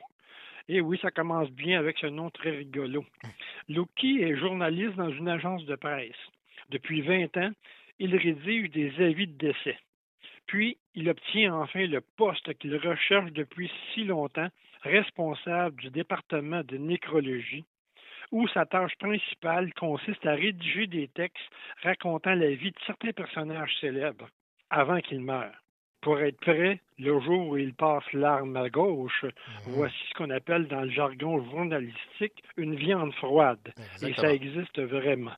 [0.68, 3.04] Et oui, ça commence bien avec ce nom très rigolo.
[3.68, 6.12] Luki est journaliste dans une agence de presse.
[6.70, 7.50] Depuis 20 ans,
[7.98, 9.78] il rédige des avis de décès.
[10.46, 14.48] Puis, il obtient enfin le poste qu'il recherche depuis si longtemps,
[14.82, 17.64] responsable du département de nécrologie,
[18.30, 21.50] où sa tâche principale consiste à rédiger des textes
[21.82, 24.28] racontant la vie de certains personnages célèbres
[24.70, 25.62] avant qu'ils meurent.
[26.00, 29.24] Pour être prêt le jour où il passe l'arme à gauche,
[29.66, 33.72] voici ce qu'on appelle dans le jargon journalistique une viande froide.
[34.02, 35.34] Et ça existe vraiment.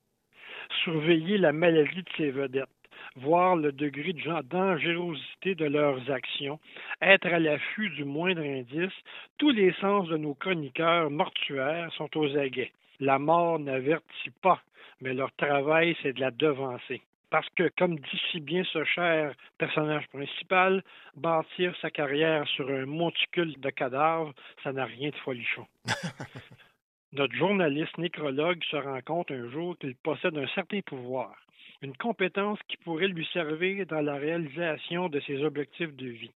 [0.84, 2.68] Surveiller la maladie de ses vedettes
[3.16, 6.58] voir le degré de dangerosité de leurs actions,
[7.02, 8.92] être à l'affût du moindre indice,
[9.38, 12.72] tous les sens de nos chroniqueurs mortuaires sont aux aguets.
[13.00, 14.60] La mort n'avertit pas,
[15.00, 17.02] mais leur travail, c'est de la devancer.
[17.30, 20.82] Parce que, comme dit si bien ce cher personnage principal,
[21.14, 25.66] bâtir sa carrière sur un monticule de cadavres, ça n'a rien de folichon.
[27.12, 31.34] Notre journaliste nécrologue se rend compte un jour qu'il possède un certain pouvoir
[31.82, 36.32] une compétence qui pourrait lui servir dans la réalisation de ses objectifs de vie.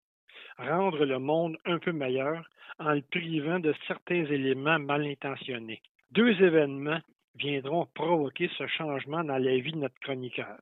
[0.59, 2.49] Rendre le monde un peu meilleur
[2.79, 5.81] en le privant de certains éléments mal intentionnés.
[6.13, 7.01] Deux événements
[7.37, 10.59] viendront provoquer ce changement dans la vie de notre chroniqueur.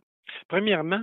[0.48, 1.02] Premièrement,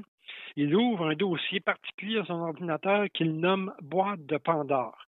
[0.56, 5.08] il ouvre un dossier particulier à son ordinateur qu'il nomme boîte de Pandore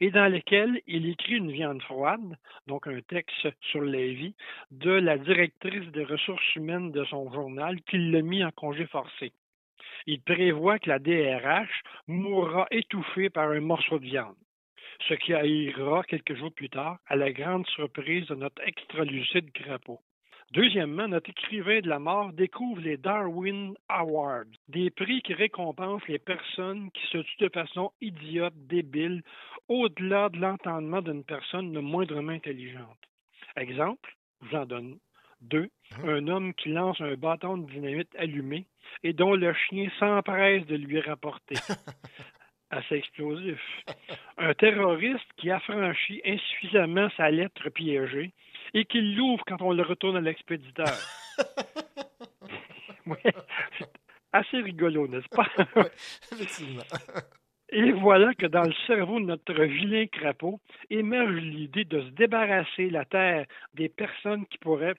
[0.00, 2.36] et dans lequel il écrit une viande froide,
[2.66, 4.34] donc un texte sur la vie,
[4.70, 9.32] de la directrice des ressources humaines de son journal qui l'a mis en congé forcé.
[10.06, 14.36] Il prévoit que la DRH mourra étouffée par un morceau de viande,
[15.08, 20.00] ce qui arrivera quelques jours plus tard à la grande surprise de notre extra-lucide crapaud.
[20.52, 26.18] Deuxièmement, notre écrivain de la mort découvre les Darwin Awards, des prix qui récompensent les
[26.18, 29.22] personnes qui se tuent de façon idiote, débile,
[29.68, 32.98] au-delà de l'entendement d'une personne le moindrement intelligente.
[33.56, 34.16] Exemple,
[34.50, 34.98] j'en donne
[35.40, 35.70] deux.
[36.02, 38.66] Un homme qui lance un bâton de dynamite allumé
[39.04, 41.54] et dont le chien s'empresse de lui rapporter.
[42.70, 43.60] Assez explosif.
[44.36, 48.32] Un terroriste qui affranchit insuffisamment sa lettre piégée
[48.74, 50.94] et qui l'ouvre quand on le retourne à l'expéditeur.
[53.06, 53.16] oui,
[53.78, 53.90] c'est
[54.32, 55.46] assez rigolo, n'est-ce pas?
[56.32, 56.82] Effectivement.
[57.72, 60.60] Et voilà que dans le cerveau de notre vilain crapaud
[60.90, 64.96] émerge l'idée de se débarrasser la Terre des personnes qui pourraient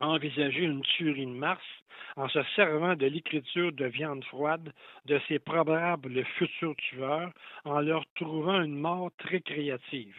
[0.00, 1.64] envisager une tuerie de Mars
[2.16, 4.72] en se servant de l'écriture de viande froide
[5.04, 7.30] de ces probables futurs tueurs
[7.64, 10.16] en leur trouvant une mort très créative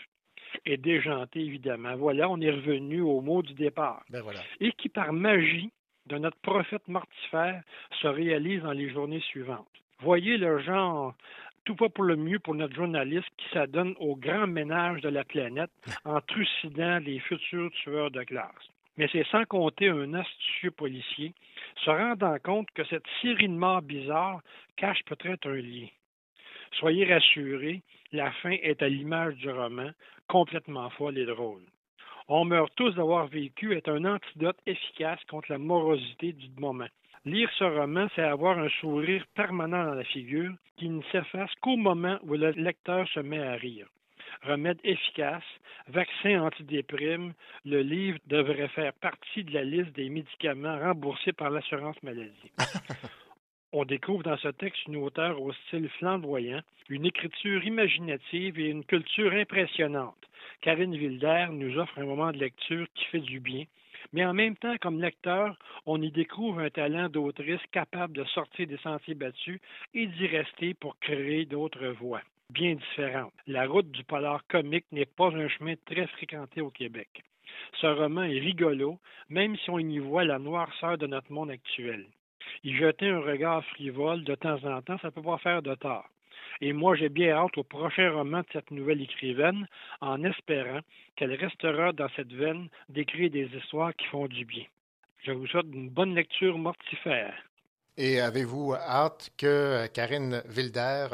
[0.66, 1.96] et déjantée, évidemment.
[1.96, 4.04] Voilà, on est revenu au mot du départ.
[4.10, 4.40] Ben voilà.
[4.60, 5.72] Et qui, par magie
[6.08, 7.62] de notre prophète mortifère,
[8.02, 9.68] se réalise dans les journées suivantes.
[10.02, 11.14] Voyez le genre
[11.66, 15.24] tout pas pour le mieux pour notre journaliste qui s'adonne au grand ménage de la
[15.24, 15.70] planète
[16.06, 18.50] en trucidant les futurs tueurs de glace.
[18.98, 21.34] Mais c'est sans compter un astucieux policier
[21.84, 24.42] se rendant compte que cette série de morts bizarres
[24.78, 25.88] cache peut-être un lien.
[26.80, 27.82] Soyez rassurés,
[28.12, 29.92] la fin est à l'image du roman,
[30.30, 31.64] complètement folle et drôle.
[32.30, 36.88] On meurt tous d'avoir vécu est un antidote efficace contre la morosité du moment.
[37.26, 41.76] Lire ce roman, c'est avoir un sourire permanent dans la figure qui ne s'efface qu'au
[41.76, 43.88] moment où le lecteur se met à rire.
[44.43, 45.43] Remède efficace,
[45.88, 47.34] vaccin antidéprime,
[47.65, 52.51] le livre devrait faire partie de la liste des médicaments remboursés par l'assurance maladie.
[53.72, 58.84] On découvre dans ce texte une auteure au style flamboyant, une écriture imaginative et une
[58.84, 60.18] culture impressionnante.
[60.62, 63.66] Karine Wilder nous offre un moment de lecture qui fait du bien,
[64.12, 65.56] mais en même temps, comme lecteur,
[65.86, 69.60] on y découvre un talent d'autrice capable de sortir des sentiers battus
[69.94, 72.22] et d'y rester pour créer d'autres voies.
[72.50, 73.34] bien différente.
[73.46, 77.24] La route du polar comique n'est pas un chemin très fréquenté au Québec.
[77.80, 78.98] Ce roman est rigolo,
[79.30, 82.08] même si on y voit la noirceur de notre monde actuel.
[82.64, 86.08] Y jeter un regard frivole de temps en temps, ça peut pas faire de tort.
[86.62, 89.68] Et moi, j'ai bien hâte au prochain roman de cette nouvelle écrivaine,
[90.02, 90.82] en espérant
[91.16, 94.66] qu'elle restera dans cette veine d'écrire des histoires qui font du bien.
[95.24, 97.34] Je vous souhaite une bonne lecture mortifère.
[97.98, 101.08] Et avez-vous hâte que Karine Wilder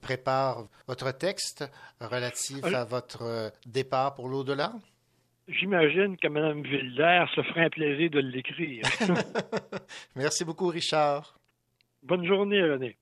[0.00, 1.64] prépare votre texte
[2.00, 4.72] relatif à votre départ pour l'au-delà?
[5.48, 8.82] J'imagine que Mme Wilder se ferait un plaisir de l'écrire.
[10.16, 11.38] Merci beaucoup, Richard.
[12.02, 12.96] Bonne journée, René.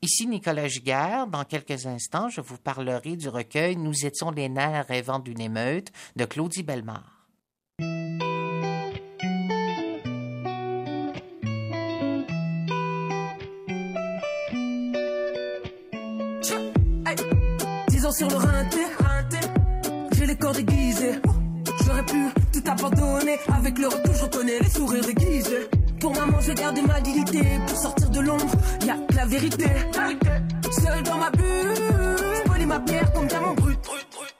[0.00, 1.26] Ici Nicolas Giguère.
[1.26, 5.90] Dans quelques instants, je vous parlerai du recueil Nous étions les nerfs rêvant d'une émeute
[6.16, 7.13] de Claudie Bellemare.
[23.34, 23.58] Abandonner.
[23.58, 25.68] Avec le retour, je reconnais les sourires déguisés.
[26.00, 27.42] Pour maman, je garde ma dignité.
[27.66, 28.44] Pour sortir de l'ombre,
[28.86, 29.66] y a que la vérité.
[30.70, 31.74] Seul dans ma bulle,
[32.46, 33.78] polie ma pierre comme diamant brut.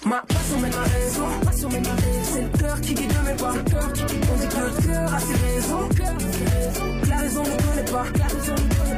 [0.04, 2.32] Ma passion mène ma raison, passion mène ma raison.
[2.32, 3.52] C'est le cœur qui guide mes pas.
[3.52, 5.88] On dit que le cœur a ses raisons.
[5.88, 8.04] Que la raison ne connaît pas.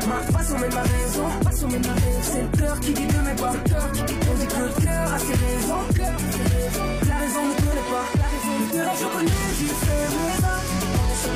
[0.08, 2.22] Ma passion mène ma raison, passion mène ma raison.
[2.22, 3.52] C'est le cœur qui guide mes pas.
[3.52, 5.84] On dit que le cœur a ses raisons.
[7.08, 8.25] La raison ne connaît pas.
[8.56, 10.66] Je connais, j'y fais mes armes.
[11.22, 11.28] Je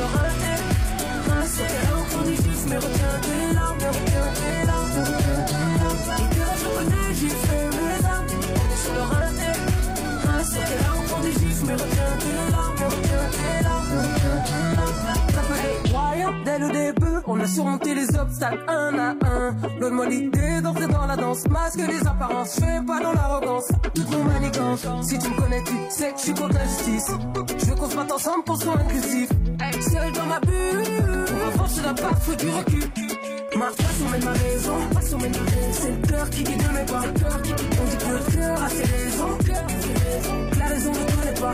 [2.69, 4.93] mais retiens tes larmes, retiens tes larmes,
[6.57, 8.01] je connais, fais mes.
[8.83, 9.03] Je le
[10.55, 11.75] qu'elle enfant dit juste, mais
[16.45, 17.19] dès le début.
[17.27, 19.57] On a surmonté les obstacles un à un.
[19.81, 21.47] Donne-moi l'idée d'entrer dans la danse.
[21.49, 23.69] Masque les apparences, fais pas dans l'arrogance.
[23.95, 24.87] Toutes nos manigances.
[25.03, 27.11] Si tu me connais, tu sais que je suis contre la justice.
[27.59, 29.29] Je veux qu'on se batte ensemble pour soit inclusif.
[29.81, 30.85] Seul dans ma bulle.
[31.27, 33.30] Pour revanche, la part, faut du recul.
[33.61, 35.81] Ma passion mène ma raison, passion mène ma raison.
[35.83, 37.03] C'est le cœur qui guide mes pas.
[37.03, 39.37] On dit que le cœur a ses raisons.
[40.59, 41.53] La raison ne connaît pas.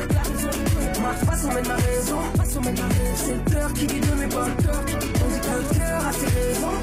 [1.02, 3.16] Ma passion mène ma raison, passion mène ma raison.
[3.16, 4.46] C'est le cœur qui guide mes pas.
[4.46, 6.76] On dit que le cœur a ses raisons.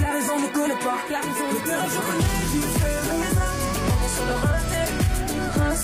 [0.00, 0.98] La raison ne connaît pas.
[1.08, 3.26] Cœur je connais, j'y fais mes
[4.06, 4.36] se le
[5.56, 5.74] on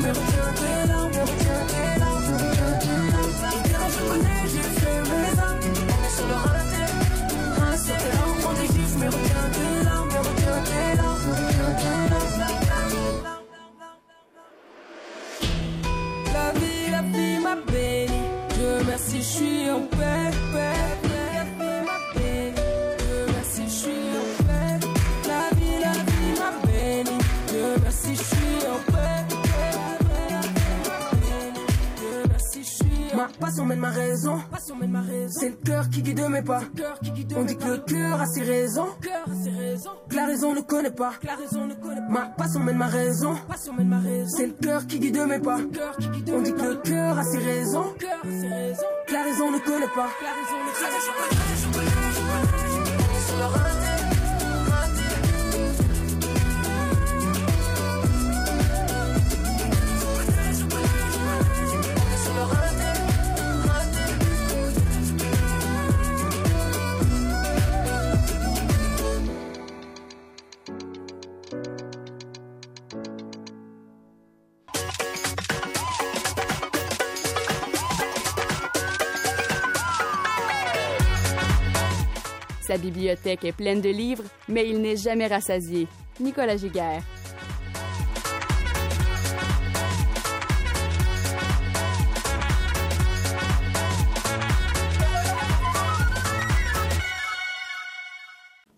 [0.00, 2.38] mais retiens tes larmes, retiens tes larmes.
[3.42, 5.30] Le cœur je connais, j'y fais mes.
[5.90, 6.59] On se le raté.
[16.32, 18.20] La vie, la vie m'a béni.
[18.54, 20.49] Dieu merci, je suis en paix.
[33.20, 34.40] Ma passion mène ma raison.
[35.28, 36.62] C'est le cœur qui guide mes pas.
[37.36, 38.86] On dit que le cœur a ses raisons.
[40.08, 41.12] Que la raison ne connaît pas.
[42.08, 43.34] Ma passion mène ma raison.
[44.26, 45.58] C'est le cœur qui guide mes pas.
[45.58, 47.94] On dit que le cœur a ses raisons.
[49.06, 50.08] Que la raison ne connaît pas.
[82.70, 85.88] Sa bibliothèque est pleine de livres, mais il n'est jamais rassasié.
[86.20, 87.02] Nicolas Giguère.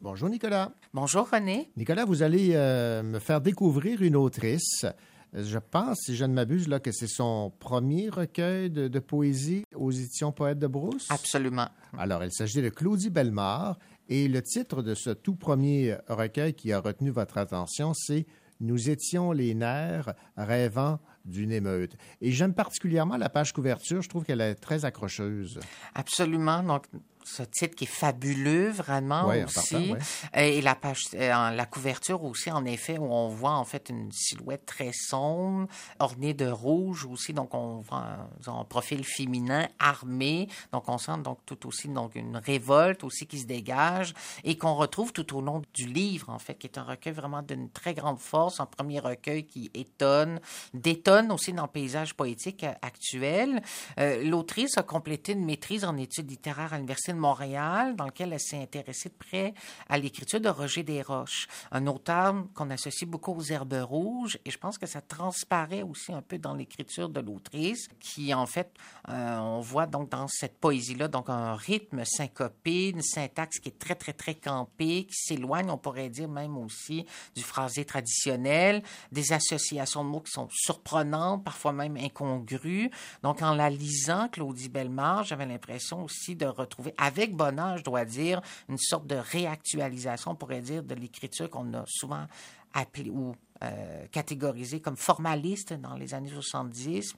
[0.01, 0.71] Bonjour Nicolas.
[0.95, 1.71] Bonjour René.
[1.77, 4.87] Nicolas, vous allez euh, me faire découvrir une autrice.
[5.35, 9.65] Je pense, si je ne m'abuse, là, que c'est son premier recueil de, de poésie
[9.75, 11.07] aux éditions Poète de Brousse.
[11.11, 11.69] Absolument.
[11.97, 13.79] Alors, il s'agit de Claudie Bellemare
[14.09, 18.27] et le titre de ce tout premier recueil qui a retenu votre attention, c'est
[18.61, 21.97] Nous étions les nerfs rêvant d'une émeute.
[22.21, 25.61] Et j'aime particulièrement la page couverture, je trouve qu'elle est très accrocheuse.
[25.95, 26.63] Absolument.
[26.63, 26.87] Donc,
[27.25, 29.55] ce titre qui est fabuleux vraiment Ouais, aussi.
[29.55, 29.95] partant,
[30.35, 30.57] ouais.
[30.57, 34.11] Et la page, euh, la couverture aussi, en effet, où on voit en fait une
[34.13, 35.69] silhouette très sombre,
[35.99, 37.33] ornée de rouge aussi.
[37.33, 38.05] Donc on voit
[38.47, 40.49] un, un profil féminin armé.
[40.73, 44.75] Donc on sent donc tout aussi donc une révolte aussi qui se dégage et qu'on
[44.75, 47.95] retrouve tout au long du livre en fait, qui est un recueil vraiment d'une très
[47.95, 50.41] grande force, un premier recueil qui étonne,
[50.75, 53.63] détonne aussi dans le paysage poétique euh, actuel.
[53.99, 58.33] Euh, L'autrice a complété une maîtrise en études littéraires à l'Université de Montréal, dans laquelle
[58.33, 59.55] elle s'est intéressée de près
[59.89, 64.59] à l'écriture de Roger Desroches, un auteur qu'on associe beaucoup aux herbes rouges, et je
[64.59, 68.73] pense que ça transparaît aussi un peu dans l'écriture de l'autrice, qui en fait,
[69.09, 73.79] euh, on voit donc dans cette poésie-là, donc un rythme syncopé, une syntaxe qui est
[73.79, 79.33] très, très, très campée, qui s'éloigne, on pourrait dire même aussi, du phrasé traditionnel, des
[79.33, 82.91] associations de mots qui sont surprenantes, parfois même incongrues.
[83.23, 88.05] Donc, en la lisant, Claudie Bellemare, j'avais l'impression aussi de retrouver, avec bonheur, je dois
[88.05, 92.27] dire, une sorte de réactualisation, on pourrait dire, de l'écriture qu'on a souvent
[92.73, 97.15] appelée ou euh, catégorisée comme formaliste dans les années 70.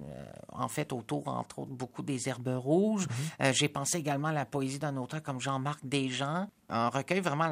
[0.00, 3.06] euh, en fait, autour, entre autres, beaucoup des herbes rouges.
[3.40, 6.48] Euh, J'ai pensé également à la poésie d'un auteur comme Jean-Marc Desjans.
[6.68, 7.50] Un recueil vraiment,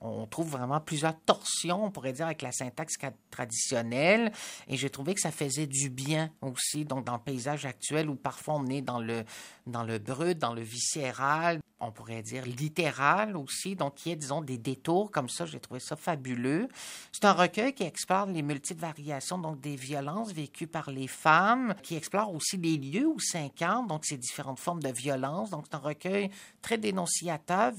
[0.00, 2.94] on trouve vraiment plusieurs torsions, on pourrait dire, avec la syntaxe
[3.30, 4.32] traditionnelle.
[4.68, 8.14] Et j'ai trouvé que ça faisait du bien aussi, donc dans le paysage actuel où
[8.14, 9.24] parfois on est dans le,
[9.66, 13.76] dans le brut, dans le viscéral, on pourrait dire littéral aussi.
[13.76, 15.46] Donc, il y a, disons, des détours comme ça.
[15.46, 16.68] J'ai trouvé ça fabuleux.
[17.12, 21.74] C'est un recueil qui explore les multiples variations, donc des violences vécues par les femmes,
[21.82, 25.50] qui explore aussi les lieux où s'incarnent, donc ces différentes formes de violence.
[25.50, 26.30] Donc, c'est un recueil
[26.62, 27.72] très dénonciateur,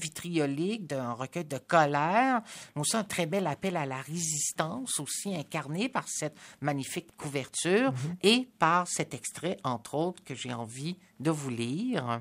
[0.78, 2.42] d'un recueil de colère,
[2.74, 7.92] mais aussi un très bel appel à la résistance, aussi incarné par cette magnifique couverture
[8.22, 12.20] et par cet extrait, entre autres, que j'ai envie de vous lire.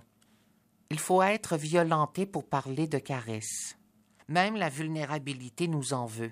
[0.92, 3.78] Il faut être violenté pour parler de caresse.
[4.28, 6.32] Même la vulnérabilité nous en veut.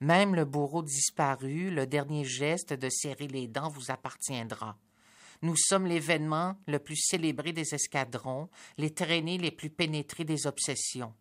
[0.00, 4.78] Même le bourreau disparu, le dernier geste de serrer les dents vous appartiendra.
[5.42, 11.14] Nous sommes l'événement le plus célébré des escadrons, les traînées les plus pénétrées des obsessions.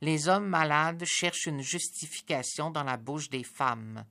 [0.00, 4.04] Les hommes malades cherchent une justification dans la bouche des femmes.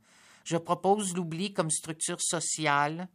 [0.44, 3.08] Je propose l'oubli comme structure sociale,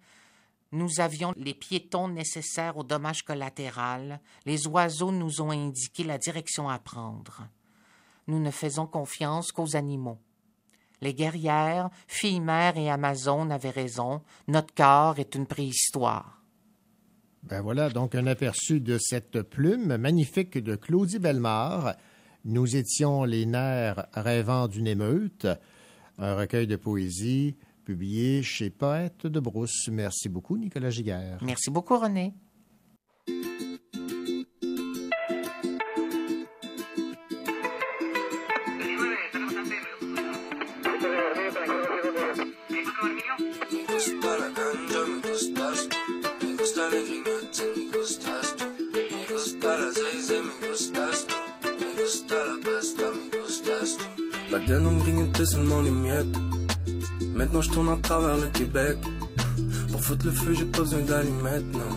[0.72, 4.20] nous avions les piétons nécessaires au dommage collatéral.
[4.46, 7.48] Les oiseaux nous ont indiqué la direction à prendre.
[8.28, 10.18] Nous ne faisons confiance qu'aux animaux.
[11.00, 14.22] Les guerrières, filles mères et amazones avaient raison.
[14.46, 16.40] Notre corps est une préhistoire.
[17.42, 21.96] Ben voilà, donc un aperçu de cette plume magnifique de Claudie Bellemare.
[22.44, 25.46] Nous étions les nerfs rêvant d'une émeute,
[26.18, 29.88] un recueil de poésie publié chez Poète de Brousse.
[29.90, 31.38] Merci beaucoup, Nicolas Giguère.
[31.42, 32.34] Merci beaucoup, René.
[54.70, 56.36] La denim ringen seulement les miettes.
[57.34, 58.98] Maintenant je tourne à travers le Québec.
[59.90, 61.92] Pour foutre le feu, j'ai pas besoin d'allumettes, non.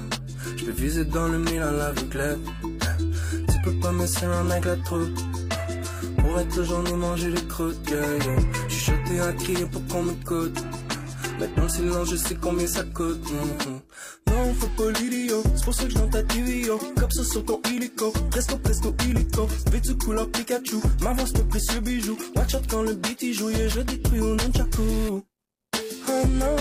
[0.57, 2.39] Je peux viser dans le mille à l'aveuglette.
[3.31, 5.19] Tu peux pas me serrer avec la troupe.
[6.17, 8.39] Pour être j'en ai mangé les croûtes, yeah, yeah.
[8.67, 10.57] J'suis choté à crier pour qu'on m'écoute.
[11.39, 13.21] Maintenant le silence, je sais combien ça coûte.
[13.31, 13.81] mhm.
[14.31, 16.79] Non, faut pas l'idiot, c'est pour ça que je ta TV, yo.
[17.09, 18.11] Sur ton illico,
[19.05, 19.47] illico.
[19.71, 22.17] Vêtu couleur Pikachu, ma voix un précieux bijou.
[22.35, 24.81] Watch out quand le beat il joue, et je détruis au nunchaku.
[26.07, 26.55] Oh non,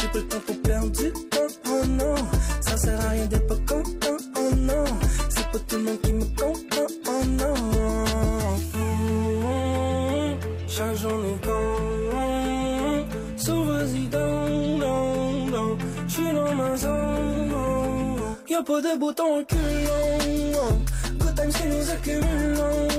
[0.00, 2.14] j'ai pas le temps pour perdre du temps, oh non.
[2.60, 4.84] Ça sert à rien d'être pas content, oh non.
[5.28, 7.54] C'est pas tout le monde qui me comprend, oh non.
[10.66, 13.06] Chaque journée compte,
[13.36, 15.80] so vas-y donc, donc.
[16.08, 17.20] J'suis dans ma zone.
[18.48, 19.60] Y'a pas de bouton reculant,
[21.62, 22.91] good time c'est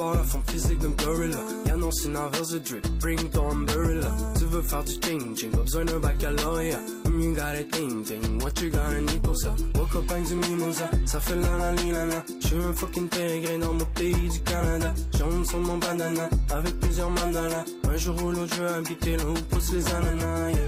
[0.00, 1.38] guépard, la forme physique d'un gorilla.
[1.66, 4.10] Y'a non, c'est une inverse de drip, bring ton umbrella.
[4.38, 6.78] Tu veux faire du ching, pas besoin d'un baccalauréat.
[7.04, 8.40] Damn, you got a thing.
[8.42, 9.54] What you gonna need pour ça?
[9.74, 12.24] Woke up avec du mimosa, ça fait la la li la la.
[12.40, 14.92] J'suis un fucking pérégré dans mon pays du Canada.
[15.18, 17.64] Jaune sur mon bandana, avec plusieurs mandalas.
[17.88, 20.58] Un jour ou l'autre, je veux habiter là où poussent les ananas, yeah.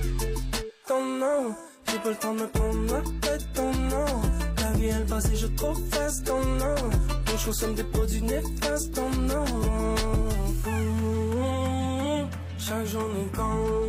[0.86, 1.54] Ton nom,
[1.90, 3.46] j'ai pas le temps de me prendre la tête,
[5.08, 6.74] passe et je trop fast, ton nom.
[7.26, 9.44] Ton show somme des produits néfastes, ton nom.
[12.58, 13.82] Chaque journée quand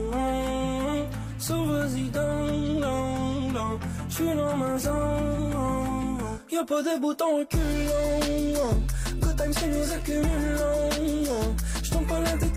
[1.38, 3.80] So vas-y dans, dans, dans
[4.10, 6.20] J'suis dans ma zone
[6.52, 8.80] Y'a pas de bouton reculant
[9.20, 12.53] Good times qui nous accumulons J'tombe pas la tête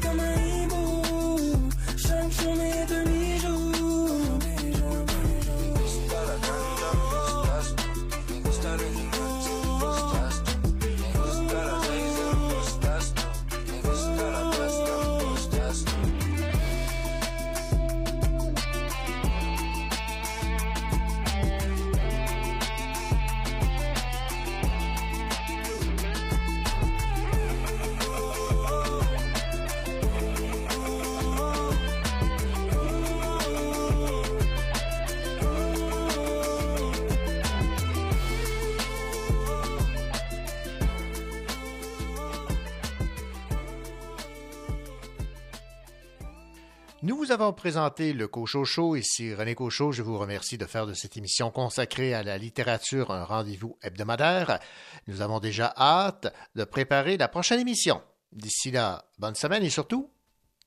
[47.06, 48.96] Nous vous avons présenté le Cochocho.
[48.96, 49.92] Ici René Cochot.
[49.92, 54.58] Je vous remercie de faire de cette émission consacrée à la littérature un rendez-vous hebdomadaire.
[55.06, 58.02] Nous avons déjà hâte de préparer la prochaine émission.
[58.32, 60.10] D'ici là, bonne semaine et surtout,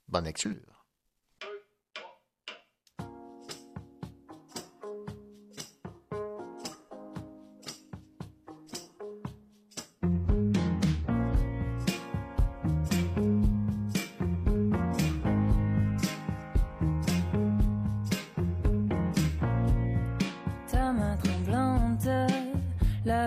[0.07, 0.78] bonne lecture.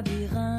[0.05, 0.52] Labyrinthe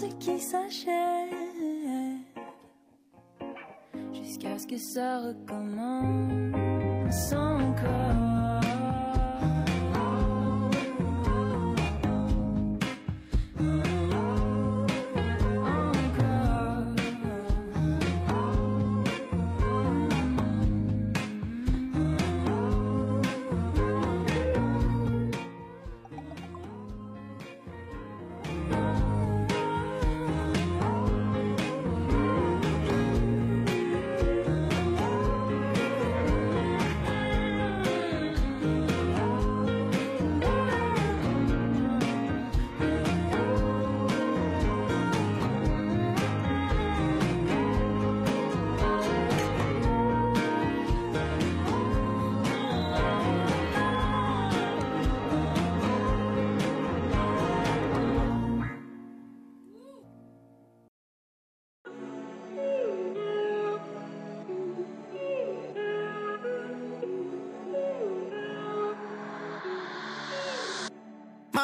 [0.00, 1.34] danse qui s'achève.
[4.12, 5.77] Jusqu'à ce que ça recommence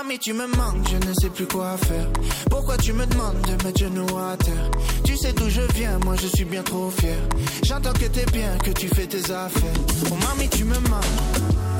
[0.05, 2.06] Mamie, tu me manques, je ne sais plus quoi faire.
[2.51, 4.70] Pourquoi tu me demandes de mettre genoux à terre?
[5.02, 7.16] Tu sais d'où je viens, moi je suis bien trop fier.
[7.62, 9.72] J'entends que t'es bien, que tu fais tes affaires.
[10.10, 11.05] Oh mamie, tu me manques.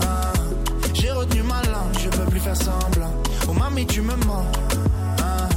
[0.03, 0.33] Ah,
[0.95, 3.13] J'ai retenu ma langue, je peux plus faire semblant.
[3.49, 4.47] Oh mamie, tu me mens.
[5.19, 5.49] Ah,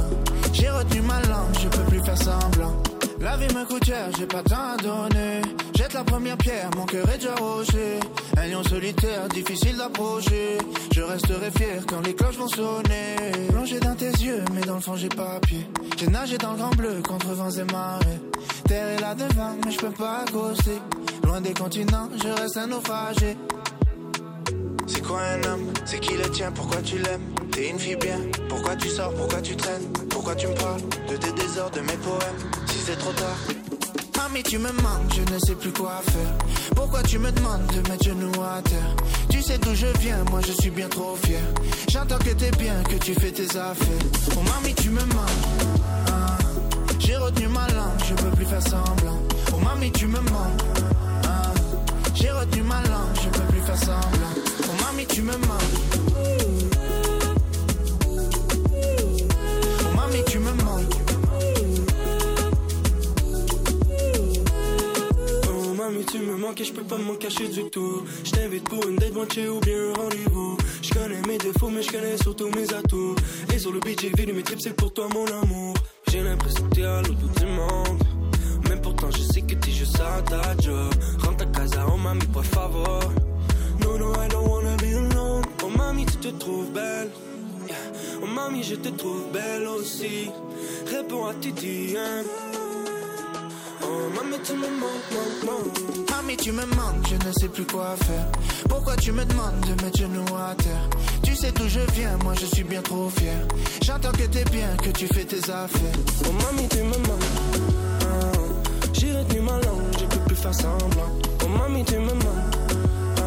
[0.52, 2.74] J'ai retenu ma langue, je peux plus faire semblant.
[3.20, 5.42] La vie me coûte cher, j'ai pas tant à donner.
[5.76, 7.98] Jette la première pierre, mon cœur est déjà rocher.
[8.36, 10.58] Un lion solitaire, difficile d'approcher.
[10.94, 13.16] Je resterai fier quand les cloches vont sonner.
[13.48, 15.66] Plongé dans tes yeux, mais dans le fond j'ai pas pied.
[15.98, 18.20] J'ai nagé dans le grand bleu contre vents et marées.
[18.66, 20.78] Terre est là devant, mais je peux pas accoster.
[21.24, 23.36] Loin des continents, je reste un naufragé.
[24.86, 25.72] C'est quoi un homme?
[25.84, 26.52] C'est qui le tien?
[26.52, 27.22] Pourquoi tu l'aimes?
[27.50, 29.12] T'es une fille bien Pourquoi tu sors?
[29.14, 29.88] Pourquoi tu traînes?
[30.08, 32.67] Pourquoi tu me parles De tes désordres, de mes poèmes?
[32.88, 33.36] C'est trop tard
[34.16, 36.34] Mamie, tu me manques, je ne sais plus quoi faire.
[36.74, 38.94] Pourquoi tu me demandes de mettre genoux à terre?
[39.30, 41.40] Tu sais d'où je viens, moi je suis bien trop fier.
[41.88, 44.04] J'entends que t'es bien, que tu fais tes affaires.
[44.36, 45.46] Oh mamie, tu me manques.
[46.08, 46.36] Ah,
[46.98, 49.18] J'ai retenu ma langue, je peux plus faire semblant.
[49.54, 50.62] Oh mamie, tu me manques.
[51.24, 51.52] Ah,
[52.14, 54.34] J'ai retenu ma langue, je peux plus faire semblant.
[54.64, 56.07] Oh mamie, tu me manques.
[66.10, 68.02] Tu me manques et je peux pas m'en cacher du tout.
[68.24, 70.56] Je t'invite pour une date moitié ou bien un rendez-vous.
[70.82, 73.14] Je connais mes défauts mais je connais surtout mes atouts.
[73.52, 75.74] Et sur le beat j'ai mes trips c'est pour toi mon amour.
[76.10, 78.02] J'ai l'impression que t'es à l'autre bout du monde.
[78.68, 80.92] Mais pourtant je sais que t'es juste à ta job.
[81.18, 83.00] Rentre à casa oh mamie por favor.
[83.80, 85.44] No no I don't wanna be alone.
[85.62, 87.10] Oh mamie tu te trouves belle.
[88.22, 90.30] Oh mamie je te trouve belle aussi.
[90.86, 92.47] Réponds à tes DM
[94.18, 97.94] Mamie tu me manques, manques, manques Mamie, tu me manques, je ne sais plus quoi
[98.04, 98.26] faire.
[98.68, 100.88] Pourquoi tu me demandes de mettre genoux à terre?
[101.22, 103.46] Tu sais d'où je viens, moi je suis bien trop fier.
[103.82, 105.98] J'entends que t'es bien, que tu fais tes affaires.
[106.26, 107.22] Oh mamie tu me manques
[108.02, 108.38] Ah,
[108.92, 111.12] J'ai retenu ma langue, je peux plus faire semblant
[111.44, 112.56] Oh mamie tu me manques
[113.18, 113.22] Ah,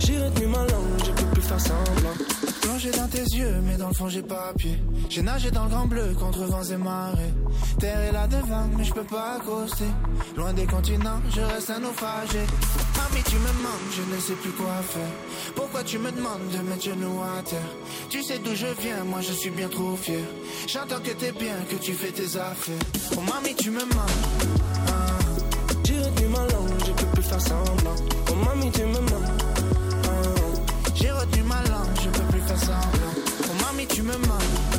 [0.00, 2.14] J'ai retenu ma langue, je peux plus faire semblant
[2.68, 4.78] Plongé dans tes yeux, mais dans le fond j'ai pas pied.
[5.08, 7.32] J'ai nagé dans le grand bleu contre vents et marées.
[7.80, 9.86] Terre est là devant, mais je peux pas accoster.
[10.36, 12.40] Loin des continents, je reste un naufragé.
[12.98, 15.54] Mamie, tu me manques, je ne sais plus quoi faire.
[15.56, 17.72] Pourquoi tu me demandes de mettre genoux à terre?
[18.10, 20.20] Tu sais d'où je viens, moi je suis bien trop fier.
[20.66, 22.84] J'entends que t'es bien, que tu fais tes affaires.
[23.16, 24.44] Oh mamie, tu me manques.
[24.88, 25.18] Ah,
[25.84, 27.96] J'ai retenu ma langue, je peux plus faire semblant
[28.30, 29.47] Oh mamie tu me manques
[31.00, 33.14] j'ai retenu ma langue, je peux plus faire semblant.
[33.44, 34.77] Oh mamie, tu me manques.